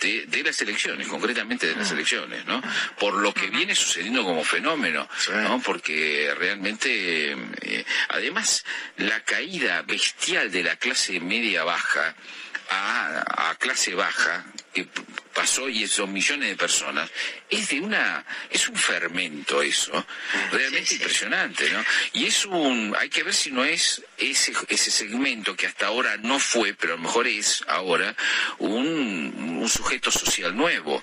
[0.00, 2.62] de, de las elecciones, concretamente de las elecciones, ¿no?
[2.98, 5.60] Por lo que viene sucediendo como fenómeno, ¿no?
[5.60, 8.64] Porque realmente, eh, además,
[8.96, 12.14] la caída bestial de la clase media baja
[12.70, 14.86] a, a clase baja, que
[15.34, 17.10] pasó y son millones de personas,
[17.50, 20.06] es de una, es un fermento eso,
[20.52, 21.84] realmente impresionante, ¿no?
[22.12, 26.16] Y es un, hay que ver si no es ese, ese segmento que hasta ahora
[26.18, 28.14] no fue, pero a lo mejor es ahora,
[28.58, 31.02] un, un sujeto social nuevo,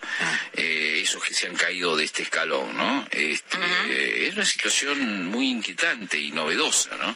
[0.54, 3.08] eh, esos que se han caído de este escalón, ¿no?
[3.12, 3.58] Este,
[3.90, 7.16] eh, Es una situación muy inquietante y novedosa, ¿no?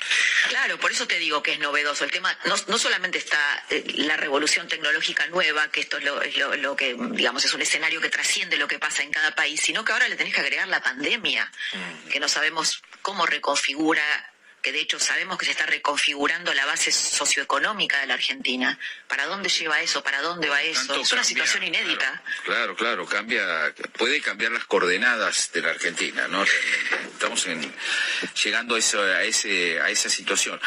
[0.50, 2.04] Claro, por eso te digo que es novedoso.
[2.04, 3.40] El tema no, no solamente está
[3.70, 7.54] eh, la revolución tecnológica nueva, que esto es lo, es lo- lo que, digamos, es
[7.54, 10.34] un escenario que trasciende lo que pasa en cada país, sino que ahora le tenés
[10.34, 11.52] que agregar la pandemia,
[12.10, 14.04] que no sabemos cómo reconfigura
[14.62, 18.78] que de hecho sabemos que se está reconfigurando la base socioeconómica de la Argentina.
[19.08, 20.04] ¿Para dónde lleva eso?
[20.04, 20.88] ¿Para dónde va eso?
[20.88, 22.22] Tanto es una cambia, situación inédita.
[22.44, 26.44] Claro, claro, cambia, puede cambiar las coordenadas de la Argentina, ¿no?
[26.44, 27.74] Estamos en,
[28.44, 30.60] llegando a, eso, a, ese, a esa situación.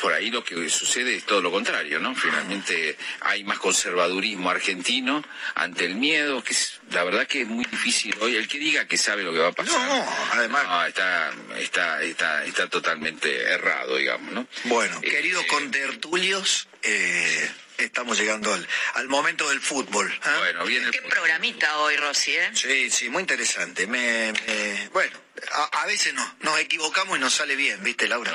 [0.00, 2.14] Por ahí lo que sucede es todo lo contrario, ¿no?
[2.14, 5.24] Finalmente hay más conservadurismo argentino
[5.54, 8.36] ante el miedo, que es, la verdad que es muy difícil hoy.
[8.36, 9.74] El que diga que sabe lo que va a pasar.
[9.88, 10.88] No, además.
[10.88, 14.46] está, está, está, está totalmente errado, digamos, ¿no?
[14.64, 20.12] Bueno, Eh, queridos contertulios, eh, estamos llegando al, al momento del fútbol.
[20.22, 20.36] ¿ah?
[20.38, 22.50] Bueno, viene Qué programita hoy, Rosy, ¿eh?
[22.54, 23.86] Sí, sí, muy interesante.
[23.86, 25.18] Me, me- bueno,
[25.52, 28.32] a, a veces no, nos equivocamos y nos sale bien, ¿viste, Laura?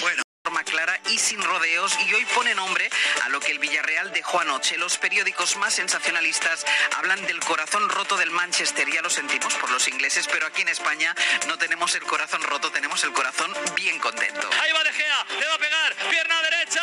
[0.00, 0.22] Bueno.
[0.48, 2.88] Forma clara y sin rodeos y hoy pone nombre
[3.22, 4.78] a lo que el Villarreal dejó anoche.
[4.78, 6.64] Los periódicos más sensacionalistas
[6.96, 8.90] hablan del corazón roto del Manchester.
[8.90, 11.14] Ya lo sentimos por los ingleses, pero aquí en España
[11.48, 14.48] no tenemos el corazón roto, tenemos el corazón bien contento.
[14.62, 16.82] Ahí va De Gea, le va a pegar, pierna derecha.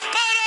[0.00, 0.42] ¡Para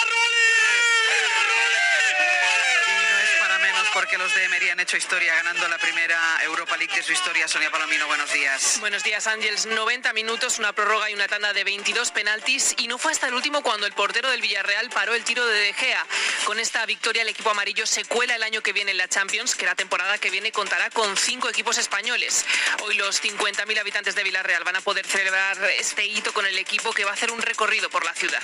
[3.95, 7.47] porque los de Emery han hecho historia ganando la primera Europa League de su historia.
[7.47, 8.77] Sonia Palomino, buenos días.
[8.81, 9.67] Buenos días, Ángels.
[9.67, 12.75] 90 minutos, una prórroga y una tanda de 22 penaltis.
[12.77, 15.57] Y no fue hasta el último cuando el portero del Villarreal paró el tiro de
[15.57, 16.05] De Gea.
[16.43, 19.55] Con esta victoria, el equipo amarillo se cuela el año que viene en la Champions,
[19.55, 22.45] que la temporada que viene contará con cinco equipos españoles.
[22.83, 26.91] Hoy los 50.000 habitantes de Villarreal van a poder celebrar este hito con el equipo
[26.91, 28.41] que va a hacer un recorrido por la ciudad.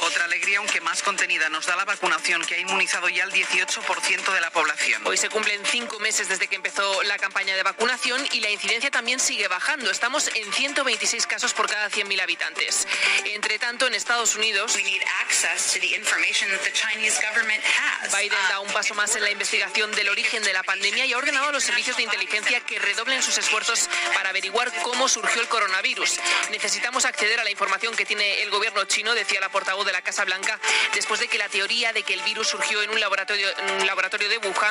[0.00, 4.32] Otra alegría, aunque más contenida, nos da la vacunación que ha inmunizado ya el 18%
[4.34, 4.71] de la población.
[5.04, 8.90] Hoy se cumplen cinco meses desde que empezó la campaña de vacunación y la incidencia
[8.90, 9.90] también sigue bajando.
[9.90, 12.88] Estamos en 126 casos por cada 100.000 habitantes.
[13.26, 14.74] Entre tanto, en Estados Unidos,
[18.16, 21.18] Biden da un paso más en la investigación del origen de la pandemia y ha
[21.18, 25.48] ordenado a los servicios de inteligencia que redoblen sus esfuerzos para averiguar cómo surgió el
[25.48, 26.18] coronavirus.
[26.50, 30.00] Necesitamos acceder a la información que tiene el gobierno chino, decía la portavoz de la
[30.00, 30.58] Casa Blanca,
[30.94, 33.86] después de que la teoría de que el virus surgió en un laboratorio, en un
[33.86, 34.61] laboratorio de Wuhan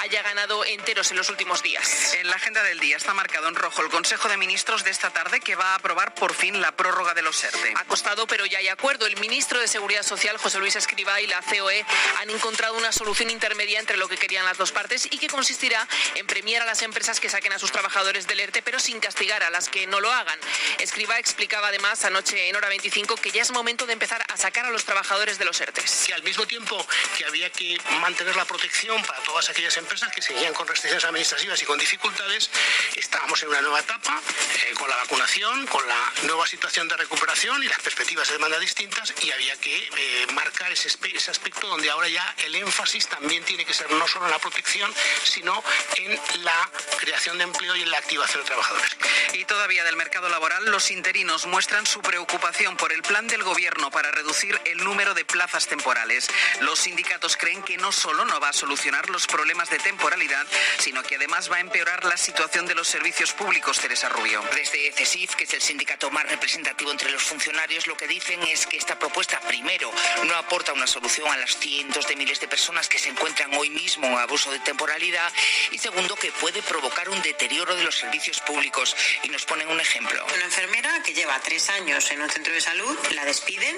[0.00, 2.14] haya ganado enteros en los últimos días.
[2.14, 5.10] En la agenda del día está marcado en rojo el Consejo de Ministros de esta
[5.10, 7.72] tarde que va a aprobar por fin la prórroga de los ERTE.
[7.76, 9.06] Ha costado, pero ya hay acuerdo.
[9.06, 11.84] El ministro de Seguridad Social, José Luis Escribá, y la COE
[12.20, 15.86] han encontrado una solución intermedia entre lo que querían las dos partes y que consistirá
[16.14, 19.42] en premiar a las empresas que saquen a sus trabajadores del ERTE, pero sin castigar
[19.42, 20.38] a las que no lo hagan.
[20.78, 24.66] Escribá explicaba además anoche en hora 25 que ya es momento de empezar a sacar
[24.66, 26.08] a los trabajadores de los ERTES.
[26.08, 30.22] Y al mismo tiempo que había que mantener la protección para todas aquellas empresas que
[30.22, 32.50] seguían con restricciones administrativas y con dificultades.
[32.96, 34.20] Estábamos en una nueva etapa
[34.66, 38.58] eh, con la vacunación, con la nueva situación de recuperación y las perspectivas de demanda
[38.58, 40.88] distintas y había que eh, marcar ese,
[41.30, 44.90] aspecto donde ahora ya el énfasis también tiene que ser no solo en la protección,
[45.24, 45.62] sino
[45.96, 48.96] en la creación de empleo y en la activación de trabajadores.
[49.34, 53.90] Y todavía del mercado laboral, los interinos muestran su preocupación por el plan del gobierno
[53.90, 56.28] para reducir el número de plazas temporales.
[56.60, 60.46] Los sindicatos creen que no solo no va a solucionar los problemas de temporalidad,
[60.78, 64.42] sino que además va a empeorar la situación de los servicios públicos, Teresa Rubio.
[64.54, 68.66] Desde CESIF, que es el sindicato más representativo entre los funcionarios, lo que dicen es
[68.66, 69.92] que esta propuesta, primero,
[70.24, 73.70] no aporta una solución a las cientos de miles de personas que se encuentran hoy
[73.70, 75.32] mismo en abuso de temporalidad
[75.70, 78.96] y segundo, que puede provocar un deterioro de los servicios públicos.
[79.22, 80.24] Y nos ponen un ejemplo.
[80.34, 83.76] Una enfermera que lleva tres años en un centro de salud, la despiden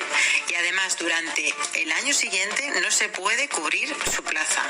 [0.48, 4.62] y además durante el año siguiente no se puede cubrir su plaza.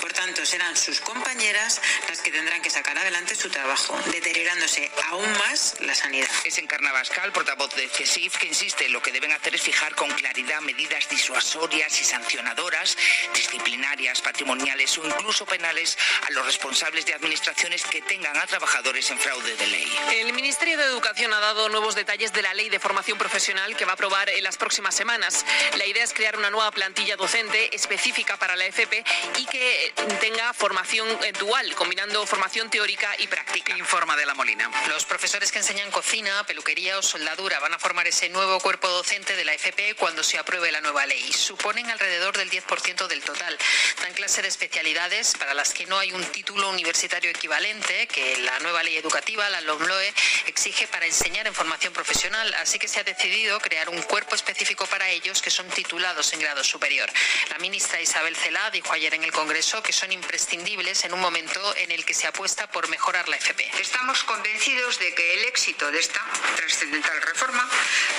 [0.00, 5.30] Por tanto, serán sus compañeras las que tendrán que sacar adelante su trabajo, deteriorándose aún
[5.38, 6.28] más la sanidad.
[6.44, 10.10] Es Encarna Bascal, portavoz de CESIF, que insiste lo que deben hacer es fijar con
[10.10, 12.96] claridad medidas disuasorias y sancionadoras,
[13.32, 15.96] disciplinarias, patrimoniales o incluso penales
[16.26, 19.98] a los responsables de administraciones que tengan a trabajadores en fraude de ley.
[20.16, 23.84] El Ministerio de Educación ha dado nuevos detalles de la ley de formación profesional que
[23.84, 25.46] va a aprobar en las próximas semanas.
[25.76, 29.04] La idea es crear una nueva plantilla docente específica para la FP
[29.36, 31.06] y que tenga formación
[31.38, 33.76] dual, combinando formación teórica y práctica.
[33.76, 34.70] Informa de la Molina.
[34.88, 39.36] Los profesores que enseñan cocina, peluquería o soldadura van a formar ese nuevo cuerpo docente
[39.36, 41.32] de la FP cuando se apruebe la nueva ley.
[41.32, 43.56] Suponen alrededor del 10% del total.
[44.02, 48.58] Dan clase de especialidades para las que no hay un título universitario equivalente que la
[48.60, 50.14] nueva ley educativa, la LOMLOE,
[50.46, 52.52] exige para enseñar en formación profesional.
[52.54, 56.40] Así que se ha decidido crear un cuerpo específico para ellos que son titulados en
[56.40, 57.10] grado superior.
[57.50, 61.60] La ministra Isabel Celá dijo ayer en el Congreso que son imprescindibles en un momento
[61.76, 63.68] en el que se apuesta por mejorar la FP.
[63.80, 67.68] Estamos convencidos de que el éxito de esta trascendental reforma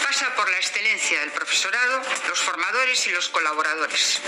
[0.04, 4.20] pasa por la excelencia del profesorado, los formadores y los colaboradores.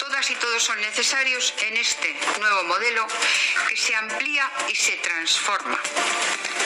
[0.00, 3.06] Todas y todos son necesarios en este nuevo modelo
[3.68, 5.80] que se amplía y se transforma.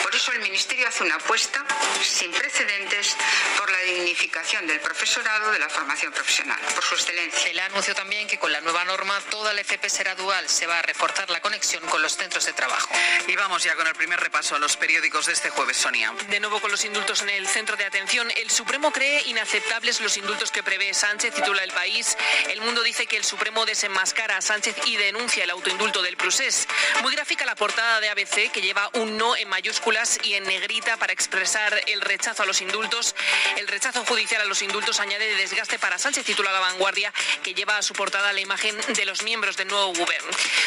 [0.01, 1.63] Por eso el Ministerio hace una apuesta
[2.01, 3.15] sin precedentes
[3.57, 7.51] por la dignificación del profesorado de la formación profesional, por su excelencia.
[7.51, 10.15] El anunció también que con la nueva norma toda la FP será
[10.47, 12.89] Se va a reforzar la conexión con los centros de trabajo.
[13.27, 16.13] Y vamos ya con el primer repaso a los periódicos de este jueves, Sonia.
[16.29, 18.31] De nuevo con los indultos en el centro de atención.
[18.37, 22.17] El Supremo cree inaceptables los indultos que prevé Sánchez, titula el país.
[22.49, 26.67] El mundo dice que el Supremo desenmascara a Sánchez y denuncia el autoindulto del procés.
[27.01, 30.43] Muy gráfica la portada de ABC que lleva un no en mayúsculas mayúsculas y en
[30.43, 33.15] negrita para expresar el rechazo a los indultos.
[33.57, 37.77] El rechazo judicial a los indultos añade desgaste para Sánchez, titula La Vanguardia, que lleva
[37.77, 40.12] a su portada la imagen de los miembros del nuevo gobierno.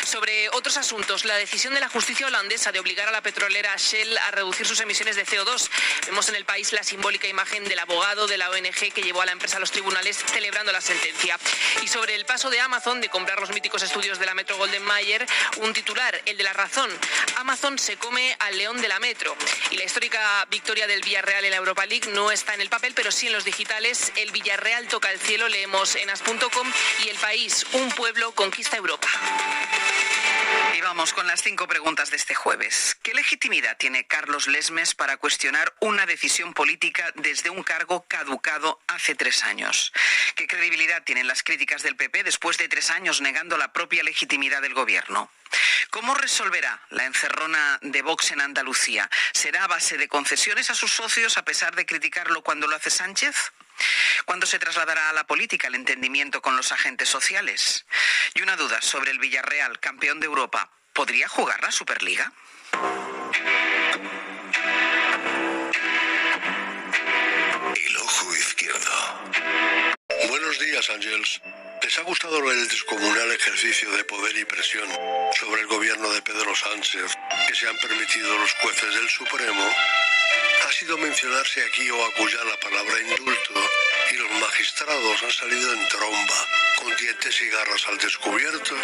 [0.05, 4.17] Sobre otros asuntos, la decisión de la justicia holandesa de obligar a la petrolera Shell
[4.19, 5.69] a reducir sus emisiones de CO2.
[6.07, 9.27] Vemos en el país la simbólica imagen del abogado de la ONG que llevó a
[9.27, 11.39] la empresa a los tribunales celebrando la sentencia.
[11.83, 14.85] Y sobre el paso de Amazon de comprar los míticos estudios de la Metro Golden
[14.85, 15.27] Mayer,
[15.59, 16.91] un titular, el de la razón.
[17.37, 19.37] Amazon se come al león de la Metro.
[19.71, 22.95] Y la histórica victoria del Villarreal en la Europa League no está en el papel,
[22.95, 24.13] pero sí en los digitales.
[24.17, 26.73] El Villarreal toca el cielo, leemos en as.com
[27.05, 29.09] y el país, un pueblo conquista Europa.
[30.77, 32.97] Y vamos con las cinco preguntas de este jueves.
[33.03, 39.15] ¿Qué legitimidad tiene Carlos Lesmes para cuestionar una decisión política desde un cargo caducado hace
[39.15, 39.93] tres años?
[40.35, 44.61] ¿Qué credibilidad tienen las críticas del PP después de tres años negando la propia legitimidad
[44.61, 45.31] del gobierno?
[45.91, 49.09] ¿Cómo resolverá la encerrona de Vox en Andalucía?
[49.33, 52.91] ¿Será a base de concesiones a sus socios a pesar de criticarlo cuando lo hace
[52.91, 53.53] Sánchez?
[54.25, 57.87] ¿Cuándo se trasladará a la política el entendimiento con los agentes sociales?
[58.35, 60.71] Y una duda sobre el Villarreal, campeón de Europa.
[60.93, 62.33] ¿Podría jugar la Superliga?
[67.75, 69.21] El ojo izquierdo.
[70.29, 71.41] Buenos días, Ángels.
[71.83, 74.89] ¿Les ha gustado el descomunal ejercicio de poder y presión
[75.39, 77.13] sobre el gobierno de Pedro Sánchez
[77.47, 79.63] que se han permitido los jueces del Supremo?
[80.67, 83.55] Ha sido mencionarse aquí o acullá la palabra indulto
[84.11, 86.49] y los magistrados han salido en tromba,
[86.79, 88.75] con dientes y garras al descubierto.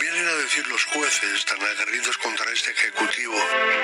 [0.00, 3.36] Vienen a decir los jueces, tan aguerridos contra este ejecutivo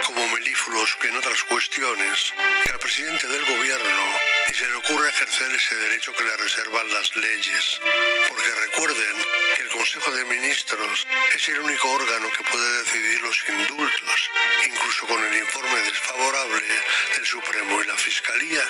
[0.06, 2.32] como melífulos que en otras cuestiones,
[2.64, 4.18] que al presidente del gobierno
[4.48, 7.80] ni se le ocurre ejercer ese derecho que le reservan las leyes.
[8.28, 9.16] Porque recuerden
[9.56, 14.30] que el Consejo de Ministros es el único órgano que puede decidir los indultos,
[14.66, 16.62] incluso con el informe desfavorable
[17.16, 18.62] del Supremo y la Fiscalía.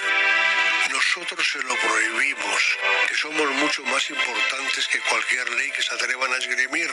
[0.90, 2.78] Nosotros se lo prohibimos,
[3.08, 6.90] que somos mucho más importantes que cualquier ley que se atrevan a esgrimir.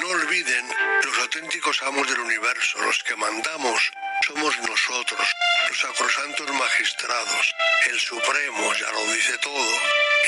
[0.00, 0.68] No olviden,
[1.04, 3.92] los auténticos amos del universo, los que mandamos,
[4.26, 5.28] somos nosotros,
[5.74, 7.54] los sacrosantos magistrados.
[7.88, 9.78] El Supremo ya lo dice todo,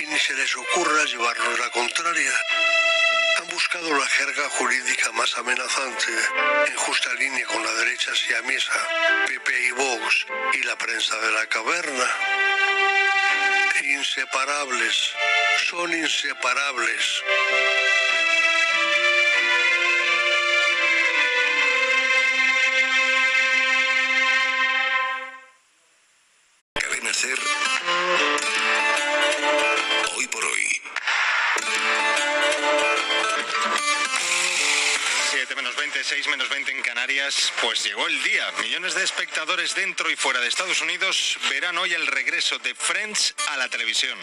[0.00, 2.32] y ni se les ocurra llevarnos la contraria.
[3.38, 6.12] Han buscado la jerga jurídica más amenazante,
[6.66, 8.72] en justa línea con la derecha siamesa,
[9.26, 12.10] PP y Vox y la prensa de la caverna.
[13.84, 15.12] Inseparables,
[15.70, 17.22] son inseparables.
[36.16, 38.50] 6 menos 20 en Canarias, pues llegó el día.
[38.62, 43.34] Millones de espectadores dentro y fuera de Estados Unidos verán hoy el regreso de Friends
[43.50, 44.18] a la televisión.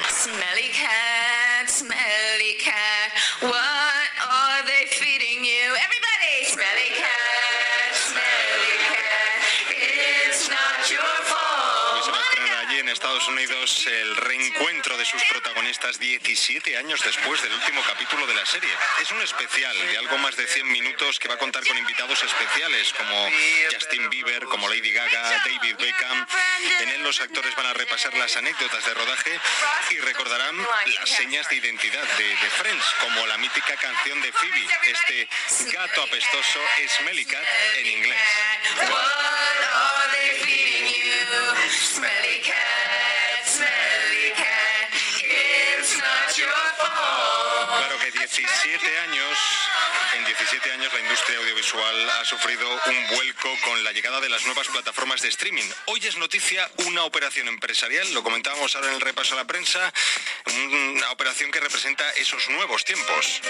[13.28, 18.70] Unidos el reencuentro de sus protagonistas 17 años después del último capítulo de la serie.
[19.02, 22.24] Es un especial de algo más de 100 minutos que va a contar con invitados
[22.24, 23.30] especiales como
[23.72, 26.28] Justin Bieber, como Lady Gaga, David Beckham.
[26.82, 29.40] En él los actores van a repasar las anécdotas de rodaje
[29.92, 30.58] y recordarán
[31.00, 35.28] las señas de identidad de, Friends, como la mítica canción de Phoebe, este
[35.72, 36.60] gato apestoso
[36.98, 37.46] Smelly Cat
[37.78, 38.20] en inglés.
[48.14, 49.38] 17 años,
[50.18, 54.46] en 17 años la industria audiovisual ha sufrido un vuelco con la llegada de las
[54.46, 55.68] nuevas plataformas de streaming.
[55.88, 59.92] Hoy es noticia una operación empresarial, lo comentábamos ahora en el repaso a la prensa,
[60.46, 63.42] una operación que representa esos nuevos tiempos.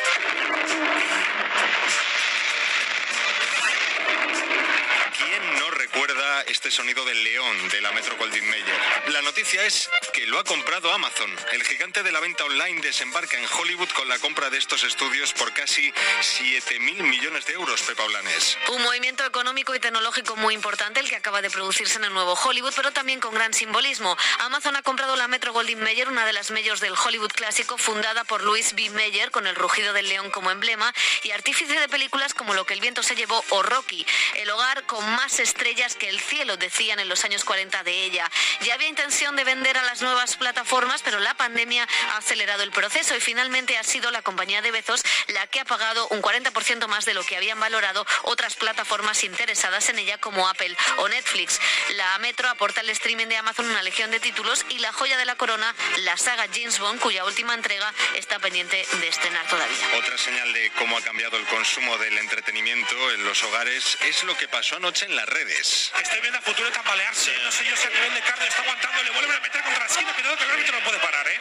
[6.33, 9.09] ¿Quién no recuerda este sonido del león de la Metro Goldwyn Mayer?
[9.09, 11.29] La noticia es que lo ha comprado Amazon.
[11.51, 15.33] El gigante de la venta online desembarca en Hollywood con la compra de estos estudios
[15.33, 18.57] por casi 7.000 millones de euros, Pepa Blanes.
[18.71, 22.33] Un movimiento económico y tecnológico muy importante el que acaba de producirse en el nuevo
[22.33, 24.17] Hollywood, pero también con gran simbolismo.
[24.39, 28.23] Amazon ha comprado la Metro Goldwyn Mayer, una de las mayors del Hollywood clásico, fundada
[28.23, 28.89] por Louis B.
[28.91, 30.93] Mayer, con el rugido del león como emblema,
[31.23, 34.05] y artífice de películas como Lo que el viento se llevó o Rocky,
[34.35, 36.57] el hogar con más estrellas que el cielo.
[36.57, 38.29] decían en los años 40 de ella.
[38.61, 42.71] Ya había intención de vender a las nuevas plataformas, pero la pandemia ha acelerado el
[42.71, 46.87] proceso y finalmente ha sido la compañía de Bezos la que ha pagado un 40%
[46.87, 51.59] más de lo que habían valorado otras plataformas interesadas en ella como Apple o Netflix.
[51.95, 55.25] La Metro aporta al streaming de Amazon una legión de títulos y la joya de
[55.25, 59.97] la corona, la saga James Bond, cuya última entrega está pendiente de estrenar todavía.
[59.97, 64.37] Otra señal de cómo ha cambiado el consumo del entretenimiento en los hogares es lo
[64.37, 65.91] que pasó anoche en las redes.
[66.13, 67.35] Estoy viendo a Futuro tambalearse.
[67.43, 69.01] No sé yo si a nivel de carne está aguantando.
[69.01, 70.13] Le vuelven a meter contra la esquina.
[70.13, 71.39] Cuidado que el árbitro no puede parar, ¿eh?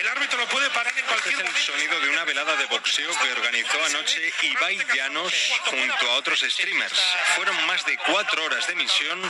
[0.00, 2.66] El árbitro lo puede parar en cualquier Este es el sonido de una velada de
[2.66, 5.32] boxeo que organizó anoche Ibai Llanos
[5.66, 7.00] junto a otros streamers.
[7.36, 9.22] Fueron más de cuatro horas de emisión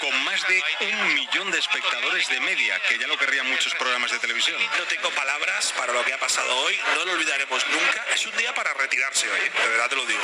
[0.00, 4.10] con más de un millón de espectadores de media, que ya lo querrían muchos programas
[4.10, 4.60] de televisión.
[4.78, 8.04] No tengo palabras para lo que ha pasado hoy, no lo olvidaremos nunca.
[8.14, 9.52] Es un día para retirarse hoy, ¿eh?
[9.54, 10.22] de verdad te lo digo.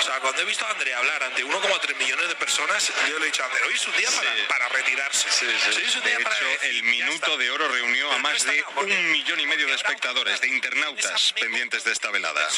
[0.00, 3.26] O sea, cuando he visto a Andrea hablar ante 1,3 millones de personas, yo le
[3.26, 5.28] he dicho hoy es un día para, para retirarse.
[5.30, 8.44] Sí, es un De día para hecho, decir, el Minuto de Oro reunió a más
[8.44, 12.48] de un millón y medio de espectadores, de internautas pendientes de esta velada.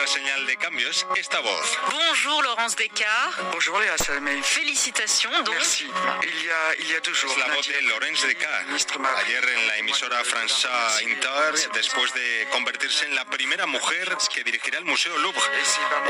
[0.00, 1.78] Otra señal de cambio es esta voz.
[1.90, 3.44] Bonjour Laurence Descartes.
[3.52, 4.42] Bonjour Léa Salamé.
[4.42, 5.54] Félicitations donc.
[5.54, 5.84] Merci.
[6.22, 7.30] Il y a, il y a deux jours.
[7.32, 8.86] Es la voz de Laurence Descartes.
[9.26, 14.78] Ayer en la emisora François Inter, después de convertirse en la primera mujer que dirigirá
[14.78, 15.42] el Museo Louvre.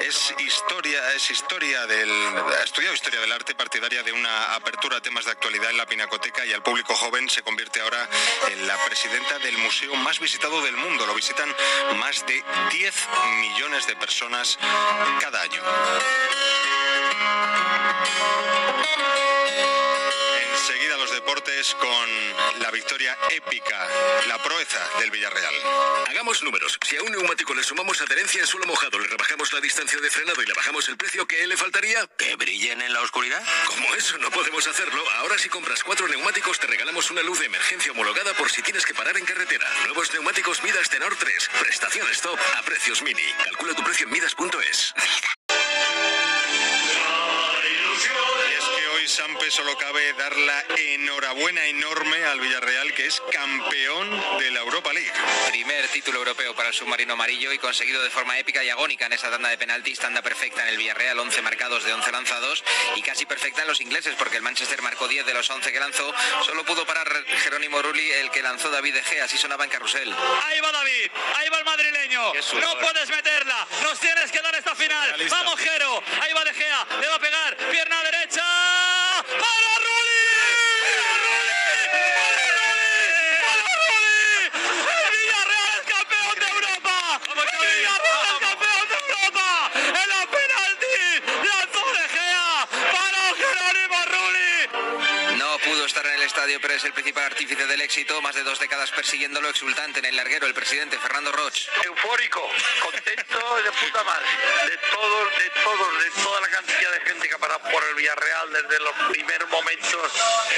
[0.06, 2.10] Es historia, es historia del,
[2.60, 5.86] ha estudiado historia del arte partidaria de una apertura a temas de actualidad en la
[5.86, 8.08] Pinacoteca y al público joven se convierte ahora
[8.52, 11.06] en la presidenta del museo más visitado del mundo.
[11.06, 11.52] Lo visitan
[11.96, 12.94] más de 10
[13.40, 14.58] millones de personas
[15.20, 15.62] cada año.
[20.70, 23.88] Enseguida los deportes con la victoria épica,
[24.28, 25.52] la proeza del Villarreal.
[26.06, 26.78] Hagamos números.
[26.86, 30.08] Si a un neumático le sumamos adherencia en suelo mojado, le rebajamos la distancia de
[30.08, 32.06] frenado y le bajamos el precio, ¿qué le faltaría?
[32.16, 33.42] ¿Que brillen en la oscuridad?
[33.66, 37.46] Como eso no podemos hacerlo, ahora si compras cuatro neumáticos te regalamos una luz de
[37.46, 39.66] emergencia homologada por si tienes que parar en carretera.
[39.86, 41.50] Nuevos neumáticos Midas Tenor 3.
[41.62, 43.26] Prestación stop a precios mini.
[43.44, 44.94] Calcula tu precio en midas.es.
[49.10, 54.08] Sampe solo cabe dar la enhorabuena enorme al Villarreal que es campeón
[54.38, 55.10] de la Europa League.
[55.48, 59.12] Primer título europeo para el submarino amarillo y conseguido de forma épica y agónica en
[59.14, 62.62] esa tanda de penaltis, tanda perfecta en el Villarreal, 11 marcados de 11 lanzados
[62.94, 65.80] y casi perfecta en los ingleses porque el Manchester marcó 10 de los 11 que
[65.80, 66.14] lanzó,
[66.46, 67.08] solo pudo parar
[67.42, 70.14] Jerónimo Rulli el que lanzó David De Gea, así sonaba en carrusel.
[70.44, 72.32] Ahí va David, ahí va el madrileño.
[72.60, 75.16] No puedes meterla, nos tienes que dar esta final.
[75.28, 78.59] Vamos, Jero, ahí va De Gea, le va a pegar, pierna derecha.
[79.30, 79.69] ¡Para
[96.30, 100.04] estadio, pero es el principal artífice del éxito, más de dos décadas persiguiéndolo, exultante en
[100.04, 101.66] el larguero, el presidente Fernando Roch.
[101.84, 102.48] eufórico,
[102.80, 104.28] contento de puta madre,
[104.70, 107.94] de todos, de todos, de toda la cantidad de gente que ha parado por el
[107.96, 110.12] Villarreal desde los primeros momentos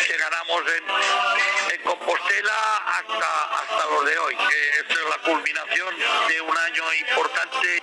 [0.07, 5.97] que ganamos en, en Compostela hasta, hasta los de hoy, que esto es la culminación
[6.29, 7.83] de un año importante.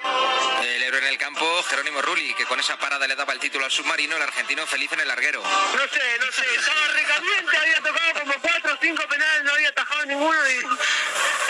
[0.61, 3.65] El héroe en el campo, Jerónimo Rulli, que con esa parada le daba el título
[3.65, 5.41] al submarino, el argentino feliz en el larguero.
[5.41, 9.69] No sé, no sé, estaba recaliente, había tocado como cuatro o cinco penales, no había
[9.69, 10.53] atajado ninguno y,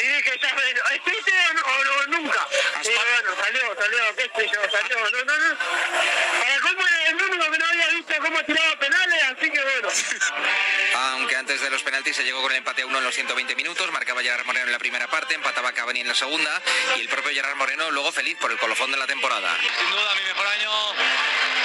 [0.03, 2.47] y dije, ya, ¿es este o, no- o nunca?
[2.83, 5.57] Y bueno, salió, salió, qué sé yo, salió, no, no, no.
[5.57, 9.89] Para cómo era el único que no había visto cómo tiraba penales, así que bueno.
[10.95, 13.55] Aunque antes de los penaltis se llegó con el empate a uno en los 120
[13.55, 16.61] minutos, marcaba Gerard Moreno en la primera parte, empataba Cavani en la segunda
[16.97, 19.57] y el propio Gerard Moreno luego feliz por el colofón de la temporada.
[19.61, 20.71] Sin duda mi mejor año,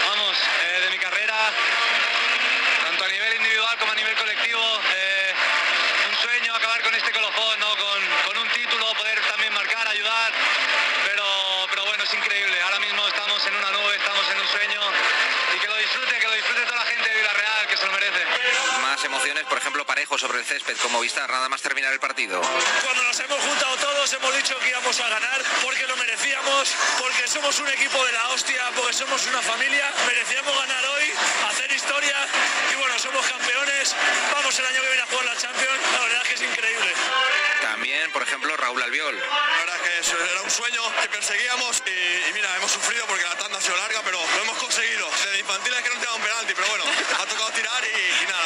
[0.09, 0.36] vamos,
[0.69, 1.35] eh, de mi carrera,
[3.36, 4.81] individual como a nivel colectivo.
[4.97, 5.35] eh,
[6.09, 7.77] un sueño acabar con este colofón, ¿no?
[7.77, 10.32] con, con un título, poder también marcar, ayudar,
[11.05, 11.24] pero,
[11.70, 12.61] pero bueno, es increíble.
[12.62, 14.81] Ahora mismo estamos en una nube, estamos en un sueño
[15.56, 17.93] y que lo disfrute, que lo disfrute toda la gente de Villarreal, que se lo
[17.93, 18.23] merece.
[19.48, 22.40] Por ejemplo, parejo sobre el césped como Vistar, nada más terminar el partido.
[22.40, 27.28] Cuando nos hemos juntado todos hemos dicho que íbamos a ganar porque lo merecíamos, porque
[27.28, 31.12] somos un equipo de la hostia, porque somos una familia, merecíamos ganar hoy,
[31.50, 32.16] hacer historia
[32.72, 33.94] y bueno, somos campeones,
[34.32, 36.92] vamos el año que viene a jugar la Champions, la verdad es que es increíble.
[37.60, 39.18] También, por ejemplo, Raúl Albiol.
[39.18, 41.90] La verdad es que eso era un sueño que perseguíamos y,
[42.28, 45.08] y mira, hemos sufrido porque la tanda ha sido larga, pero lo hemos conseguido.
[45.24, 48.43] Desde infantiles que no te un penalti, pero bueno, ha tocado tirar y, y nada,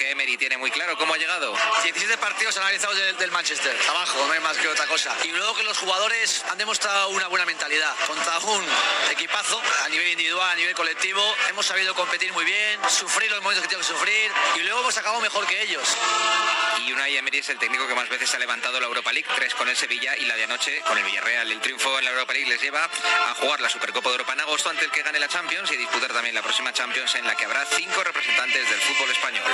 [0.00, 0.96] que Emery tiene muy claro.
[0.96, 1.52] ¿Cómo ha llegado?
[2.10, 5.14] 17 partidos analizados del, del Manchester, abajo, no hay más que otra cosa.
[5.22, 7.94] Y luego que los jugadores han demostrado una buena mentalidad.
[8.04, 8.66] Contra un
[9.12, 13.62] equipazo, a nivel individual, a nivel colectivo, hemos sabido competir muy bien, sufrir los momentos
[13.62, 15.82] que tengo que sufrir y luego hemos acabado mejor que ellos.
[16.84, 19.54] Y Unai Emery es el técnico que más veces ha levantado la Europa League, tres
[19.54, 21.52] con el Sevilla y la de anoche con el Villarreal.
[21.52, 24.40] El triunfo en la Europa League les lleva a jugar la Supercopa de Europa en
[24.40, 27.36] agosto ante el que gane la Champions y disputar también la próxima Champions en la
[27.36, 29.44] que habrá cinco representantes del fútbol español.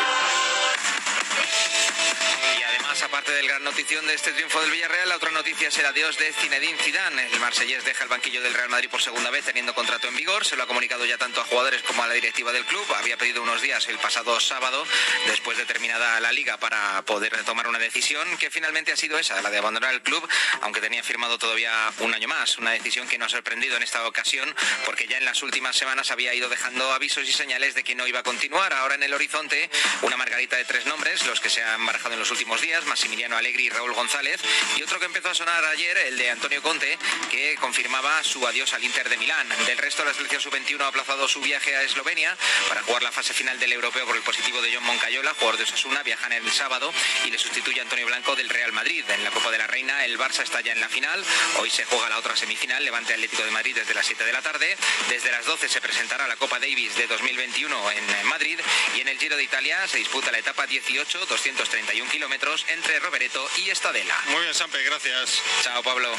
[2.97, 5.85] Además, aparte del gran notición de este triunfo del Villarreal, la otra noticia es el
[5.85, 7.27] adiós de Zinedine Zidane.
[7.27, 10.47] El marsellés deja el banquillo del Real Madrid por segunda vez teniendo contrato en vigor.
[10.47, 12.87] Se lo ha comunicado ya tanto a jugadores como a la directiva del club.
[12.97, 14.83] Había pedido unos días el pasado sábado,
[15.27, 19.43] después de terminada la liga, para poder tomar una decisión que finalmente ha sido esa,
[19.43, 20.27] la de abandonar el club,
[20.63, 22.57] aunque tenía firmado todavía un año más.
[22.57, 24.55] Una decisión que no ha sorprendido en esta ocasión
[24.87, 28.07] porque ya en las últimas semanas había ido dejando avisos y señales de que no
[28.07, 28.73] iba a continuar.
[28.73, 29.69] Ahora en el horizonte,
[30.01, 33.37] una margarita de tres nombres, los que se han barajado en los últimos días, Massimiliano
[33.37, 34.41] Alegri y Raúl González,
[34.77, 36.99] y otro que empezó a sonar ayer, el de Antonio Conte,
[37.31, 39.49] que confirmaba su adiós al Inter de Milán.
[39.67, 42.37] Del resto, la selección sub-21 ha aplazado su viaje a Eslovenia
[42.69, 45.65] para jugar la fase final del europeo por el positivo de John Moncayola, jugador de
[45.65, 46.93] Osasuna, viajan el sábado
[47.25, 49.05] y le sustituye Antonio Blanco del Real Madrid.
[49.09, 51.25] En la Copa de la Reina, el Barça está ya en la final.
[51.59, 54.43] Hoy se juega la otra semifinal, Levante Atlético de Madrid desde las 7 de la
[54.43, 54.77] tarde.
[55.09, 58.59] Desde las 12 se presentará la Copa Davis de 2021 en Madrid
[58.97, 63.49] y en el Giro de Italia se disputa la etapa 18, 231 kilómetros entre Rovereto
[63.57, 64.15] y Estadela.
[64.27, 65.43] Muy bien, Sampe, gracias.
[65.63, 66.13] Chao, Pablo.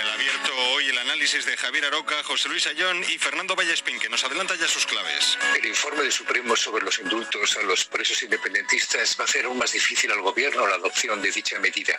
[0.00, 4.08] El abierto hoy el análisis de Javier Aroca, José Luis Ayón y Fernando Vallespín, que
[4.08, 5.38] nos adelanta ya sus claves.
[5.56, 9.58] El informe del Supremo sobre los indultos a los presos independentistas va a hacer aún
[9.58, 11.96] más difícil al gobierno la adopción de dicha medida.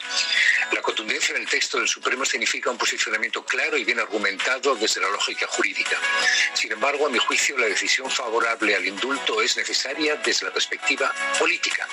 [0.71, 5.09] La contundencia del texto del Supremo significa un posicionamiento claro y bien argumentado desde la
[5.09, 5.97] lógica jurídica.
[6.53, 11.13] Sin embargo, a mi juicio, la decisión favorable al indulto es necesaria desde la perspectiva
[11.39, 11.87] política.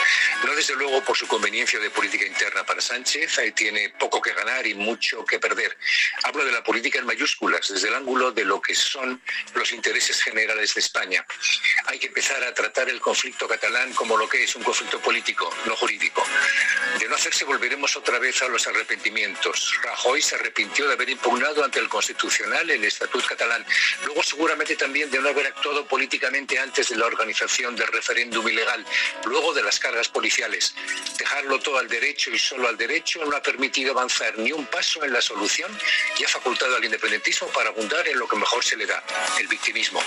[0.45, 4.33] No desde luego por su conveniencia de política interna para Sánchez, ahí tiene poco que
[4.33, 5.77] ganar y mucho que perder.
[6.25, 9.21] Hablo de la política en mayúsculas, desde el ángulo de lo que son
[9.55, 11.25] los intereses generales de España.
[11.87, 15.51] Hay que empezar a tratar el conflicto catalán como lo que es un conflicto político,
[15.67, 16.25] no jurídico.
[16.99, 19.79] De no hacerse volveremos otra vez a los arrepentimientos.
[19.83, 23.65] Rajoy se arrepintió de haber impugnado ante el Constitucional el Estatut catalán.
[24.05, 28.85] Luego seguramente también de no haber actuado políticamente antes de la organización del referéndum ilegal.
[29.25, 30.64] Luego de las cargas policiales.
[31.19, 35.05] Dejarlo todo al derecho y solo al derecho no ha permitido avanzar ni un paso
[35.05, 35.71] en la solución
[36.19, 39.03] y ha facultado al independentismo para abundar en lo que mejor se le da,
[39.39, 40.03] el victimismo.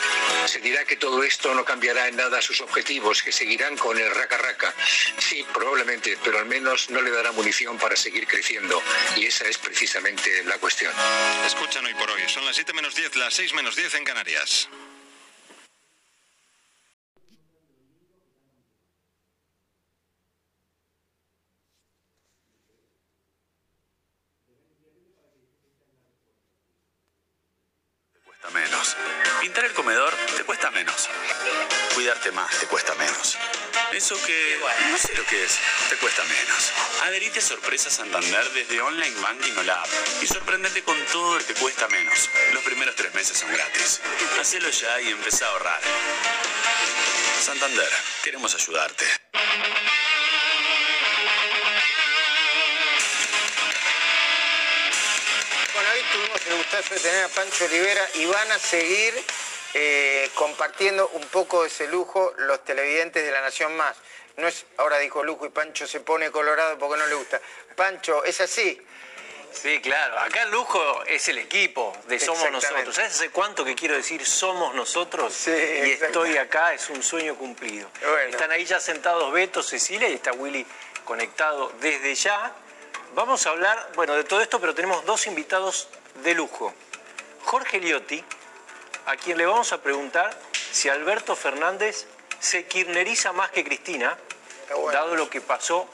[0.45, 4.09] Se dirá que todo esto no cambiará en nada sus objetivos, que seguirán con el
[4.13, 4.73] raca raca.
[5.17, 8.81] Sí, probablemente, pero al menos no le dará munición para seguir creciendo.
[9.15, 10.93] Y esa es precisamente la cuestión.
[11.45, 14.69] Escuchan hoy por hoy, son las 7 menos 10, las 6 menos 10 en Canarias.
[28.27, 28.95] cuesta menos.
[29.41, 31.09] Pintar el comedor te cuesta menos.
[31.93, 33.37] Cuidarte más te cuesta menos.
[33.93, 34.59] Eso que
[34.91, 35.57] no sé lo que es,
[35.89, 36.71] te cuesta menos.
[37.05, 39.83] Adherite a Sorpresa Santander desde Online Banking o la
[40.21, 42.29] y sorprendete con todo el que cuesta menos.
[42.53, 44.01] Los primeros tres meses son gratis.
[44.39, 45.81] Hacelo ya y empezá a ahorrar.
[47.41, 47.89] Santander,
[48.23, 49.05] queremos ayudarte.
[56.17, 59.13] Tuvimos el gustazo de tener a Pancho Olivera y van a seguir
[59.75, 63.95] eh, compartiendo un poco de ese lujo los televidentes de La Nación Más.
[64.37, 67.39] No es, ahora dijo lujo y Pancho se pone colorado porque no le gusta.
[67.75, 68.81] Pancho, ¿es así?
[69.51, 70.17] Sí, claro.
[70.19, 72.51] Acá el lujo es el equipo de Somos.
[72.51, 72.95] Nosotros.
[72.95, 75.33] ¿Sabes hace cuánto que quiero decir Somos Nosotros?
[75.33, 77.89] Sí, y estoy acá, es un sueño cumplido.
[78.01, 78.29] Bueno.
[78.29, 80.65] Están ahí ya sentados Beto, Cecilia y está Willy
[81.05, 82.55] conectado desde ya.
[83.13, 85.87] Vamos a hablar, bueno, de todo esto, pero tenemos dos invitados
[86.23, 86.73] de lujo.
[87.43, 88.23] Jorge Liotti,
[89.05, 90.37] a quien le vamos a preguntar
[90.71, 92.05] si Alberto Fernández
[92.39, 94.17] se kirneriza más que Cristina,
[94.91, 95.89] dado lo que pasó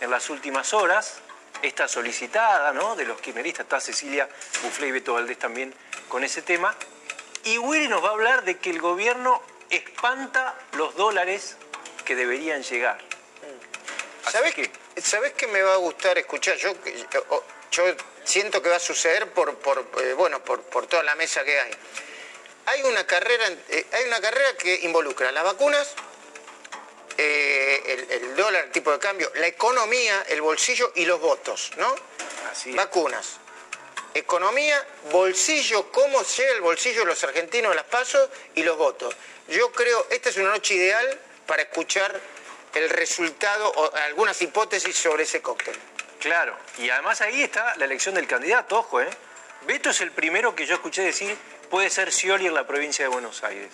[0.00, 1.20] en las últimas horas,
[1.62, 2.94] esta solicitada ¿no?
[2.94, 4.28] de los kirchneristas, está Cecilia
[4.62, 5.74] Buflé y Beto Valdés también
[6.08, 6.74] con ese tema.
[7.44, 11.56] Y Willy nos va a hablar de que el gobierno espanta los dólares
[12.04, 12.98] que deberían llegar.
[14.30, 14.70] ¿Sabés qué?
[15.00, 16.56] ¿Sabés qué me va a gustar escuchar?
[16.56, 16.72] Yo,
[17.12, 17.84] yo, yo
[18.24, 21.58] siento que va a suceder por, por, eh, bueno, por, por toda la mesa que
[21.58, 21.70] hay.
[22.66, 25.94] Hay una carrera, eh, hay una carrera que involucra las vacunas,
[27.16, 31.72] eh, el, el dólar, el tipo de cambio, la economía, el bolsillo y los votos,
[31.76, 31.94] ¿no?
[32.74, 33.38] Vacunas.
[34.14, 39.14] Economía, bolsillo, cómo llega el bolsillo de los argentinos a las pasos y los votos.
[39.48, 42.20] Yo creo, esta es una noche ideal para escuchar
[42.74, 45.74] el resultado o algunas hipótesis sobre ese cóctel.
[46.20, 49.08] Claro, y además ahí está la elección del candidato, ojo, ¿eh?
[49.66, 51.36] Beto es el primero que yo escuché decir
[51.68, 53.70] puede ser Scioli en la provincia de Buenos Aires.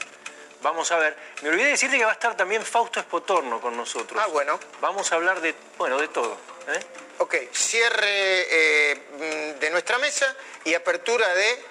[0.62, 1.16] Vamos a ver.
[1.42, 4.20] Me olvidé decirte que va a estar también Fausto Espotorno con nosotros.
[4.24, 4.58] Ah, bueno.
[4.80, 6.38] Vamos a hablar de, bueno, de todo.
[6.68, 6.80] ¿eh?
[7.18, 10.34] Ok, cierre eh, de nuestra mesa
[10.64, 11.64] y apertura de,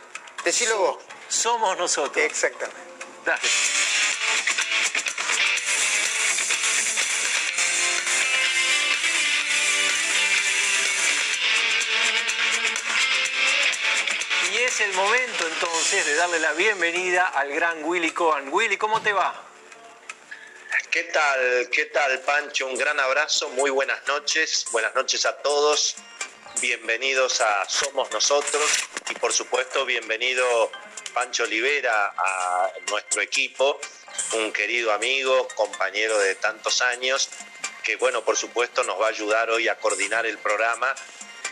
[0.45, 0.97] decilo vos.
[1.27, 2.23] Somos nosotros.
[2.23, 2.79] Exactamente.
[3.25, 3.41] Dale.
[14.65, 18.47] Es el momento entonces de darle la bienvenida al gran Willy Cohen.
[18.49, 19.35] Willy, ¿cómo te va?
[20.89, 21.69] ¿Qué tal?
[21.69, 22.67] ¿Qué tal, Pancho?
[22.67, 24.65] Un gran abrazo, muy buenas noches.
[24.71, 25.95] Buenas noches a todos.
[26.61, 28.63] Bienvenidos a Somos Nosotros
[29.09, 30.71] y por supuesto bienvenido
[31.13, 33.81] Pancho Olivera a nuestro equipo,
[34.33, 37.27] un querido amigo, compañero de tantos años,
[37.83, 40.95] que bueno, por supuesto nos va a ayudar hoy a coordinar el programa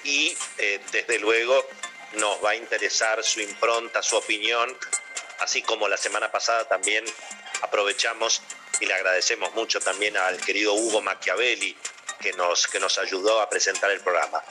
[0.05, 1.67] y eh, desde luego
[2.13, 4.77] nos va a interesar su impronta, su opinión,
[5.39, 7.05] así como la semana pasada también
[7.61, 8.41] aprovechamos
[8.79, 11.75] y le agradecemos mucho también al querido Hugo Machiavelli
[12.19, 14.43] que nos, que nos ayudó a presentar el programa.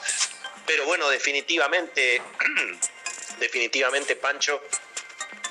[0.65, 2.21] Pero bueno, definitivamente,
[3.39, 4.61] definitivamente, Pancho,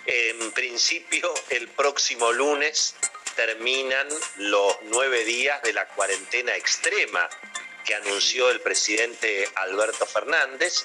[0.06, 2.94] en principio el próximo lunes
[3.36, 7.28] terminan los nueve días de la cuarentena extrema
[7.84, 10.84] que anunció el presidente Alberto Fernández.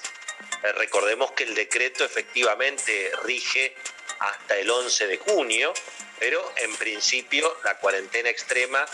[0.62, 3.74] Eh, recordemos que el decreto efectivamente rige
[4.18, 5.72] hasta el 11 de junio,
[6.18, 8.86] pero en principio la cuarentena extrema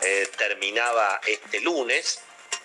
[0.00, 2.20] eh, terminaba este lunes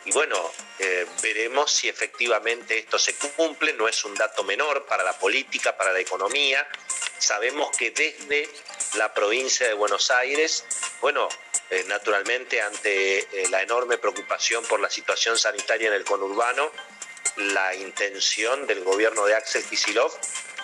[0.05, 5.03] y bueno, eh, veremos si efectivamente esto se cumple, no es un dato menor para
[5.03, 6.65] la política, para la economía.
[7.17, 8.49] Sabemos que desde
[8.95, 10.63] la provincia de Buenos Aires,
[11.01, 11.27] bueno,
[11.87, 16.71] naturalmente ante la enorme preocupación por la situación sanitaria en el conurbano,
[17.37, 20.15] la intención del gobierno de Axel Kicillof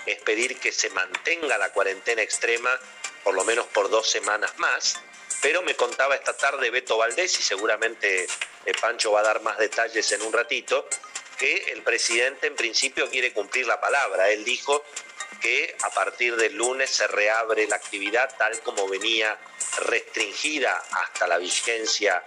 [0.05, 2.77] es pedir que se mantenga la cuarentena extrema
[3.23, 4.99] por lo menos por dos semanas más.
[5.41, 8.25] Pero me contaba esta tarde Beto Valdés, y seguramente
[8.65, 10.87] eh, Pancho va a dar más detalles en un ratito,
[11.37, 14.29] que el presidente en principio quiere cumplir la palabra.
[14.29, 14.83] Él dijo
[15.41, 19.37] que a partir del lunes se reabre la actividad tal como venía
[19.79, 22.23] restringida hasta la vigencia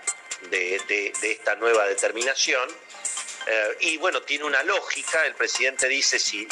[0.51, 2.69] de- de esta nueva determinación.
[3.47, 6.47] Eh, y bueno, tiene una lógica, el presidente dice, si,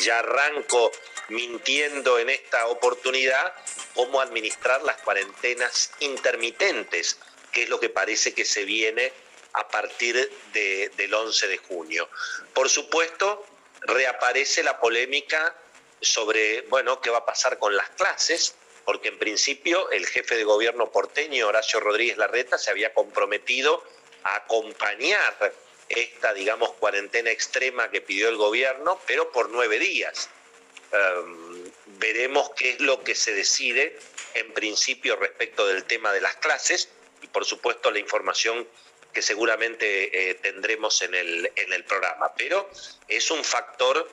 [0.00, 0.92] ya arranco
[1.28, 3.52] mintiendo en esta oportunidad,
[3.94, 7.18] cómo administrar las cuarentenas intermitentes,
[7.52, 9.12] que es lo que parece que se viene
[9.54, 12.08] a partir de- del 11 de junio.
[12.54, 13.44] Por supuesto,
[13.80, 15.56] reaparece la polémica
[16.00, 18.54] sobre, bueno, qué va a pasar con las clases,
[18.84, 23.82] porque en principio el jefe de gobierno porteño, Horacio Rodríguez Larreta, se había comprometido
[24.22, 25.52] a acompañar
[25.88, 30.28] esta, digamos, cuarentena extrema que pidió el gobierno, pero por nueve días.
[30.92, 31.64] Um,
[31.98, 33.98] veremos qué es lo que se decide
[34.34, 36.88] en principio respecto del tema de las clases
[37.22, 38.66] y por supuesto la información
[39.12, 42.32] que seguramente eh, tendremos en el, en el programa.
[42.36, 42.70] Pero
[43.08, 44.08] es un factor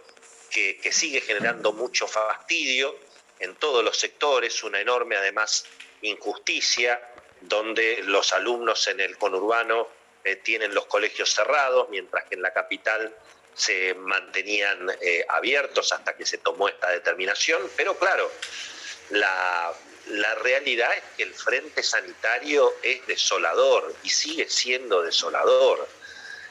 [0.49, 2.97] que, que sigue generando mucho fastidio
[3.39, 5.65] en todos los sectores, una enorme además
[6.01, 7.01] injusticia,
[7.41, 9.89] donde los alumnos en el conurbano
[10.23, 13.13] eh, tienen los colegios cerrados, mientras que en la capital
[13.53, 17.69] se mantenían eh, abiertos hasta que se tomó esta determinación.
[17.75, 18.31] Pero claro,
[19.09, 19.73] la,
[20.07, 25.87] la realidad es que el frente sanitario es desolador y sigue siendo desolador.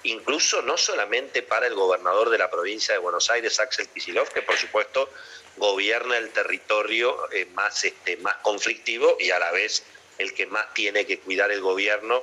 [0.04, 4.42] Incluso no solamente para el gobernador de la provincia de Buenos Aires, Axel Kicillof, que
[4.42, 5.08] por supuesto
[5.56, 9.84] gobierna el territorio eh, más, este, más conflictivo y a la vez
[10.18, 12.22] el que más tiene que cuidar el gobierno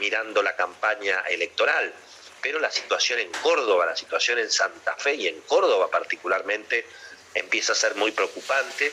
[0.00, 1.94] mirando la campaña electoral.
[2.42, 6.86] Pero la situación en Córdoba, la situación en Santa Fe y en Córdoba particularmente
[7.34, 8.86] empieza a ser muy preocupante.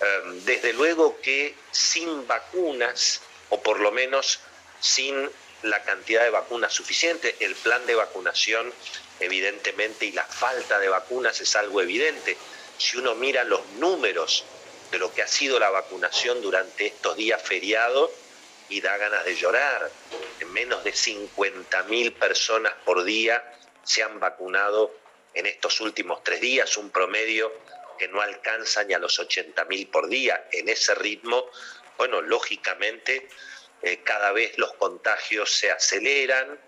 [0.00, 4.40] Eh, desde luego que sin vacunas, o por lo menos
[4.80, 5.30] sin
[5.62, 8.72] la cantidad de vacunas suficiente, el plan de vacunación
[9.20, 12.36] evidentemente y la falta de vacunas es algo evidente.
[12.78, 14.44] Si uno mira los números
[14.90, 18.10] de lo que ha sido la vacunación durante estos días feriados,
[18.70, 19.90] y da ganas de llorar.
[20.46, 23.52] Menos de 50.000 personas por día
[23.84, 24.94] se han vacunado
[25.34, 27.52] en estos últimos tres días, un promedio
[27.98, 30.48] que no alcanza ni a los 80.000 por día.
[30.52, 31.50] En ese ritmo,
[31.98, 33.28] bueno, lógicamente
[33.82, 36.58] eh, cada vez los contagios se aceleran,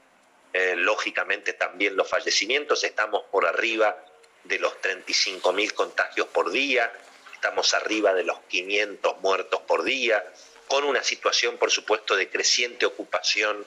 [0.53, 4.05] eh, lógicamente también los fallecimientos, estamos por arriba
[4.45, 6.93] de los 35.000 contagios por día,
[7.33, 10.24] estamos arriba de los 500 muertos por día,
[10.73, 13.66] con una situación, por supuesto, de creciente ocupación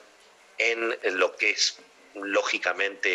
[0.58, 1.78] en lo que es
[2.14, 3.14] lógicamente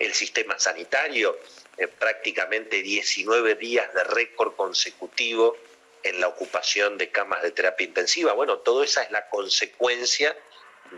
[0.00, 1.38] el, sistema sanitario,
[1.76, 5.56] eh, prácticamente 19 días de récord consecutivo
[6.02, 8.32] en la ocupación de camas de terapia intensiva.
[8.32, 10.36] Bueno, todo esa es la consecuencia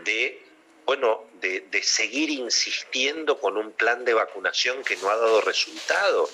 [0.03, 0.43] de,
[0.87, 6.27] bueno, de seguir insistiendo con un plan de vacunación que no ha dado resultado.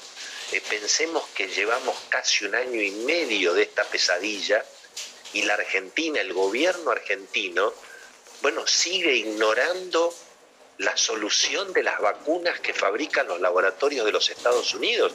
[0.53, 4.63] Eh, pensemos que llevamos casi un año y medio de esta pesadilla
[5.34, 7.73] y la Argentina, el gobierno argentino,
[8.41, 10.14] bueno, sigue ignorando
[10.77, 15.14] la solución de las vacunas que fabrican los laboratorios de los Estados Unidos,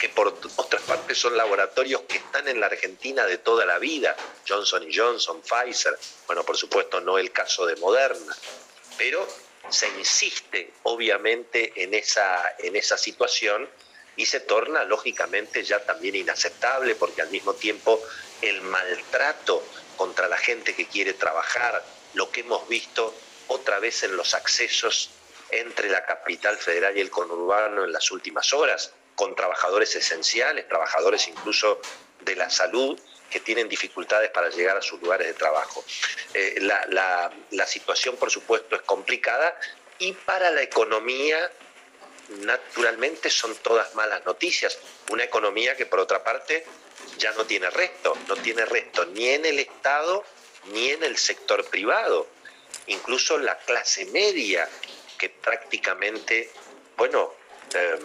[0.00, 4.16] que por otra parte son laboratorios que están en la Argentina de toda la vida,
[4.46, 5.96] Johnson Johnson, Pfizer,
[6.26, 8.36] bueno, por supuesto no el caso de Moderna,
[8.98, 9.26] pero
[9.68, 13.68] se insiste obviamente en esa, en esa situación
[14.16, 18.02] y se torna lógicamente ya también inaceptable porque al mismo tiempo
[18.48, 19.62] el maltrato
[19.96, 21.84] contra la gente que quiere trabajar,
[22.14, 23.14] lo que hemos visto
[23.48, 25.10] otra vez en los accesos
[25.50, 31.28] entre la capital federal y el conurbano en las últimas horas, con trabajadores esenciales, trabajadores
[31.28, 31.80] incluso
[32.20, 32.98] de la salud
[33.30, 35.84] que tienen dificultades para llegar a sus lugares de trabajo.
[36.34, 39.58] Eh, la, situación, por supuesto, es complicada
[39.98, 41.50] y para la economía,
[42.40, 44.78] naturalmente, son todas malas noticias.
[45.10, 46.64] Una economía que, por otra parte,
[47.18, 50.24] ya no tiene resto, no tiene resto ni en el Estado
[50.72, 52.26] ni en el sector privado
[52.86, 54.68] incluso la clase media,
[55.18, 56.50] que prácticamente,
[56.96, 57.34] bueno,
[57.74, 57.98] eh,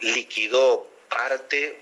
[0.00, 1.80] liquidó parte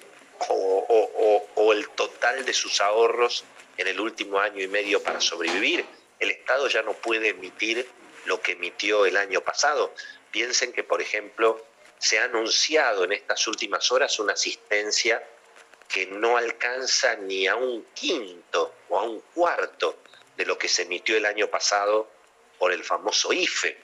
[0.48, 3.44] o, el total de sus ahorros
[3.76, 5.84] en el último año y medio para sobrevivir.
[6.18, 7.88] El Estado ya no puede emitir
[8.24, 9.94] lo que emitió el año pasado.
[10.30, 11.64] Piensen que, por ejemplo,
[11.98, 15.22] se ha anunciado en estas últimas horas una asistencia
[15.88, 19.98] que no alcanza ni a un quinto o a un cuarto
[20.36, 22.08] de lo que se emitió el año pasado
[22.58, 23.76] por el famoso IFE.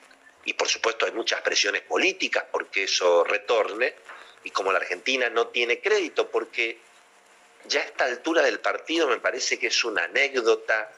[0.45, 3.95] Y por supuesto hay muchas presiones políticas porque eso retorne.
[4.45, 6.79] Y como la Argentina no tiene crédito, porque
[7.65, 10.93] ya a esta altura del partido me parece que es una anécdota,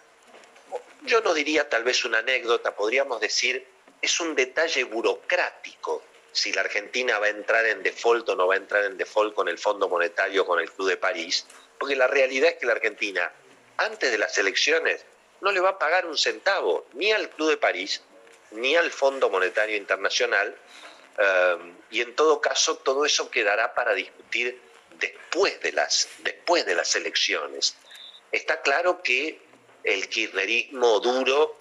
[1.03, 3.66] yo no diría tal vez una anécdota, podríamos decir,
[4.01, 6.03] es un detalle burocrático
[6.33, 9.35] si la Argentina va a entrar en default o no va a entrar en default
[9.35, 11.47] con el Fondo Monetario, con el Club de París,
[11.79, 13.33] porque la realidad es que la Argentina,
[13.77, 15.05] antes de las elecciones,
[15.41, 18.03] no le va a pagar un centavo ni al Club de París
[18.53, 20.57] ni al Fondo Monetario Internacional
[21.19, 24.61] um, y en todo caso todo eso quedará para discutir
[24.99, 27.77] después de las, después de las elecciones.
[28.33, 29.41] Está claro que
[29.85, 31.57] el kirchnerismo duro,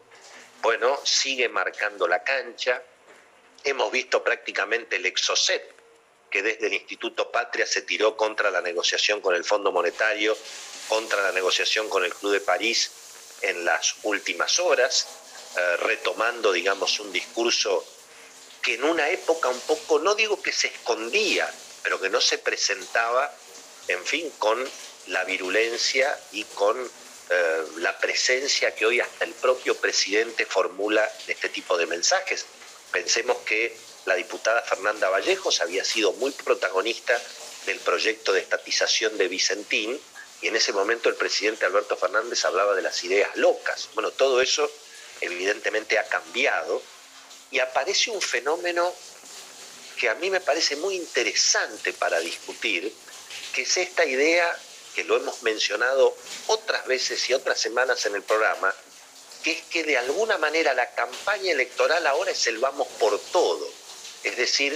[0.62, 2.82] bueno, sigue marcando la cancha.
[3.64, 5.76] Hemos visto prácticamente el exocet
[6.30, 10.38] que desde el Instituto Patria se tiró contra la negociación con el Fondo Monetario,
[10.90, 12.92] contra la negociación con el Club de París
[13.42, 15.08] en las últimas horas,
[15.56, 17.86] eh, retomando, digamos, un discurso
[18.62, 21.50] que en una época un poco, no digo que se escondía,
[21.84, 23.34] pero que no se presentaba,
[23.88, 24.62] en fin, con
[25.08, 26.78] la virulencia y con
[27.30, 32.46] eh, la presencia que hoy hasta el propio presidente formula de este tipo de mensajes.
[32.92, 33.76] Pensemos que
[34.06, 37.22] la diputada Fernanda Vallejos había sido muy protagonista
[37.66, 40.00] del proyecto de estatización de Vicentín,
[40.42, 43.90] y en ese momento el presidente Alberto Fernández hablaba de las ideas locas.
[43.94, 44.72] Bueno, todo eso
[45.20, 46.82] evidentemente ha cambiado
[47.52, 48.94] y aparece un fenómeno
[50.00, 52.94] que a mí me parece muy interesante para discutir,
[53.54, 54.58] que es esta idea
[54.98, 56.18] que lo hemos mencionado
[56.48, 58.74] otras veces y otras semanas en el programa,
[59.44, 63.70] que es que de alguna manera la campaña electoral ahora es el vamos por todo.
[64.24, 64.76] Es decir,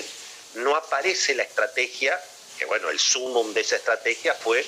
[0.54, 2.22] no aparece la estrategia,
[2.60, 4.64] que bueno, el sumum de esa estrategia fue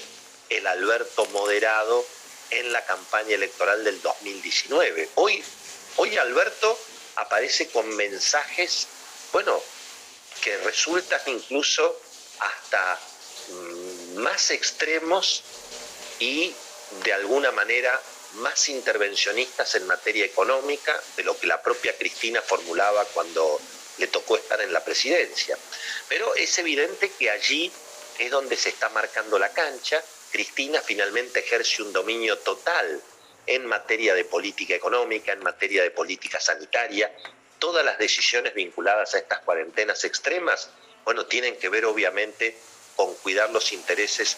[0.49, 2.03] el Alberto moderado
[2.49, 5.09] en la campaña electoral del 2019.
[5.13, 5.43] Hoy,
[5.97, 6.80] hoy Alberto
[7.17, 8.88] aparece con mensajes,
[9.31, 9.61] bueno,
[10.41, 11.95] que resultan incluso
[12.39, 12.99] hasta
[13.49, 15.44] mm, más extremos
[16.19, 16.53] y
[17.03, 17.99] de alguna manera
[18.35, 23.60] más intervencionistas en materia económica de lo que la propia Cristina formulaba cuando
[23.98, 25.57] le tocó estar en la presidencia.
[26.10, 27.72] Pero es evidente que allí
[28.19, 30.03] es donde se está marcando la cancha
[30.34, 32.99] Cristina finalmente ejerce un dominio total
[33.45, 37.15] en materia de política económica, en materia de política sanitaria.
[37.60, 40.72] Todas las decisiones vinculadas a estas cuarentenas extremas,
[41.06, 42.57] bueno, tienen que ver obviamente
[42.95, 44.38] con cuidar los intereses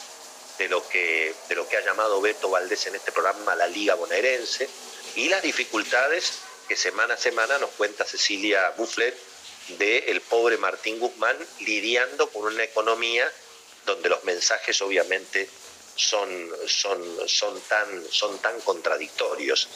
[0.58, 3.96] de lo que, de lo que ha llamado Beto Valdés en este programa la Liga
[3.96, 4.70] Bonaerense
[5.16, 9.16] y las dificultades que semana a semana nos cuenta Cecilia Bufflet
[9.78, 13.32] de el pobre Martín Guzmán lidiando con una economía
[13.86, 15.50] donde los mensajes obviamente
[15.96, 19.70] son, son, son, tan, son tan contradictorios.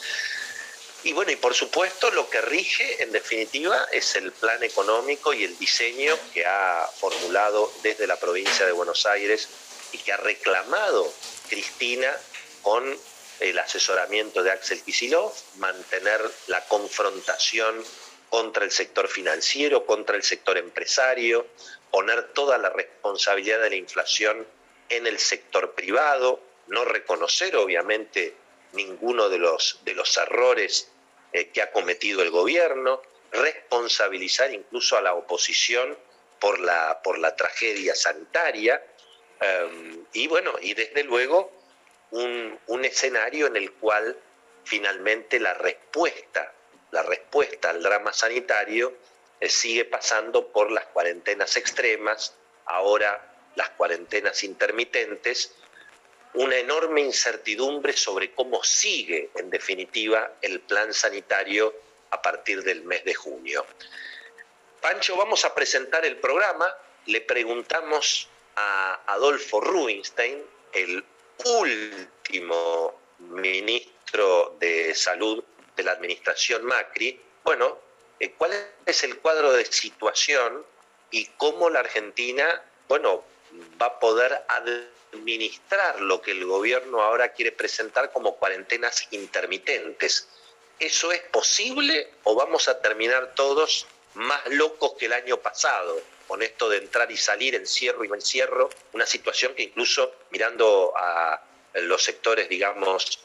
[1.02, 5.44] Y bueno, y por supuesto lo que rige en definitiva es el plan económico y
[5.44, 9.48] el diseño que ha formulado desde la provincia de Buenos Aires
[9.92, 11.10] y que ha reclamado
[11.48, 12.14] Cristina
[12.62, 12.98] con
[13.40, 17.82] el asesoramiento de Axel Kicillof, mantener la confrontación
[18.28, 21.46] contra el sector financiero, contra el sector empresario,
[21.90, 24.46] poner toda la responsabilidad de la inflación
[24.90, 28.34] en el sector privado, no reconocer obviamente
[28.72, 30.90] ninguno de los, de los errores
[31.32, 33.02] eh, que ha cometido el gobierno,
[33.32, 35.96] responsabilizar incluso a la oposición
[36.40, 38.82] por la, por la tragedia sanitaria.
[39.40, 41.52] Em, y bueno, y desde luego
[42.10, 44.16] un, un escenario en el cual
[44.64, 46.52] finalmente la respuesta,
[46.90, 48.94] la respuesta al drama sanitario
[49.40, 52.34] eh, sigue pasando por las cuarentenas extremas,
[52.66, 55.54] ahora las cuarentenas intermitentes,
[56.34, 61.74] una enorme incertidumbre sobre cómo sigue, en definitiva, el plan sanitario
[62.10, 63.66] a partir del mes de junio.
[64.80, 66.74] Pancho, vamos a presentar el programa.
[67.06, 70.42] Le preguntamos a Adolfo Rubinstein,
[70.72, 71.04] el
[71.44, 75.42] último ministro de Salud
[75.76, 77.78] de la administración Macri, bueno,
[78.18, 78.52] eh, cuál
[78.86, 80.64] es el cuadro de situación
[81.10, 83.24] y cómo la Argentina, bueno,
[83.80, 84.44] va a poder
[85.12, 90.28] administrar lo que el gobierno ahora quiere presentar como cuarentenas intermitentes.
[90.78, 96.42] ¿Eso es posible o vamos a terminar todos más locos que el año pasado con
[96.42, 101.42] esto de entrar y salir, encierro y encierro, una situación que incluso mirando a
[101.74, 103.18] los sectores, digamos,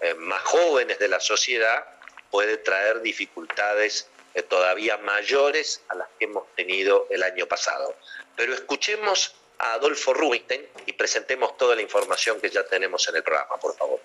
[0.00, 1.84] eh, más jóvenes de la sociedad,
[2.30, 7.94] puede traer dificultades eh, todavía mayores a las que hemos tenido el año pasado.
[8.36, 13.22] Pero escuchemos a Adolfo Rubinstein y presentemos toda la información que ya tenemos en el
[13.22, 14.00] programa, por favor.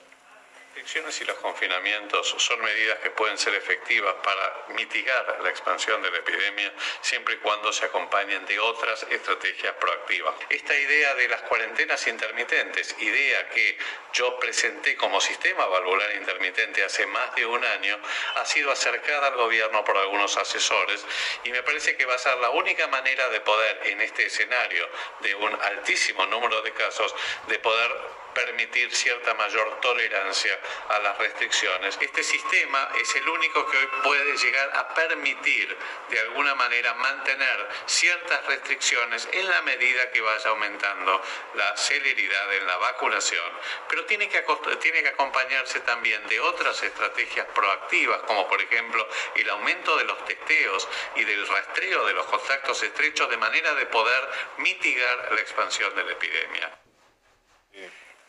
[0.82, 6.10] Restricciones y los confinamientos son medidas que pueden ser efectivas para mitigar la expansión de
[6.10, 10.34] la epidemia siempre y cuando se acompañen de otras estrategias proactivas.
[10.50, 13.78] Esta idea de las cuarentenas intermitentes, idea que
[14.14, 18.00] yo presenté como sistema valvular intermitente hace más de un año,
[18.38, 21.06] ha sido acercada al gobierno por algunos asesores
[21.44, 24.90] y me parece que va a ser la única manera de poder, en este escenario
[25.20, 27.14] de un altísimo número de casos,
[27.48, 27.92] de poder
[28.34, 30.60] permitir cierta mayor tolerancia
[30.90, 31.98] a las restricciones.
[32.02, 35.78] Este sistema es el único que hoy puede llegar a permitir
[36.10, 41.22] de alguna manera mantener ciertas restricciones en la medida que vaya aumentando
[41.56, 43.52] la celeridad en la vacunación,
[43.90, 44.44] pero tiene que,
[44.80, 50.26] tiene que acompañarse también de otras estrategias proactivas, como por ejemplo el aumento de los
[50.26, 55.94] testeos y del rastreo de los contactos estrechos de manera de poder mitigar la expansión
[55.96, 56.81] de la epidemia.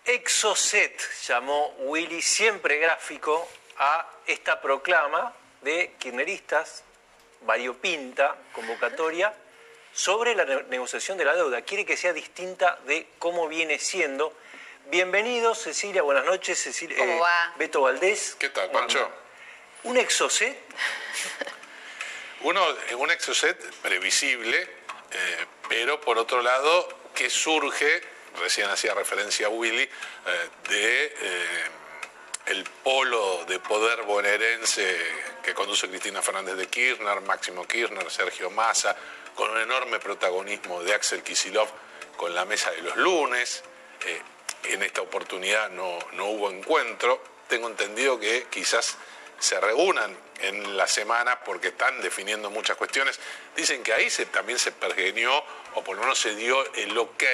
[0.05, 3.49] Exocet llamó Willy, siempre gráfico,
[3.79, 6.83] a esta proclama de kirchneristas,
[7.43, 9.33] variopinta, convocatoria,
[9.93, 11.63] sobre la negociación de la deuda.
[11.63, 14.37] Quiere que sea distinta de cómo viene siendo.
[14.87, 16.61] Bienvenidos, Cecilia, buenas noches.
[16.61, 17.53] Cecilia, ¿Cómo va?
[17.57, 18.35] Beto Valdés.
[18.39, 19.09] ¿Qué tal, Pancho?
[19.85, 20.57] ¿Un exocet?
[22.41, 22.61] Uno,
[22.99, 28.03] un exocet previsible, eh, pero por otro lado, que surge
[28.41, 29.89] recién hacía referencia a Willy, eh,
[30.69, 31.71] de eh,
[32.47, 34.97] el polo de poder bonaerense
[35.43, 38.97] que conduce Cristina Fernández de Kirchner, Máximo Kirchner, Sergio Massa,
[39.35, 41.69] con un enorme protagonismo de Axel Kisilov
[42.17, 43.63] con la mesa de los lunes.
[44.07, 44.23] Eh,
[44.65, 47.23] en esta oportunidad no, no hubo encuentro.
[47.49, 48.97] Tengo entendido que quizás
[49.39, 53.19] se reúnan en la semana porque están definiendo muchas cuestiones.
[53.57, 55.33] Dicen que ahí también se pergenió,
[55.75, 57.25] o por lo menos se dio el ok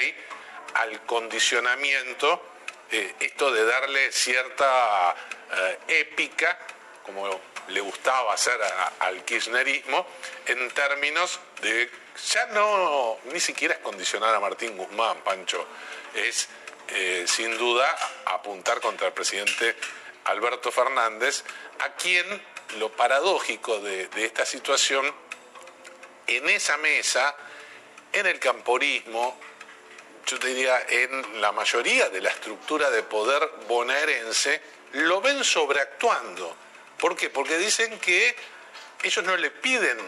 [0.74, 2.42] al condicionamiento,
[2.90, 5.14] eh, esto de darle cierta
[5.52, 6.58] eh, épica,
[7.04, 8.58] como le gustaba hacer
[9.00, 10.06] al kirchnerismo,
[10.46, 11.90] en términos de,
[12.32, 15.66] ya no, ni siquiera es condicionar a Martín Guzmán, Pancho,
[16.14, 16.48] es
[16.88, 17.86] eh, sin duda
[18.26, 19.76] apuntar contra el presidente
[20.24, 21.44] Alberto Fernández,
[21.80, 22.42] a quien
[22.78, 25.14] lo paradójico de, de esta situación,
[26.26, 27.34] en esa mesa,
[28.12, 29.38] en el camporismo,
[30.28, 34.60] yo te diría, en la mayoría de la estructura de poder bonaerense,
[34.92, 36.55] lo ven sobreactuando.
[36.98, 37.30] ¿Por qué?
[37.30, 38.36] Porque dicen que
[39.02, 39.98] ellos no le piden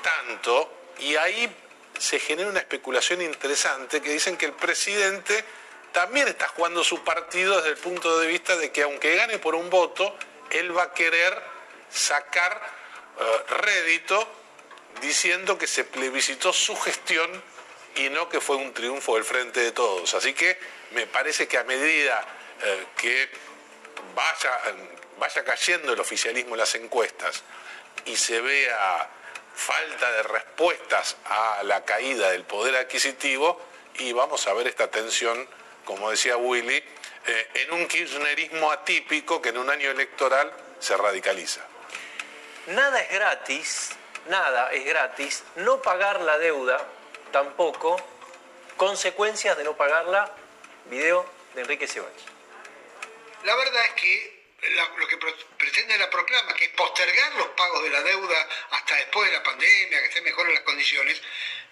[0.00, 1.52] tanto y ahí
[1.98, 5.44] se genera una especulación interesante que dicen que el presidente
[5.90, 9.56] también está jugando su partido desde el punto de vista de que aunque gane por
[9.56, 10.16] un voto,
[10.50, 11.42] él va a querer
[11.90, 12.62] sacar
[13.18, 14.28] eh, rédito
[15.00, 17.42] diciendo que se plebiscitó su gestión
[17.96, 20.14] y no que fue un triunfo del frente de todos.
[20.14, 20.58] Así que
[20.92, 22.24] me parece que a medida
[22.62, 23.28] eh, que
[24.14, 24.60] vaya,
[25.18, 27.42] vaya cayendo el oficialismo en las encuestas
[28.04, 29.10] y se vea
[29.54, 33.60] falta de respuestas a la caída del poder adquisitivo,
[33.98, 35.48] y vamos a ver esta tensión,
[35.84, 36.76] como decía Willy,
[37.26, 41.62] eh, en un kirchnerismo atípico que en un año electoral se radicaliza.
[42.66, 43.90] Nada es gratis,
[44.28, 45.42] nada es gratis.
[45.56, 46.86] No pagar la deuda
[47.36, 47.96] tampoco.
[48.78, 50.34] Consecuencias de no pagarla.
[50.86, 52.22] Video de Enrique Ceballos.
[53.44, 54.36] La verdad es que
[54.96, 55.18] lo que
[55.58, 59.42] pretende la proclama, que es postergar los pagos de la deuda hasta después de la
[59.42, 61.20] pandemia, que estén mejores las condiciones,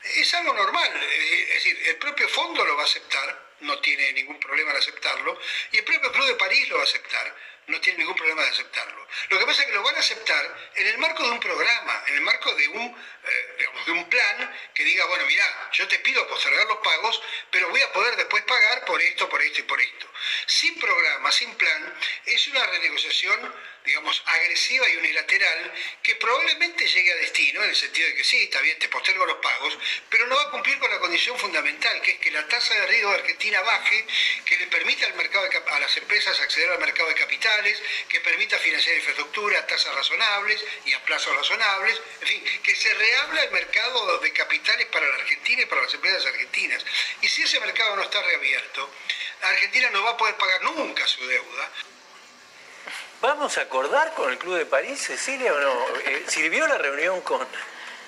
[0.03, 1.03] es algo normal.
[1.03, 5.41] Es decir, el propio fondo lo va a aceptar, no tiene ningún problema en aceptarlo,
[5.73, 7.35] y el propio Club de París lo va a aceptar,
[7.66, 9.07] no tiene ningún problema de aceptarlo.
[9.31, 12.05] Lo que pasa es que lo van a aceptar en el marco de un programa,
[12.09, 15.89] en el marco de un, eh, digamos, de un plan que diga, bueno, mira, yo
[15.89, 19.61] te pido postergar los pagos, pero voy a poder después pagar por esto, por esto
[19.61, 20.11] y por esto.
[20.47, 23.55] Sin programa, sin plan, es una renegociación,
[23.85, 25.73] digamos, agresiva y unilateral
[26.03, 29.27] que probablemente llegue a destino, en el sentido de que sí, está bien, te postergo
[29.27, 29.78] los pagos,
[30.09, 32.86] pero no va a cumplir con la condición fundamental, que es que la tasa de
[32.86, 34.07] riesgo de Argentina baje,
[34.45, 37.15] que le permita al mercado a las empresas acceder al mercado de
[38.09, 42.93] que permita financiar infraestructura a tasas razonables y a plazos razonables, en fin, que se
[42.94, 46.85] reabra el mercado de capitales para la Argentina y para las empresas argentinas.
[47.20, 48.90] Y si ese mercado no está reabierto,
[49.43, 51.70] Argentina no va a poder pagar nunca su deuda.
[53.20, 55.98] ¿Vamos a acordar con el Club de París, Cecilia, o no?
[56.01, 57.47] Eh, ¿Sirvió la reunión con,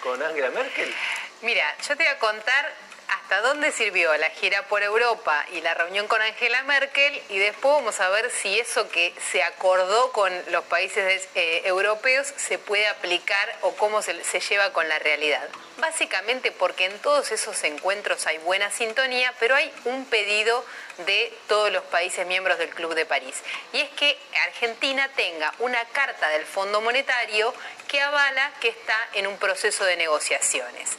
[0.03, 0.95] con Angela Merkel?
[1.43, 2.75] Mira, yo te voy a contar
[3.09, 7.75] hasta dónde sirvió la gira por Europa y la reunión con Angela Merkel y después
[7.75, 12.87] vamos a ver si eso que se acordó con los países eh, europeos se puede
[12.89, 15.47] aplicar o cómo se, se lleva con la realidad.
[15.79, 20.65] Básicamente porque en todos esos encuentros hay buena sintonía, pero hay un pedido
[20.99, 23.37] de todos los países miembros del Club de París.
[23.73, 27.53] Y es que Argentina tenga una carta del Fondo Monetario
[27.89, 30.97] que avala que está en un proceso de negociaciones.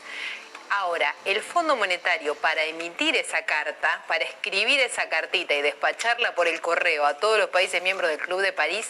[0.69, 6.47] Ahora, el Fondo Monetario para emitir esa carta, para escribir esa cartita y despacharla por
[6.47, 8.87] el correo a todos los países miembros del Club de París,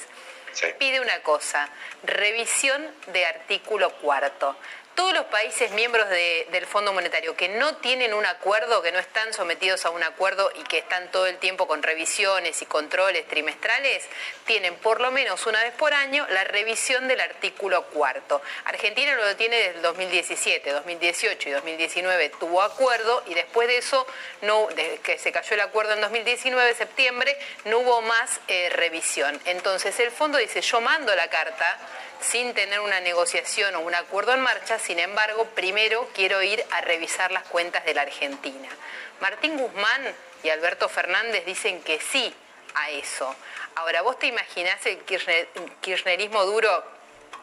[0.79, 1.69] pide una cosa,
[2.03, 4.55] revisión de artículo cuarto.
[4.97, 8.97] Todos los países miembros de- del Fondo Monetario que no tienen un acuerdo, que no
[8.97, 13.27] están sometidos a un acuerdo y que están todo el tiempo con revisiones y controles
[13.27, 14.03] trimestrales,
[14.47, 18.41] tienen por lo menos una vez por año la revisión del artículo cuarto.
[18.65, 24.07] Argentina lo tiene desde el 2017, 2018 y 2019 tuvo acuerdo y después de eso,
[24.73, 29.39] desde que se cayó el acuerdo en 2019, septiembre, no hubo más eh, revisión.
[29.45, 31.77] Entonces el fondo dice, yo mando la carta
[32.21, 36.81] sin tener una negociación o un acuerdo en marcha, sin embargo, primero quiero ir a
[36.81, 38.69] revisar las cuentas de la Argentina.
[39.19, 42.33] Martín Guzmán y Alberto Fernández dicen que sí
[42.75, 43.33] a eso.
[43.75, 45.47] Ahora, ¿vos te imaginás el kirchner-
[45.81, 46.83] kirchnerismo duro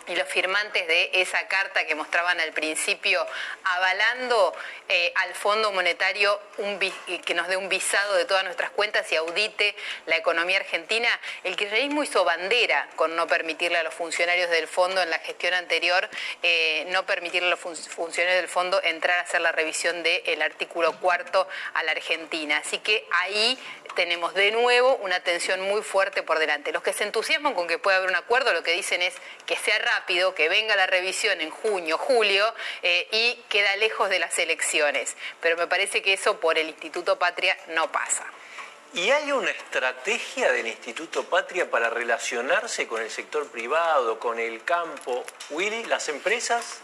[0.06, 3.26] y los firmantes de esa carta que mostraban al principio
[3.64, 4.54] avalando
[4.88, 6.92] eh, al Fondo Monetario un vi-
[7.24, 9.74] que nos dé un visado de todas nuestras cuentas y audite
[10.06, 11.08] la economía argentina.
[11.42, 15.54] El kirchnerismo hizo bandera con no permitirle a los funcionarios del fondo en la gestión
[15.54, 16.08] anterior,
[16.42, 20.42] eh, no permitirle a los fun- funcionarios del fondo entrar a hacer la revisión del
[20.42, 22.58] artículo cuarto a la Argentina.
[22.58, 23.58] Así que ahí
[23.96, 26.72] tenemos de nuevo una tensión muy fuerte por delante.
[26.72, 29.14] Los que se entusiasman con que pueda haber un acuerdo lo que dicen es
[29.46, 29.93] que sea rápido,
[30.34, 32.52] que venga la revisión en junio, julio
[32.82, 35.16] eh, y queda lejos de las elecciones.
[35.40, 38.24] Pero me parece que eso por el Instituto Patria no pasa.
[38.94, 44.62] ¿Y hay una estrategia del Instituto Patria para relacionarse con el sector privado, con el
[44.64, 45.24] campo?
[45.50, 46.80] Willy, las empresas.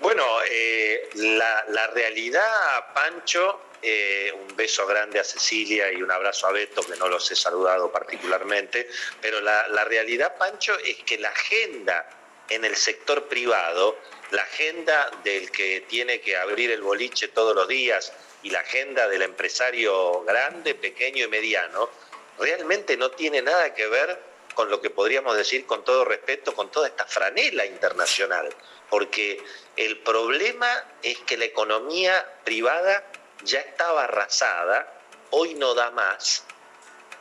[0.00, 6.46] Bueno, eh, la, la realidad, Pancho, eh, un beso grande a Cecilia y un abrazo
[6.46, 8.88] a Beto, que no los he saludado particularmente,
[9.20, 12.08] pero la, la realidad, Pancho, es que la agenda
[12.48, 13.98] en el sector privado,
[14.30, 19.08] la agenda del que tiene que abrir el boliche todos los días y la agenda
[19.08, 21.90] del empresario grande, pequeño y mediano,
[22.38, 24.18] realmente no tiene nada que ver
[24.54, 28.48] con lo que podríamos decir con todo respeto, con toda esta franela internacional,
[28.90, 29.40] porque
[29.76, 30.68] el problema
[31.02, 33.04] es que la economía privada
[33.44, 34.92] ya estaba arrasada,
[35.30, 36.44] hoy no da más,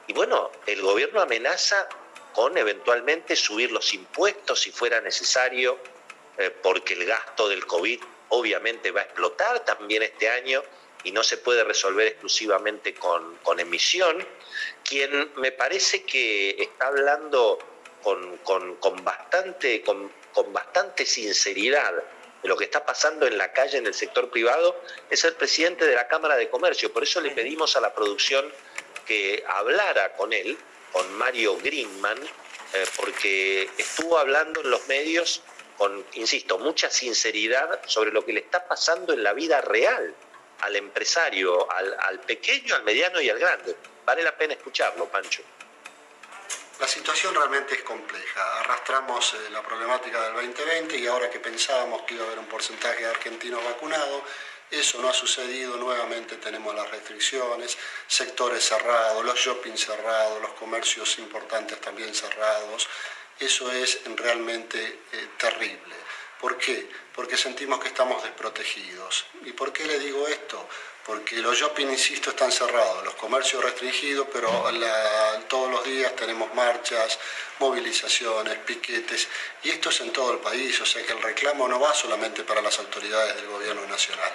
[0.07, 1.88] y bueno, el gobierno amenaza
[2.34, 5.77] con eventualmente subir los impuestos si fuera necesario,
[6.38, 7.99] eh, porque el gasto del COVID
[8.30, 10.64] obviamente va a explotar también este año
[11.03, 14.26] y no se puede resolver exclusivamente con, con emisión.
[14.84, 17.57] Quien me parece que está hablando
[18.03, 21.94] con, con- con bastante, con, con bastante sinceridad
[22.41, 25.85] de lo que está pasando en la calle, en el sector privado, es el presidente
[25.85, 26.91] de la Cámara de Comercio.
[26.91, 28.51] Por eso le pedimos a la producción
[29.05, 30.57] que hablara con él,
[30.91, 32.18] con Mario Greenman,
[32.73, 35.41] eh, porque estuvo hablando en los medios
[35.77, 40.14] con, insisto, mucha sinceridad sobre lo que le está pasando en la vida real
[40.61, 43.76] al empresario, al, al pequeño, al mediano y al grande.
[44.05, 45.43] Vale la pena escucharlo, Pancho.
[46.80, 48.60] La situación realmente es compleja.
[48.60, 52.45] Arrastramos eh, la problemática del 2020 y ahora que pensábamos que iba a haber un
[52.45, 54.22] porcentaje de argentinos vacunados,
[54.70, 57.76] eso no ha sucedido, nuevamente tenemos las restricciones,
[58.06, 62.88] sectores cerrados, los shoppings cerrados, los comercios importantes también cerrados.
[63.40, 65.95] Eso es realmente eh, terrible.
[66.39, 66.89] ¿Por qué?
[67.15, 69.26] Porque sentimos que estamos desprotegidos.
[69.43, 70.68] ¿Y por qué le digo esto?
[71.05, 74.49] Porque los shopping, insisto, están cerrados, los comercios restringidos, pero
[75.47, 77.18] todos los días tenemos marchas,
[77.59, 79.27] movilizaciones, piquetes,
[79.64, 82.43] y esto es en todo el país, o sea que el reclamo no va solamente
[82.43, 84.30] para las autoridades del gobierno nacional,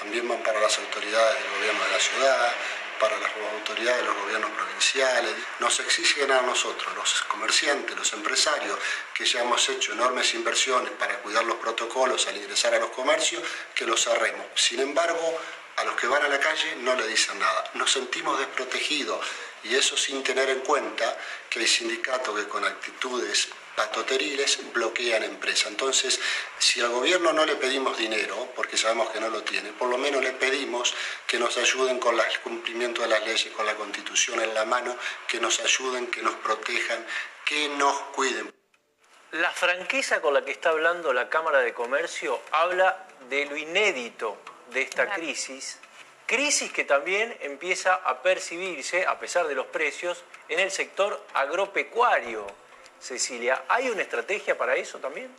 [0.00, 2.52] también van para las autoridades del gobierno de la ciudad,
[3.00, 5.34] para las autoridades de los gobiernos provinciales.
[5.60, 8.78] Nos exigen a nosotros, los comerciantes, los empresarios,
[9.14, 13.42] que ya hemos hecho enormes inversiones para cuidar los protocolos al ingresar a los comercios,
[13.74, 14.46] que los cerremos.
[14.54, 15.40] Sin embargo,
[15.76, 17.70] a los que van a la calle no le dicen nada.
[17.74, 19.24] Nos sentimos desprotegidos
[19.64, 21.18] y eso sin tener en cuenta
[21.50, 25.68] que hay sindicatos que con actitudes patoteriles bloquean empresas.
[25.68, 26.20] Entonces,
[26.58, 29.98] si al gobierno no le pedimos dinero, porque sabemos que no lo tiene, por lo
[29.98, 30.94] menos le pedimos
[31.26, 34.96] que nos ayuden con el cumplimiento de las leyes, con la constitución en la mano,
[35.28, 37.06] que nos ayuden, que nos protejan,
[37.44, 38.52] que nos cuiden.
[39.32, 44.38] La franqueza con la que está hablando la Cámara de Comercio habla de lo inédito
[44.70, 45.78] de esta crisis,
[46.26, 52.46] crisis que también empieza a percibirse, a pesar de los precios, en el sector agropecuario
[53.06, 55.30] Cecilia, ¿hay una estrategia para eso también?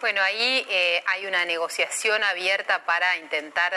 [0.00, 3.72] Bueno, ahí eh, hay una negociación abierta para intentar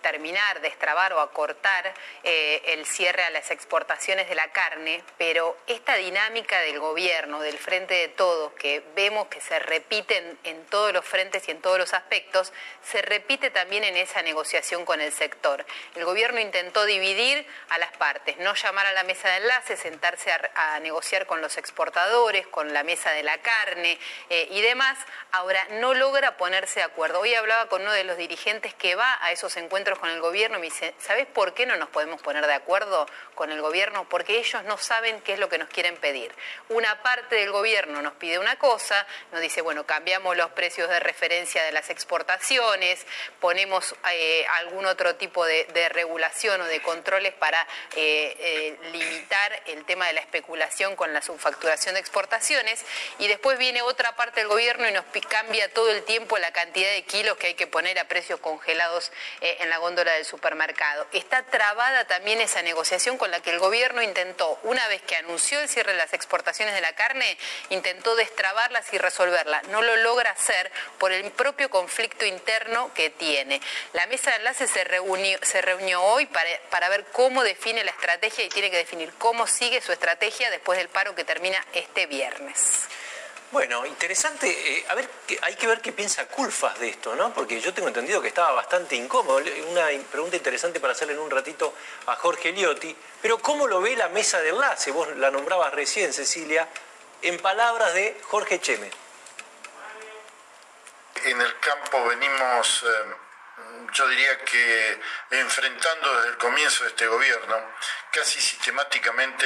[0.00, 5.94] terminar, destrabar o acortar eh, el cierre a las exportaciones de la carne, pero esta
[5.96, 11.04] dinámica del gobierno, del frente de todos, que vemos que se repite en, todos los
[11.04, 12.52] frentes y en todos los aspectos,
[12.82, 15.64] se repite también en esa negociación con el sector.
[15.94, 20.30] El gobierno intentó dividir a las partes, no llamar a la mesa de enlace, sentarse
[20.32, 23.98] a, negociar con los exportadores, con la mesa de la carne
[24.30, 24.98] eh, y demás.
[25.32, 27.20] Ahora no logra ponerse de acuerdo.
[27.20, 30.58] Hoy hablaba con uno de los dirigentes que va a esos encuentros con el gobierno
[30.58, 34.08] me dice, ¿sabes por qué no nos podemos poner de acuerdo con el gobierno?
[34.08, 36.32] Porque ellos no saben qué es lo que nos quieren pedir.
[36.68, 41.00] Una parte del gobierno nos pide una cosa, nos dice, bueno, cambiamos los precios de
[41.00, 43.06] referencia de las exportaciones,
[43.40, 47.60] ponemos eh, algún otro tipo de, regulación o de controles para
[47.96, 52.84] eh, eh, limitar el tema de la especulación con la subfacturación de exportaciones,
[53.18, 56.90] y después viene otra parte del gobierno y nos cambia todo el tiempo la cantidad
[56.90, 61.06] de kilos que hay que poner a precios congelados en la góndola del supermercado.
[61.12, 65.58] Está trabada también esa negociación con la que el gobierno intentó, una vez que anunció
[65.60, 67.36] el cierre de las exportaciones de la carne,
[67.70, 69.64] intentó destrabarlas y resolverlas.
[69.68, 73.60] No lo logra hacer por el propio conflicto interno que tiene.
[73.92, 77.90] La mesa de enlace se reunió, se reunió hoy para, para ver cómo define la
[77.90, 82.06] estrategia y tiene que definir cómo sigue su estrategia después del paro que termina este
[82.06, 82.86] viernes.
[83.52, 84.48] Bueno, interesante.
[84.48, 85.10] Eh, a ver,
[85.42, 87.34] hay que ver qué piensa Culfas de esto, ¿no?
[87.34, 89.42] Porque yo tengo entendido que estaba bastante incómodo.
[89.68, 91.74] Una pregunta interesante para hacerle en un ratito
[92.06, 92.96] a Jorge Liotti.
[93.20, 94.92] Pero ¿cómo lo ve la mesa de enlace?
[94.92, 96.68] Vos la nombrabas recién, Cecilia,
[97.22, 98.88] en palabras de Jorge Cheme.
[101.24, 103.14] En el campo venimos, eh,
[103.92, 105.00] yo diría que
[105.30, 107.56] enfrentando desde el comienzo de este gobierno
[108.12, 109.44] casi sistemáticamente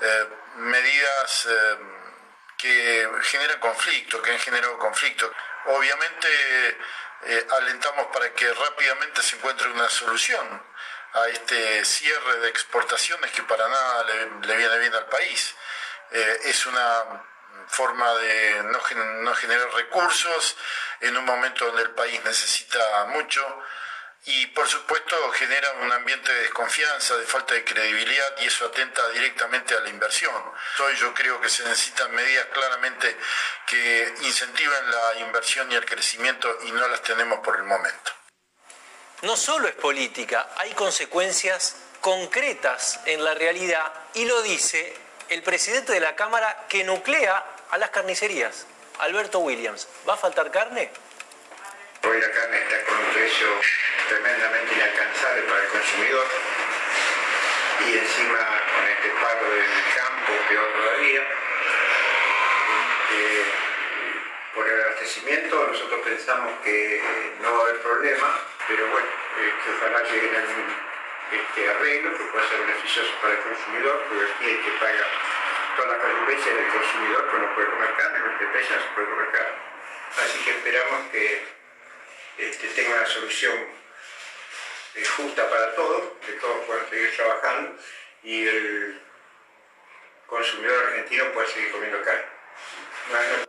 [0.00, 1.48] eh, medidas
[2.58, 5.32] que generan conflicto, que han generado conflicto.
[5.66, 6.28] Obviamente
[7.22, 10.62] eh, alentamos para que rápidamente se encuentre una solución
[11.14, 15.54] a este cierre de exportaciones que para nada le, viene bien al país.
[16.10, 17.24] Eh, es una
[17.68, 18.80] forma de no,
[19.22, 20.56] no generar recursos
[21.00, 23.62] en un momento donde el país necesita mucho
[24.24, 29.08] y por supuesto genera un ambiente de desconfianza, de falta de credibilidad y eso atenta
[29.10, 30.34] directamente a la inversión.
[30.80, 33.16] Hoy yo creo que se necesitan medidas claramente
[33.66, 38.12] que incentiven la inversión y el crecimiento y no las tenemos por el momento.
[39.22, 44.94] No solo es política, hay consecuencias concretas en la realidad y lo dice
[45.28, 48.66] el presidente de la Cámara que nuclea a las carnicerías,
[48.98, 49.88] Alberto Williams.
[50.08, 50.90] ¿Va a faltar carne?
[52.02, 53.46] Hoy la carne está con un precio
[54.08, 56.26] tremendamente inalcanzable para el consumidor
[57.86, 58.38] y encima
[58.74, 59.66] con este paro del
[59.96, 61.22] campo peor todavía,
[63.12, 63.44] eh,
[64.54, 67.02] por el abastecimiento, nosotros pensamos que
[67.42, 69.08] no va a haber problema, pero bueno,
[69.40, 70.66] eh, que ojalá lleguen algún
[71.32, 75.06] este, arreglo que pueda ser beneficioso para el consumidor, porque aquí hay que pagar
[75.76, 79.08] todas las consecuencias del consumidor que no puede comer carne, el precio no se puede
[79.08, 79.58] comer carne.
[80.18, 81.57] Así que esperamos que
[82.38, 83.54] este, tenga una solución
[84.94, 87.76] eh, justa para todos, que todos puedan seguir trabajando
[88.22, 89.00] y el
[90.26, 93.47] consumidor argentino pueda seguir comiendo carne.